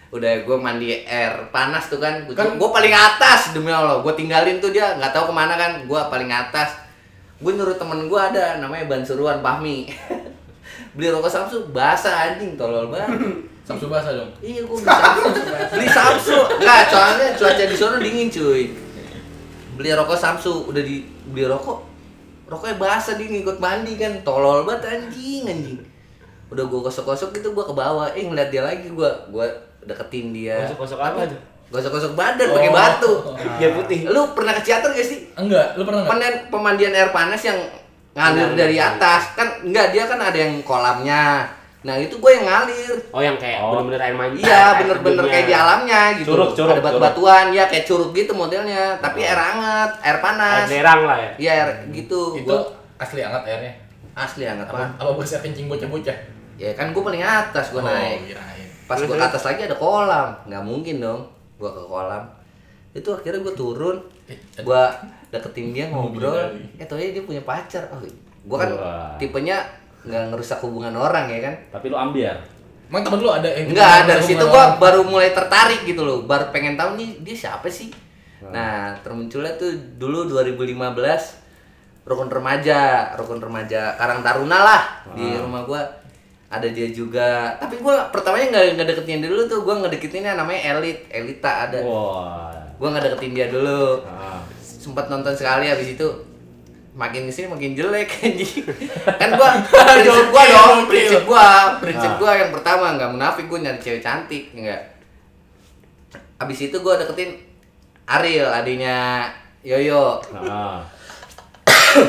[0.09, 4.59] udah gue mandi air panas tuh kan gue Kan- paling atas demi allah gue tinggalin
[4.59, 6.88] tuh dia nggak tahu ke mana kan gue paling atas
[7.39, 9.87] gue nyuruh temen gue ada namanya Bansuruan Pahmi.
[10.99, 13.15] Beli rokok Samsu basah anjing tolol banget.
[13.67, 14.33] Samsu basah dong.
[14.43, 15.29] iya gue beli Samsu.
[15.77, 16.39] Beli Samsu.
[16.59, 18.75] Nggak soalnya cuaca di sana dingin cuy.
[19.79, 21.87] Beli rokok Samsu udah di beli rokok.
[22.49, 24.19] Rokoknya basah dia ngikut mandi kan.
[24.27, 25.79] Tolol banget anjing anjing.
[26.49, 28.11] Udah gue gosok-gosok gitu gue ke bawah.
[28.17, 29.47] Eh ngeliat dia lagi gue gue
[29.87, 30.67] deketin dia.
[30.67, 31.29] Gosok-gosok apa?
[31.31, 31.41] tuh?
[31.69, 32.75] Gosok-gosok badan pakai Oh.
[32.75, 33.13] batu
[33.57, 33.99] Dia putih.
[34.05, 36.11] lu pernah ke teater gak sih Enggak, lu pernah enggak?
[36.11, 37.59] Pemandian, pemandian air panas yang
[38.11, 41.45] ngalir dari atas kan enggak dia kan ada yang kolamnya
[41.79, 43.71] nah itu gue yang ngalir Oh yang kayak Oh.
[43.73, 44.41] bener-bener air mandi.
[44.41, 46.29] Iya air bener-bener kayak di alamnya gitu.
[46.29, 50.67] Curug, curug, Ada batu-batuan, ya kayak curug gitu modelnya, tapi air hangat, air Air panas.
[50.67, 51.31] nerang lah ya.
[51.39, 52.35] Iya air gitu.
[52.35, 52.67] Itu Gua
[52.99, 53.73] asli hangat airnya.
[54.13, 56.17] asli hangat Apa apa bos air kencing bocah-bocah?
[56.57, 58.27] Ya kan gue paling atas gue Oh, naik.
[58.27, 58.67] kirain.
[58.85, 61.21] Pas gue ke atas lagi ada kolam, nggak mungkin dong.
[61.59, 62.25] Gue ke kolam.
[62.95, 63.99] Itu akhirnya gue turun,
[64.57, 64.83] gue
[65.29, 66.35] deketin dia ngobrol.
[66.79, 67.85] Eh tau dia punya pacar.
[67.93, 69.13] Oh, gue kan Wah.
[69.21, 69.61] tipenya
[70.07, 71.55] nggak ngerusak hubungan orang ya kan.
[71.75, 72.33] Tapi lu ambil.
[72.89, 74.79] Emang temen lu ada yang Enggak, dari situ orang?
[74.79, 76.25] gua baru mulai tertarik gitu loh.
[76.25, 77.93] Baru pengen tahu nih dia siapa sih.
[78.41, 79.69] Nah, termunculnya tuh
[80.01, 80.89] dulu 2015
[82.09, 84.83] rukun remaja, rukun remaja Karang Taruna lah
[85.13, 85.85] di rumah gua.
[86.49, 87.53] Ada dia juga.
[87.61, 89.61] Tapi gua pertamanya nggak nggak deketin dia dulu tuh.
[89.65, 91.79] Gua ngedeketinnya namanya Elit, Elita ada.
[91.85, 92.53] Wah.
[92.81, 94.01] Gua nggak deketin dia dulu.
[94.09, 94.41] Ah.
[94.65, 96.09] Sempat nonton sekali habis itu
[96.99, 98.67] makin ke sini makin jelek anjing
[99.23, 101.47] kan gua prinsip gua dong prinsip gua
[101.79, 104.83] prinsip gua yang pertama nggak munafik gua nyari cewek cantik enggak
[106.43, 107.39] habis itu gua deketin
[108.11, 109.31] Ariel adiknya
[109.63, 110.83] Yoyo Ah.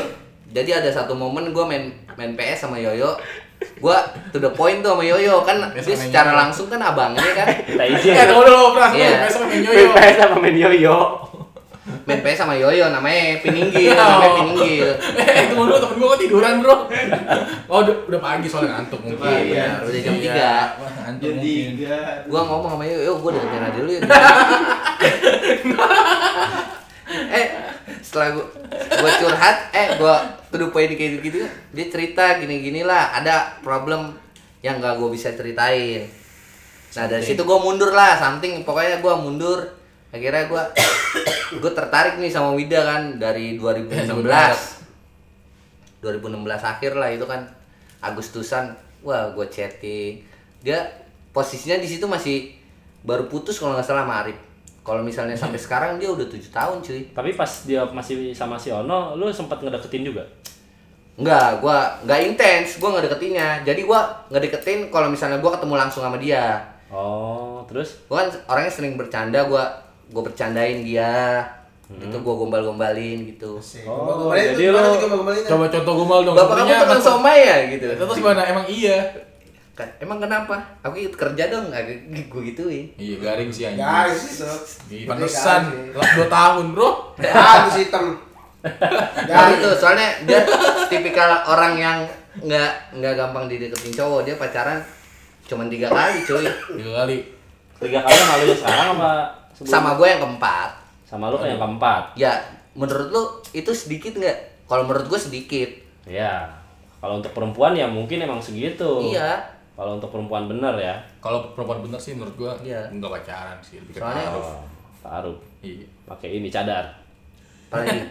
[0.56, 3.14] jadi ada satu momen gua main main PS sama Yoyo
[3.76, 3.96] gua
[4.28, 6.40] to the point tuh sama Yoyo kan PS dia secara Yoyo.
[6.40, 8.12] langsung kan abangnya kan Kita izin.
[8.14, 9.08] Eh, tunggu dulu, pernah Iya.
[9.18, 9.90] lu sama main Main yoyo.
[9.92, 10.98] PS sama main yoyo.
[12.00, 14.86] main PS sama Yoyo namanya Pininggil namanya Pininggil
[15.16, 16.76] Eh, tunggu dulu, temen gua kok tiduran, Bro.
[17.70, 19.30] Oh, udah, udah pagi soalnya ngantuk mungkin.
[19.44, 20.26] iya udah jam 3
[20.76, 21.70] Wah, ngantuk mungkin.
[22.26, 24.00] gua ngomong sama Yoyo, gua deketin aja dulu ya.
[27.10, 27.46] Eh,
[28.00, 28.38] setelah
[29.00, 31.42] gua curhat, eh gua tuduh poin kayak gitu,
[31.74, 34.14] dia cerita gini-gini lah, ada problem
[34.62, 36.06] yang gak gua bisa ceritain.
[36.96, 39.62] Nah dari situ gua mundur lah, something pokoknya gua mundur.
[40.10, 40.66] Akhirnya gua
[41.62, 44.80] gua tertarik nih sama Wida kan dari 2016.
[46.00, 47.44] 2016 akhir lah itu kan
[48.00, 48.72] Agustusan
[49.04, 50.24] wah gue chatting
[50.64, 50.80] dia
[51.32, 52.56] posisinya di situ masih
[53.04, 54.38] baru putus kalau nggak salah sama Arif
[54.90, 58.74] kalau misalnya sampai sekarang dia udah tujuh tahun cuy Tapi pas dia masih sama si
[58.74, 60.26] Ono, lu sempat ngedeketin juga.
[61.14, 63.62] Enggak, gua nggak intens, gua nggak deketinnya.
[63.62, 66.58] Jadi gua nggak deketin kalau misalnya gua ketemu langsung sama dia.
[66.90, 69.68] Oh, terus Gua kan orangnya sering bercanda, gua
[70.10, 71.44] gua bercandain dia.
[71.90, 73.60] Itu gua gombal-gombalin gitu.
[73.84, 74.98] Oh, Gombalin jadi lu-?
[75.44, 76.34] Coba contoh gombal dong.
[76.34, 77.86] Bapak kamu tukang apa- somai ya gitu.
[77.94, 78.42] Terus gimana?
[78.46, 78.98] Emang iya.
[79.74, 80.60] Kan, Emang kenapa?
[80.84, 82.90] Aku ikut kerja dong, gue gituin.
[83.00, 83.80] Iya, garing sih anjing.
[83.80, 84.50] Ya, itu.
[84.92, 85.62] Ih, Pantesan,
[85.94, 87.16] kelas 2 tahun, Bro.
[87.22, 88.30] Ya, itu hitam.
[88.60, 90.44] Nah itu soalnya dia
[90.92, 91.98] tipikal orang yang
[92.44, 94.28] nggak nggak gampang dideketin cowok.
[94.28, 94.76] Dia pacaran
[95.48, 96.44] cuman tiga kali cuy.
[96.76, 97.16] Tiga kali.
[97.80, 99.12] Tiga kali sama lu yang sekarang apa?
[99.64, 100.70] Sama gue yang keempat.
[101.08, 102.02] Sama lu yang keempat.
[102.20, 102.32] Ya,
[102.76, 103.22] menurut lu
[103.56, 104.68] itu sedikit nggak?
[104.68, 105.70] Kalau menurut gue sedikit.
[106.04, 106.52] Iya.
[107.00, 109.08] Kalau untuk perempuan ya mungkin emang segitu.
[109.08, 109.40] Iya.
[109.80, 111.00] Kalau untuk perempuan bener ya.
[111.18, 112.84] Kalau perempuan bener sih menurut gua Iya.
[112.90, 114.44] nggak pacaran sih lebih ke Soalnya- taruh.
[114.44, 114.60] Oh,
[115.00, 115.38] taruh.
[115.60, 115.88] Iya.
[116.04, 116.84] Pakai ini cadar.
[117.66, 118.04] Apalagi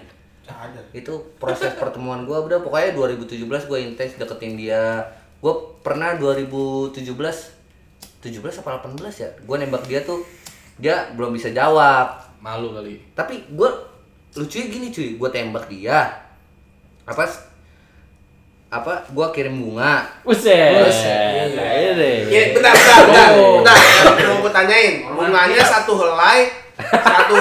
[0.49, 0.81] Ada.
[0.91, 4.97] itu proses pertemuan gue udah pokoknya 2017 gue intens deketin dia
[5.37, 7.53] gue pernah 2017 17
[8.57, 10.25] apa 18 ya gue nembak dia tuh
[10.75, 12.97] dia belum bisa jawab Malu kali.
[13.13, 13.69] tapi gue
[14.33, 16.17] lucunya gini cuy gue tembak dia
[17.05, 17.29] apa
[18.69, 20.77] apa gue kirim bunga Buset.
[20.79, 21.57] Buset.
[22.29, 23.77] Ya, bentar, bentar, bentar, bentar.
[24.23, 27.37] Mau gue tanyain, bunganya satu helai, satu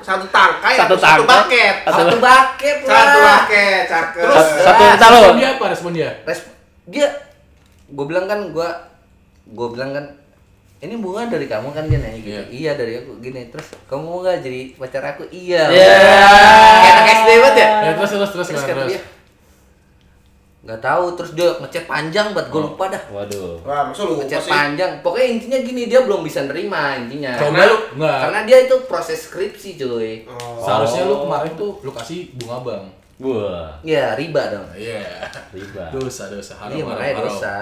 [0.00, 1.26] satu tangkai, Satu atau satu tangkai.
[1.26, 1.74] paket?
[1.84, 4.22] satu bucket lah Satu paket, cakep.
[4.22, 5.18] Terus satu entar lu.
[5.18, 5.64] Respon dia apa?
[5.68, 6.10] Respon dia?
[6.22, 6.50] Res-
[6.86, 7.06] dia
[7.88, 8.68] gue bilang kan gue
[9.48, 10.04] gue bilang kan
[10.78, 12.42] ini bunga dari kamu kan dia nanya gitu Iya.
[12.48, 15.90] iya dari aku gini terus kamu mau nggak jadi pacar aku iya Iya.
[15.90, 19.00] kayak anak SD banget ya Ya terus terus terus terus kata terus.
[20.58, 23.62] Nggak tahu terus dia ngechat panjang buat gue lupa dah Waduh.
[23.62, 24.50] Wah, masa lu ngechat sih?
[24.50, 28.18] panjang pokoknya intinya gini dia belum bisa nerima intinya Coba karena, lu enggak.
[28.20, 30.58] karena dia itu proses skripsi cuy Oh.
[30.58, 32.84] Seharusnya lu kemarin tuh lu kasih bunga bang.
[33.18, 35.02] Wah, ya riba dong Iya.
[35.50, 35.90] riba.
[35.90, 36.54] Dosa dosa.
[36.56, 37.26] Haram, iya haram, makanya haram.
[37.28, 37.54] dosa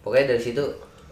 [0.00, 0.64] pokoknya dari situ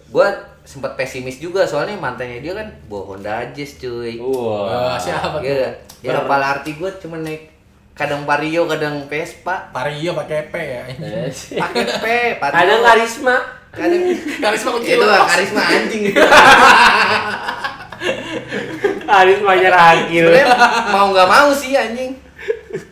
[0.07, 0.29] gue
[0.63, 4.93] sempat pesimis juga soalnya mantannya dia kan bawa Honda Jazz cuy Wah.
[4.93, 5.49] Wah, siapa tuh?
[5.49, 5.69] Iya,
[6.05, 7.56] ya apalah arti gue cuma naik
[7.97, 10.83] kadang Vario, kadang Vespa, Vario pakai P ya.
[11.65, 12.53] Pakai P, Vario.
[12.55, 13.37] Kadang karisma.
[13.73, 14.03] kadang
[14.45, 14.97] Karisma kecil.
[14.97, 16.05] itu lah karisma anjing.
[19.07, 20.27] Karismanya Ragil.
[20.29, 20.47] Sebenarnya
[20.91, 22.19] mau nggak mau sih anjing.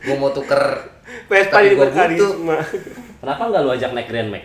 [0.00, 0.88] Gue mau tuker
[1.26, 1.92] Vespa gua butuh.
[1.92, 2.56] karisma.
[3.20, 4.44] Kenapa nggak lu ajak naik Grand Max?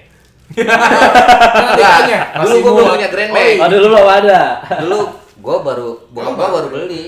[0.50, 3.46] Enggak, dulu gue belum punya Grand Oh, Max.
[3.46, 3.62] iya.
[3.62, 4.42] Oh, dulu belum ada.
[4.82, 5.00] Dulu
[5.40, 7.04] gue baru, bokap gue baru beli,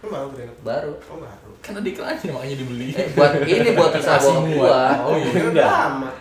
[0.00, 0.44] baru beli?
[0.62, 0.92] baru.
[1.64, 1.72] Oh, baru.
[1.72, 2.86] Kan ada iklannya makanya dibeli.
[2.92, 4.68] Eh, buat ini buat usaha bokap gue.
[5.00, 5.28] Oh iya.
[5.32, 5.68] Ini udah.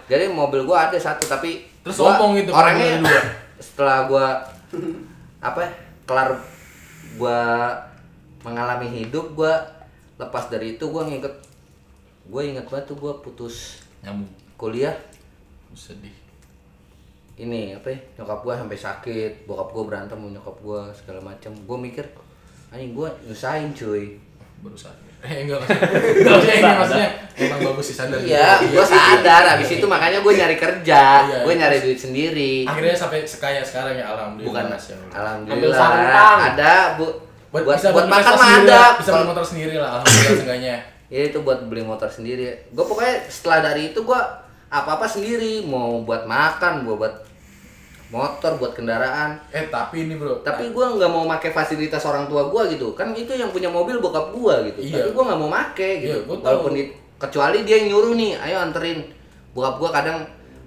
[0.07, 3.21] Jadi mobil gue ada satu tapi Terus gua sombong gitu, orangnya dua.
[3.67, 4.25] setelah gue
[5.43, 5.71] apa ya,
[6.07, 6.29] kelar
[7.19, 7.39] gue
[8.43, 9.53] mengalami hidup gue
[10.15, 11.35] lepas dari itu gue nginget
[12.27, 14.31] gue inget banget tuh gue putus Nyambung.
[14.55, 14.95] kuliah
[15.75, 16.11] Sedih.
[17.35, 21.51] ini apa ya nyokap gue sampai sakit bokap gue berantem sama nyokap gue segala macam
[21.55, 22.05] gue mikir
[22.69, 24.15] anjing gue nyusahin cuy
[24.63, 24.95] Berusaha.
[25.23, 25.87] Eh enggak maksudnya.
[26.19, 27.09] Enggak maksudnya ini maksudnya.
[27.33, 28.19] emang bagus sih sadar.
[28.19, 29.43] iya gue sadar.
[29.55, 31.01] Abis itu makanya gue nyari kerja.
[31.23, 31.61] Iya, gue iya.
[31.63, 32.53] nyari duit sendiri.
[32.67, 34.51] Akhirnya sampai sekaya sekarang ya alhamdulillah.
[34.51, 35.89] bukan Mas, ya alhamdulillah.
[36.53, 37.07] Ada bu.
[37.53, 38.81] Buat, buat bisa buat makan mah ada.
[38.97, 40.75] bisa beli motor sendiri lah alhamdulillah seenggaknya.
[41.07, 42.43] Ya itu buat beli motor sendiri.
[42.73, 44.21] Gue pokoknya setelah dari itu gue
[44.73, 45.63] apa apa sendiri.
[45.63, 47.15] Mau buat makan gue buat
[48.13, 52.45] motor buat kendaraan eh tapi ini bro tapi gue nggak mau make fasilitas orang tua
[52.45, 54.93] gue gitu kan itu yang punya mobil bokap gue gitu Iya.
[54.99, 58.37] tapi gue nggak mau make gitu Iya, gua walaupun di- kecuali dia yang nyuruh nih
[58.39, 59.01] ayo anterin
[59.51, 60.17] bokap gue kadang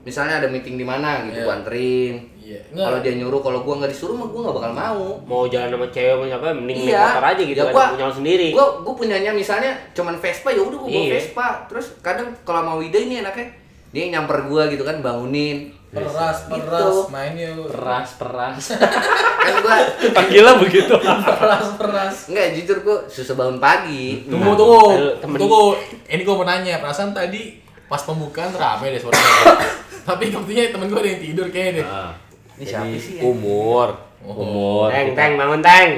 [0.03, 1.45] misalnya ada meeting di mana gitu Iya.
[1.45, 5.03] gue anterin iya kalau dia nyuruh kalau gue nggak disuruh mah gue nggak bakal mau
[5.21, 7.03] Mau jalan sama cewek sama siapa mending naik Iya.
[7.05, 8.49] motor aja gitu Ya, gua- punya sendiri.
[8.51, 11.13] Gua gua punyanya misalnya cuman Vespa ya udah gua bawa Iya.
[11.13, 11.47] Vespa.
[11.67, 13.51] Terus kadang kalau mau Wida ini enaknya
[13.89, 15.75] dia yang nyamper gua gitu kan bangunin.
[15.89, 16.61] Peras Gitu.
[16.61, 18.65] peras main yuk Peras, peras.
[19.47, 19.77] Kan gua
[20.13, 20.95] Panggilnya begitu.
[20.99, 24.27] peras peras enggak jujur gua susah bangun pagi.
[24.27, 28.99] tunggu tunggu Ayo, temen- tunggu ini gue mau nanya perasaan tadi pas pembukaan rame deh
[28.99, 29.63] suaranya
[30.09, 32.13] tapi kebetulan temen gue ada yang tidur kayaknya deh Nah,
[32.57, 33.23] Ini siapa sih ya?
[33.23, 33.89] Umur.
[34.19, 34.89] umur.
[34.89, 35.91] Teng, teng, bangun teng.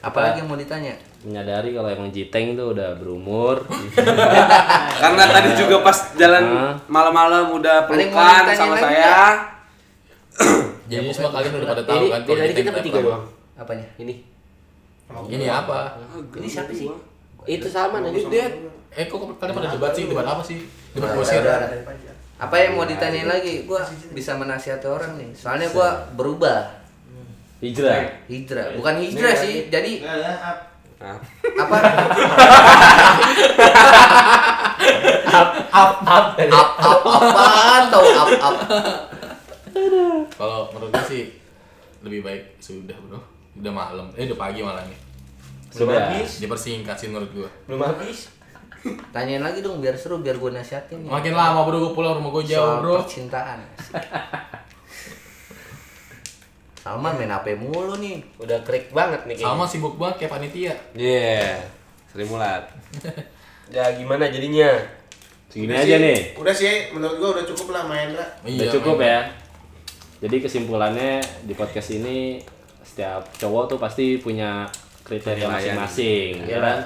[0.00, 0.94] Apalagi yang mau ditanya?
[1.24, 3.64] Menyadari kalau emang Jiteng tuh udah berumur.
[5.02, 6.44] Karena tadi juga pas jalan
[6.86, 8.12] malam-malam udah pelukan
[8.44, 9.16] ditanya sama saya.
[10.90, 13.24] jadi semua kalian udah pada tahu Ini kan dari kalau kita bertiga doang.
[13.56, 13.86] Apanya?
[13.96, 14.14] Ini.
[15.30, 16.00] ini apa
[16.36, 16.88] Ini siapa sih?
[17.44, 18.28] Itu Salman aja.
[18.28, 18.46] dia
[18.94, 20.58] eh kok kalian pada debat sih debat apa sih
[20.94, 21.58] debat Udah, kusir udah.
[22.38, 23.66] Apa yang mau ditanyain lagi?
[23.66, 25.30] Gua bisa menasihati orang nih.
[25.34, 26.82] Soalnya gua berubah.
[27.62, 28.26] Hijrah.
[28.28, 29.70] Hijrah, bukan hijrah sih.
[29.70, 30.04] Jadi
[31.04, 31.76] Apa?
[35.34, 38.56] up up Up up apaan tau up up.
[40.34, 41.22] kalau menurut gue sih
[42.00, 43.18] lebih baik sudah bro
[43.54, 44.98] udah malam eh udah pagi malah nih
[45.68, 46.14] Sudah.
[46.38, 48.30] dipersingkat sih menurut gue Belum habis.
[49.10, 51.10] Tanyain lagi dong biar seru biar gue nasihatin nih.
[51.10, 53.58] makin lama bro gue pulang rumah gue jauh Soal bro percintaan.
[56.84, 58.20] Salman main HP mulu nih.
[58.36, 59.72] Udah klik banget nih sama kayaknya.
[59.72, 61.64] sibuk banget kayak panitia Iya.
[62.12, 62.68] Sri Mulat.
[63.72, 64.76] Ya gimana jadinya?
[65.48, 66.20] Segini Udah aja sih, nih.
[66.36, 68.28] Udah sih, menurut gua udah cukup lah main lah.
[68.44, 69.24] Udah cukup ya.
[70.20, 72.44] Jadi kesimpulannya di podcast ini
[72.84, 74.68] setiap cowok tuh pasti punya
[75.02, 76.78] kriteria masing-masing ya kan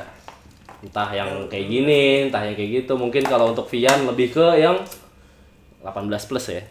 [0.79, 4.79] entah yang kayak gini entah yang kayak gitu mungkin kalau untuk Vian lebih ke yang
[5.79, 5.95] 18
[6.27, 6.63] plus ya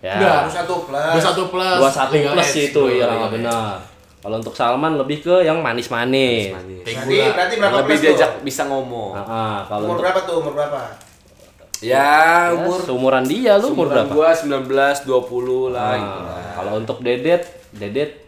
[0.00, 0.36] ya Enggak.
[0.42, 1.12] Harus satu plus.
[1.12, 1.78] Dua satu plus.
[1.78, 3.34] 21 legal plus age, itu ya legal age.
[3.36, 3.74] benar
[4.18, 8.40] kalau untuk Salman lebih ke yang manis-manis Berarti, berarti berapa lebih plus diajak tuh?
[8.42, 9.12] bisa ngomong.
[9.12, 10.34] Ah, ah, kalau Umur untuk berapa tuh?
[10.40, 10.80] Umur berapa?
[11.78, 12.00] Ya,
[12.48, 14.64] ya, umur seumuran dia lu umur berapa gua 19
[15.04, 15.04] 20
[15.70, 16.40] lah Ah, gitu lah.
[16.56, 18.24] kalau untuk Dedet Dedet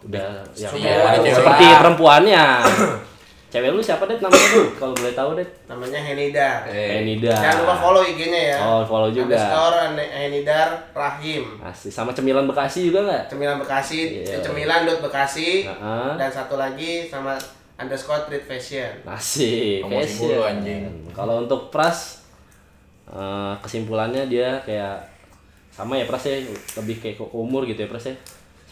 [0.00, 1.28] udah Iya, cewek.
[1.30, 2.44] seperti perempuannya
[3.54, 6.66] cewek lu siapa Det namanya tuh kalau boleh tahu Det Namanya Henidar.
[6.66, 8.58] Eh, Enida Jangan lupa follow IG-nya ya.
[8.58, 9.78] oh follow juga Underscore
[10.10, 11.44] Henidar Rahim.
[11.62, 14.42] Asli sama cemilan Bekasi juga nggak Cemilan Bekasi, Iya.
[14.42, 16.10] cemilan dot Bekasi, Heeh.
[16.16, 17.38] dan satu lagi sama
[17.74, 18.90] underscore treat fashion.
[19.04, 20.42] Asik, Promosi fashion.
[20.44, 20.82] anjing.
[21.10, 22.26] Kalau untuk Pras
[23.06, 24.98] eh, kesimpulannya dia kayak
[25.70, 26.42] sama ya Pras ya
[26.76, 28.14] lebih kayak ke umur gitu ya Pras ya.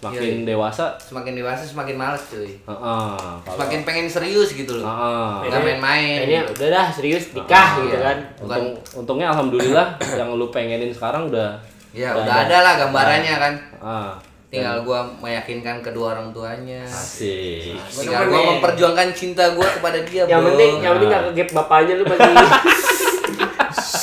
[0.03, 2.59] Semakin dewasa, Semakin dewasa semakin males cuy.
[2.59, 2.59] heeh.
[2.59, 4.85] kalau- Semakin pengen serius gitu loh.
[4.85, 5.47] Heeh.
[5.47, 6.19] Nggak main-main.
[6.27, 8.03] Ini udah dah serius nikah gitu Iya.
[8.03, 8.19] kan.
[8.43, 8.67] Untung,
[8.99, 9.87] untungnya alhamdulillah
[10.19, 11.55] yang lu pengenin sekarang udah
[11.93, 13.55] Ya udah ada lah gambarannya kan.
[13.79, 14.13] ah
[14.49, 16.83] Tinggal gua meyakinkan kedua orang tuanya.
[16.83, 17.79] asik.
[17.95, 20.49] Tinggal gua memperjuangkan cinta gua kepada dia, Yang bro.
[20.51, 22.31] penting yang penting nggak kegep bapaknya lu pasti.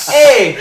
[0.10, 0.58] Eh,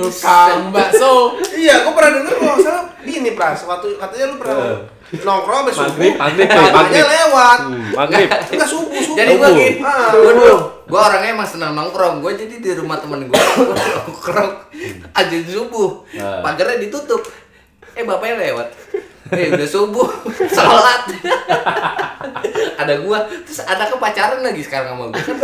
[0.00, 1.12] Tukang bakso.
[1.52, 4.56] Iya, gua pernah denger kalau nggak salah gini Pras, waktu katanya lu pernah
[5.10, 5.90] nongkrong sampai subuh.
[5.90, 7.04] Maghrib, maghrib, maghrib.
[7.04, 7.58] lewat.
[7.60, 8.28] Hmm, maghrib.
[8.30, 9.16] Enggak subuh, subuh.
[9.16, 10.56] jadi gini, Ah, gua dulu,
[10.86, 12.20] gua orangnya emang senang nongkrong.
[12.20, 14.50] Gua jadi di rumah temen gua, gua nongkrong
[15.10, 16.40] aja subuh, Ah.
[16.42, 17.22] pagarnya ditutup.
[17.90, 18.68] Eh bapaknya lewat.
[19.30, 20.06] Eh udah subuh,
[20.54, 21.02] sholat.
[22.80, 25.18] ada gua, terus ada pacaran lagi sekarang sama gua.
[25.22, 25.36] Kan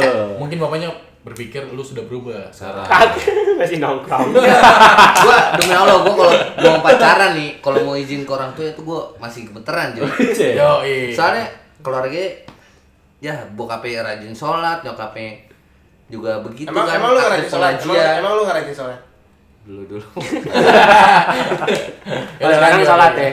[0.00, 0.88] Eh, Mungkin bapaknya
[1.20, 2.88] berpikir lu sudah berubah sekarang.
[3.60, 4.32] masih nongkrong.
[5.24, 8.80] gua demi Allah gua kalau mau pacaran nih, kalau mau izin ke orang tua itu
[8.80, 9.92] gua masih gemeteran.
[9.92, 10.04] Yo,
[10.88, 11.12] iya.
[11.12, 11.44] Soalnya
[11.84, 12.24] keluarga
[13.20, 15.44] ya bokapnya rajin sholat, nyokapnya
[16.08, 16.96] juga begitu Emang kan.
[16.96, 17.72] emang lu nggak rajin sholat?
[17.78, 19.00] Emang, emang lu rajin sholat?
[19.60, 20.06] dulu dulu.
[22.40, 23.30] Kalau sekarang sholat ya.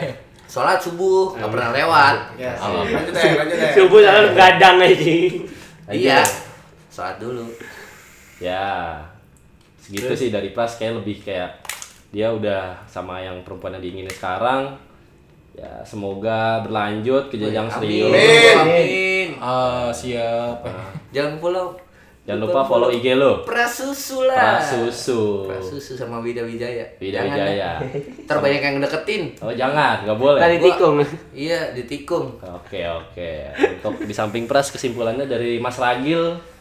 [0.48, 2.16] Sholat subuh nggak pernah lewat.
[2.36, 2.84] Ya, Oh.
[2.84, 3.72] lanjut deh, lanjut deh.
[3.72, 5.16] Subuh selalu gadang aja.
[5.88, 6.20] Iya.
[6.98, 7.46] Sholat dulu.
[8.42, 8.98] Ya,
[9.78, 11.62] segitu sih dari Pras kayak lebih kayak
[12.10, 14.74] dia udah sama yang perempuan yang diinginin sekarang.
[15.54, 18.10] Ya, semoga berlanjut ke jenjang serius.
[18.10, 18.56] Amin.
[18.58, 19.28] Amin.
[19.38, 20.74] Ah, siapa?
[21.14, 21.78] Jangan follow.
[22.26, 23.46] Jangan lupa follow IG lo.
[23.46, 24.58] Prasusu lah.
[24.58, 25.46] Prasusu.
[25.54, 26.82] Prasusu sama Wida Wijaya.
[26.98, 27.70] Wida Jangan Wijaya.
[27.78, 28.26] deh.
[28.26, 29.24] Ntar banyak yang deketin.
[29.46, 30.42] Oh jangan, nggak boleh.
[30.42, 30.98] Tadi tikung.
[31.30, 32.42] Iya, ditikung.
[32.42, 33.54] Oke oke.
[33.54, 36.57] Untuk di samping Pras kesimpulannya dari Mas Ragil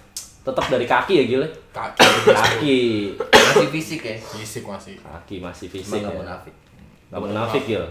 [0.46, 1.42] tetap dari kaki ya Gil?
[1.42, 1.50] ya?
[1.74, 2.06] Kaki.
[2.30, 2.78] Kaki.
[3.18, 4.14] Masih fisik ya.
[4.14, 4.94] Fisik masih.
[5.02, 6.20] Kaki masih fisik nggak ya.
[6.22, 6.54] munafik.
[7.10, 7.84] Gak munafik Gil.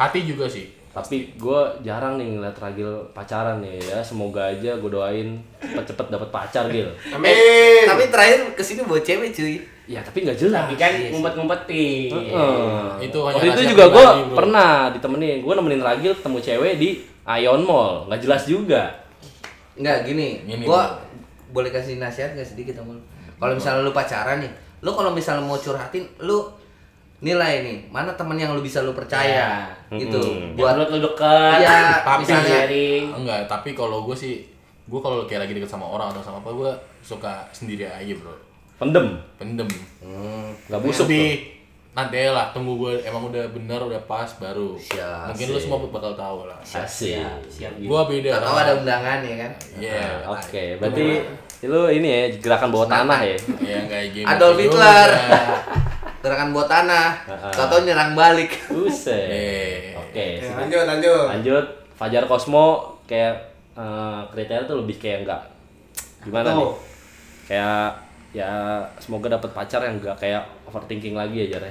[0.00, 0.72] Hati juga sih.
[0.92, 4.00] Tapi gue jarang nih ngeliat Ragil pacaran nih ya.
[4.00, 6.88] Semoga aja gue doain cepet-cepet dapet pacar Gil.
[7.12, 7.84] Amin.
[7.84, 9.60] Tapi terakhir ke sini bawa cewek cuy.
[9.88, 10.68] Ya tapi nggak jelas.
[10.68, 12.12] Tapi kan ngumpet-ngumpetin.
[12.16, 13.08] Heeh.
[13.12, 15.44] Itu hanya Waktu itu juga gue pernah ditemenin.
[15.44, 16.88] Gue nemenin Ragil ketemu cewek di
[17.28, 18.08] Ion Mall.
[18.08, 19.02] Nggak jelas juga.
[19.72, 21.00] Enggak gini, Gini, gua
[21.52, 23.02] boleh kasih nasihat gak sedikit sama lu?
[23.36, 26.48] Kalau misalnya lu pacaran nih, lu kalau misalnya mau curhatin, lu
[27.22, 30.18] nilai nih, mana temen yang lu bisa lu percaya gitu.
[30.18, 30.58] Mm-mm.
[30.58, 31.58] Buat Buat lu dekat.
[31.60, 32.58] Iya, Tapi misalnya
[33.14, 34.42] enggak, tapi kalau gue sih
[34.82, 38.34] gue kalau kayak lagi deket sama orang atau sama apa gue suka sendiri aja bro
[38.74, 39.14] Pendem.
[39.38, 39.70] pendem
[40.02, 41.38] Hmm, Nggak busuk tuh.
[41.92, 46.12] Nanti lah tunggu gue emang udah bener udah pas baru Siap, mungkin lu semua bakal
[46.12, 47.20] tahu lah Asik.
[47.78, 49.52] gue beda Tahu ada undangan ya kan?
[49.76, 51.20] Iya, Oke, berarti
[51.62, 53.36] lu ini ya gerakan bawah tanah ya.
[53.60, 54.64] ya kayak gitu Adolf juga.
[54.66, 55.10] Hitler.
[56.18, 57.08] Gerakan buat tanah.
[57.24, 57.52] Heeh.
[57.52, 58.50] Tahu nyerang balik.
[58.66, 59.26] Buset.
[59.28, 59.92] Eh.
[59.92, 60.54] Oke, Ya, sip.
[60.56, 61.24] lanjut, lanjut.
[61.28, 61.64] lanjut.
[61.92, 62.66] Fajar Cosmo
[63.04, 65.42] kayak eh, kriteria tuh lebih kayak enggak
[66.20, 66.68] gimana nih?
[67.44, 67.84] Kayak
[68.32, 71.68] ya semoga dapat pacar yang enggak kayak overthinking lagi aja Re.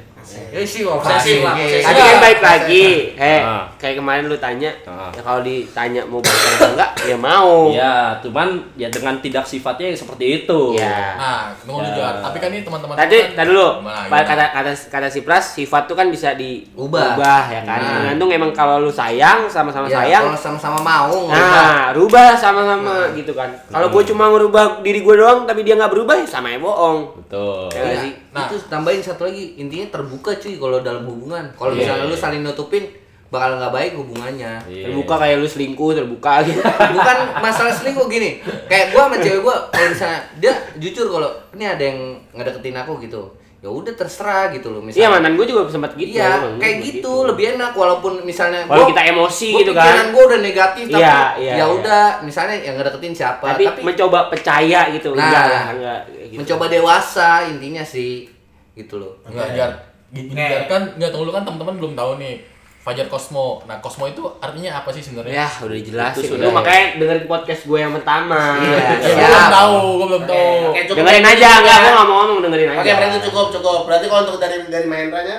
[0.53, 1.57] Ya sih, obsesi lah.
[1.57, 1.81] obsesi.
[1.81, 2.85] Tadi kan baik lagi.
[3.17, 3.65] Eh, Ah.
[3.75, 5.09] kayak kemarin lu tanya, Ah.
[5.09, 7.73] ya kalau ditanya mau pacaran atau enggak, ya mau.
[7.73, 10.77] Ya, cuman ya dengan tidak sifatnya yang seperti itu.
[10.77, 11.17] Ya.
[11.17, 11.87] nah tunggu Ya.
[11.89, 13.67] juga tapi kan ini teman-teman Tadi, kan- tadi dulu.
[13.81, 14.21] Gimana?
[14.21, 16.37] Kata kata kata si Pras, sifat tuh kan bisa Ubah.
[16.37, 17.79] diubah ya kan.
[17.81, 17.89] Nah.
[17.97, 20.29] Tergantung emang kalau lu sayang sama-sama Ya, sayang.
[20.29, 21.25] kalau sama-sama mau.
[21.25, 23.49] Nah, rubah sama-sama gitu kan.
[23.65, 26.99] Kalau gue cuma ngerubah diri gue doang, tapi dia nggak berubah, ya sama ya bohong.
[27.17, 27.71] Betul.
[27.71, 27.95] Ya Iya.
[28.01, 28.11] sih?
[28.29, 28.45] Nah.
[28.45, 31.47] Itu tambahin satu lagi, intinya terbuka cuy kalau dalam hubungan.
[31.53, 32.11] Kalau Iya, misalnya iya.
[32.11, 32.83] lu saling nutupin
[33.27, 34.59] bakal nggak baik hubungannya.
[34.67, 34.91] Iya.
[34.91, 36.59] Terbuka kayak lu selingkuh, terbuka gitu.
[36.95, 38.43] Bukan masalah selingkuh gini.
[38.67, 41.99] Kayak gua sama cewek gua kalau misalnya dia jujur kalau ini ada yang
[42.35, 43.23] ngedeketin aku gitu.
[43.61, 46.17] Ya udah terserah gitu loh Iya mantan gue juga sempat gitu.
[46.17, 49.81] Iya, kayak sempat gitu, lebih enak walaupun misalnya Kalau gua- kita emosi gua gitu kan.
[49.85, 51.65] pikiran gue udah negatif tapi Iya, iya, ya iya.
[51.69, 55.13] udah misalnya yang ngedeketin siapa Tapi, tapi, mencoba percaya gitu.
[55.13, 55.99] Nah, enggak enggak.
[56.25, 56.37] gitu.
[56.37, 58.25] mencoba dewasa intinya sih
[58.73, 59.71] gitu loh Enggak, Jar.
[60.09, 62.35] Gini, Jar, kan enggak tunggu dulu kan teman-teman belum tahu nih.
[62.81, 63.61] Fajar Cosmo.
[63.63, 65.37] Nah, Cosmo itu artinya apa sih sebenarnya?
[65.37, 66.21] Ya, udah dijelasin.
[66.23, 66.49] Itu Lu sudah.
[66.51, 68.57] makanya dengerin podcast gue yang pertama.
[68.57, 68.81] Iya.
[68.97, 69.21] Gua Siap.
[69.21, 70.49] belum tahu, gua belum tahu.
[70.67, 70.97] Oke, cukup.
[70.99, 72.79] Dengerin aja, enggak gue enggak mau ngomong dengerin aja.
[72.79, 73.79] Oke, berarti cukup cukup.
[73.85, 75.37] Berarti kalau untuk dari dari Mahendranya,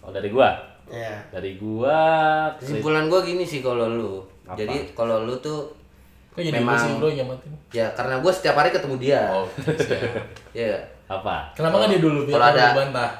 [0.00, 0.48] Oh dari gua.
[0.88, 1.12] ya.
[1.28, 1.98] Dari gua
[2.56, 4.56] kesimpulan gue gini sih kalau lu Apa?
[4.56, 5.68] jadi kalau lu tuh
[6.30, 7.50] Kok jadi Memang- gua sih bro nyamatin?
[7.68, 9.44] ya karena gue setiap hari ketemu dia Oh,
[10.56, 10.72] ya
[11.04, 11.52] apa?
[11.52, 13.10] Kenapa nggak dia dulu biar Kalau ada- dibantah?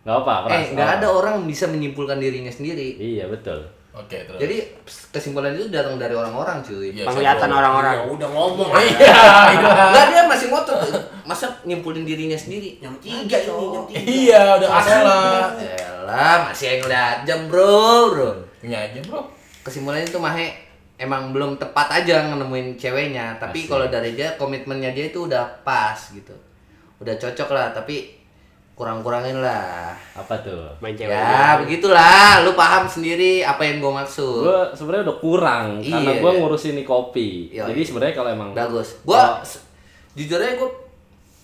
[0.00, 0.66] Gak apa, eh keras.
[0.72, 3.60] nggak ada orang bisa menyimpulkan dirinya sendiri Iya betul.
[3.90, 4.38] Oke, terus.
[4.38, 4.56] jadi
[5.10, 7.94] kesimpulan itu datang dari orang-orang cuy Iya, Penglihatan orang-orang.
[7.98, 8.70] Ya udah ngomong.
[8.72, 9.18] Iya.
[9.90, 10.78] Enggak dia masih ngotot
[11.22, 14.00] masa nyimpulin dirinya sendiri Yang tiga ini, yang tiga.
[14.00, 15.52] Iya, udah salah.
[15.58, 18.30] Elah, masih yang ngeliat jam bro bro
[18.62, 19.20] Punya aja, Bro.
[19.60, 20.46] kesimpulannya itu Mahe
[20.96, 25.96] emang belum tepat aja nemuin ceweknya tapi kalau dari dia komitmennya dia itu udah pas
[26.12, 26.32] gitu
[26.96, 28.19] udah cocok lah tapi
[28.80, 30.72] kurang-kurangin lah Apa tuh?
[30.78, 31.12] Main cewek.
[31.12, 36.18] ya begitulah lu paham sendiri apa yang gue maksud Gua sebenarnya udah kurang karena Iya.
[36.18, 37.52] gua ngurusin nih kopi.
[37.52, 37.86] Iya, Jadi iya.
[37.86, 39.44] sebenarnya kalau emang bagus gua Oh.
[40.10, 40.70] jujur aja gua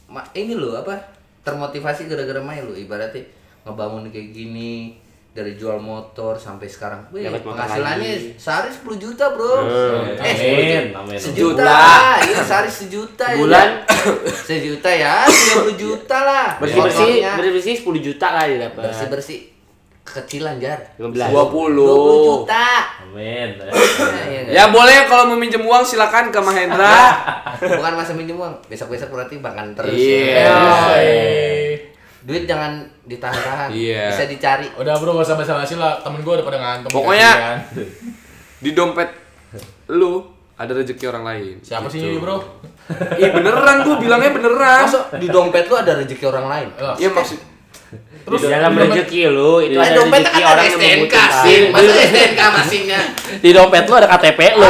[0.08, 0.96] ma- ini loh apa
[1.42, 3.20] termotivasi gara-gara main lo ibaratnya
[3.62, 4.96] ngebangun kayak gini
[5.36, 8.32] dari jual motor sampai sekarang Wih, Dapat penghasilannya lagi.
[8.34, 11.18] sehari 10 juta bro Hmm, eh amin, amin.
[11.18, 11.76] sejuta
[12.24, 13.36] iya sehari sejuta ya.
[13.36, 13.68] Bulan?
[14.48, 18.82] sejuta ya 30 juta lah Bersih bersih, Motornya bersih bersih 10 juta lah dia dapat.
[18.86, 19.38] bersih bersih
[20.02, 21.28] kecilan jar 15.
[21.28, 21.76] 20.
[21.76, 22.66] 20 juta
[23.02, 23.48] Amin.
[23.58, 23.66] Nah,
[24.30, 24.52] iya nggak?
[24.52, 26.98] Ya boleh kalau mau minjem uang silakan ke Mahendra.
[27.58, 30.36] bukan masa minjem uang besok-besok berarti makan terus Iya.
[30.38, 30.58] ya.
[30.96, 31.95] Eh.
[32.26, 34.10] Duit jangan ditahan-tahan Iya.
[34.10, 35.94] bisa dicari Udah bro, gak usah basa-basi lah.
[36.00, 36.90] Temen gue udah pada ngantem.
[36.90, 37.58] Pokoknya- kan.
[38.58, 39.08] Di dompet
[39.88, 41.54] lu ada rezeki orang lain.
[41.60, 42.08] Siapa sih Gitu.
[42.08, 42.36] ini bro?
[43.14, 44.82] Ih beneran gua bilangnya beneran.
[44.82, 47.38] Masa di dompet lu ada rezeki orang lain Oh, Iya maksud
[48.26, 51.30] Terus Di dalam rezeki lu itu ada dompet rezeki kan ada orang yang membutuhkan.
[51.38, 53.00] sih masa STNK masihnya
[53.44, 54.66] Di dompet lu ada KTP lu.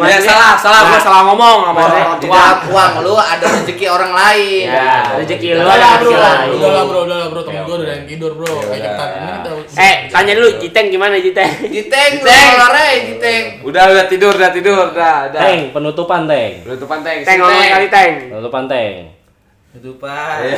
[0.00, 2.46] ya salah, salah gua salah ngomong sama orang tua.
[2.70, 6.22] uang lu ada rezeki orang lain Ya, rezeki lu Udah ada rezeki bro.
[6.22, 6.48] lain.
[6.54, 7.40] Udah lah bro, udah lah bro.
[7.42, 8.54] Temen gue udah yang tidur bro.
[8.62, 9.04] Kita
[9.72, 11.50] Eh, tanya dulu Jiteng gimana Jiteng?
[11.64, 12.50] Jiteng Jiteng.
[12.52, 15.40] olahraga Jiteng Udah udah tidur, udah tidur, udah, udah.
[15.40, 16.62] Teng, penutupan teng.
[16.62, 17.18] Penutupan teng.
[17.22, 18.12] Teng ngomong kali Teng.
[18.30, 19.19] Penutupan teng.
[19.70, 20.38] Ketupat.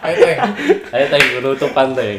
[0.00, 0.38] Ayo Teng.
[0.88, 2.16] Ayo teng, penutupan teng.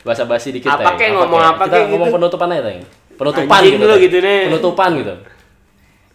[0.00, 2.16] Bahasa basi dikit Apa kek, ngomong apa Kita kek ngomong gitu?
[2.16, 2.80] penutupan aja teng.
[3.16, 4.00] Penutupan Anjing Teng.
[4.00, 4.42] gitu deh.
[4.48, 5.14] Penutupan gitu.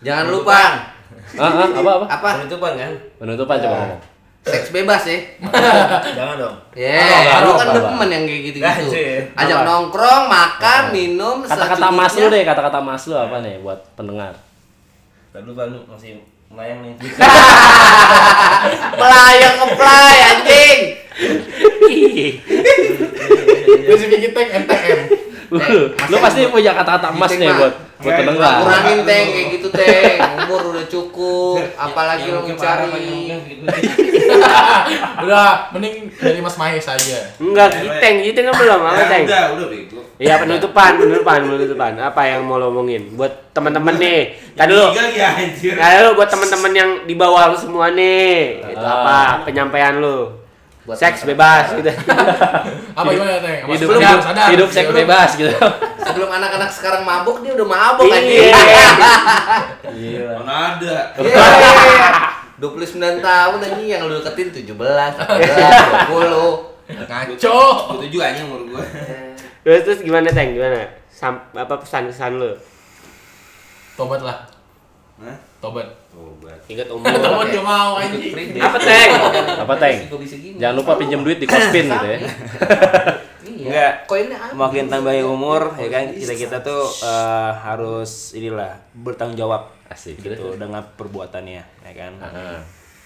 [0.02, 0.60] jangan lupa
[1.32, 2.06] Ah, ah, apa apa?
[2.10, 2.92] apa Penutupan kan?
[3.16, 4.02] Penutupan coba ngomong.
[4.42, 5.18] seks bebas ya
[6.12, 6.56] Jangan dong.
[6.74, 8.90] Ya, lu kan demen yang kayak gitu-gitu.
[9.38, 14.34] Ajak nongkrong, makan, minum, Kata-kata mas lu deh, kata-kata mas lu apa nih buat pendengar?
[15.32, 16.18] Lalu baru masih
[16.52, 16.94] melayang nih.
[19.00, 21.01] Melayang ngeplay anjing.
[23.82, 25.00] Gue sih bikin Teng MTM.
[25.52, 25.60] lu
[25.92, 28.64] lu pasti punya kata-kata emas Gitu, nih buat buat pendengar.
[28.64, 30.18] Kurangin teng kayak gitu teng.
[30.48, 31.60] Umur udah cukup,
[31.92, 32.88] apalagi lo mencari.
[35.22, 37.20] Udah, mending dari Mas Mahes aja.
[37.38, 39.24] Enggak, Jiteng, Jiteng kan belum apa Teng?
[39.28, 40.00] udah, udah bego.
[40.18, 41.94] Iya penutupan, penutupan, penutupan.
[42.00, 44.34] Apa yang mau lo omongin buat teman-teman nih?
[44.56, 44.72] Tadi
[45.14, 45.76] ya anjir.
[45.76, 48.64] Nah, lu buat teman-teman yang di bawah lu semua nih.
[48.72, 50.41] Itu apa penyampaian lu?
[50.82, 51.94] Buat Seks bebas gitu.
[52.98, 53.70] Apa gimana Teng?
[53.70, 54.48] Hidup Sadar, hidup, sadar.
[54.50, 55.54] hidup seks bebas gitu.
[56.02, 58.18] Sebelum anak-anak sekarang mabuk dia udah mabuk Iya.
[58.18, 58.54] anjing.
[59.94, 60.34] Gila.
[60.42, 60.98] Mana ada.
[61.16, 61.46] Iya.
[62.58, 66.98] 29 tahun anjing yang lu deketin 17, 18, 20.
[66.98, 67.62] Ngaco.
[67.98, 68.82] Itu juga anjing umur gua.
[69.64, 70.58] Terus terus gimana Teng?
[70.58, 70.82] Gimana?
[71.08, 72.58] Sam, apa pesan-pesan lu?
[73.94, 74.50] Tobat lah.
[75.22, 75.38] Hah?
[75.62, 75.86] Tobat.
[76.42, 76.60] Tobat.
[76.66, 77.06] Ingat umur.
[77.14, 78.34] Tobat gak mau anjing.
[78.58, 79.12] Apa Teng?
[79.62, 79.98] Apa teng?
[80.10, 80.58] Kok bisa gini?
[80.58, 82.18] Jangan lupa pinjam duit di Kospin gitu ya.
[82.18, 83.68] Iya.
[83.70, 83.94] Enggak.
[84.10, 84.54] Koinnya apa?
[84.58, 90.18] Makin tambahnya umur, ya kan kita kita tuh eh, harus inilah bertanggung jawab Asik.
[90.18, 92.14] gitu dengan perbuatannya, ya kan.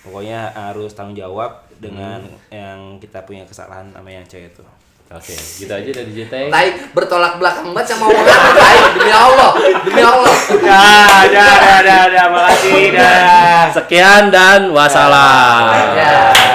[0.05, 4.63] Pokoknya harus tanggung jawab dengan yang kita punya kesalahan sama yang cewek itu.
[5.05, 6.49] Oke, gitu aja dari JT.
[6.49, 6.67] Tai
[6.97, 8.77] bertolak belakang banget sama omongan tai.
[8.97, 9.51] Demi Allah,
[9.85, 10.35] demi Allah.
[10.65, 13.69] Dah, dah, dah, dah, dah, makasih, dah.
[13.69, 15.93] Sekian dan wassalam.
[15.93, 16.54] Ya.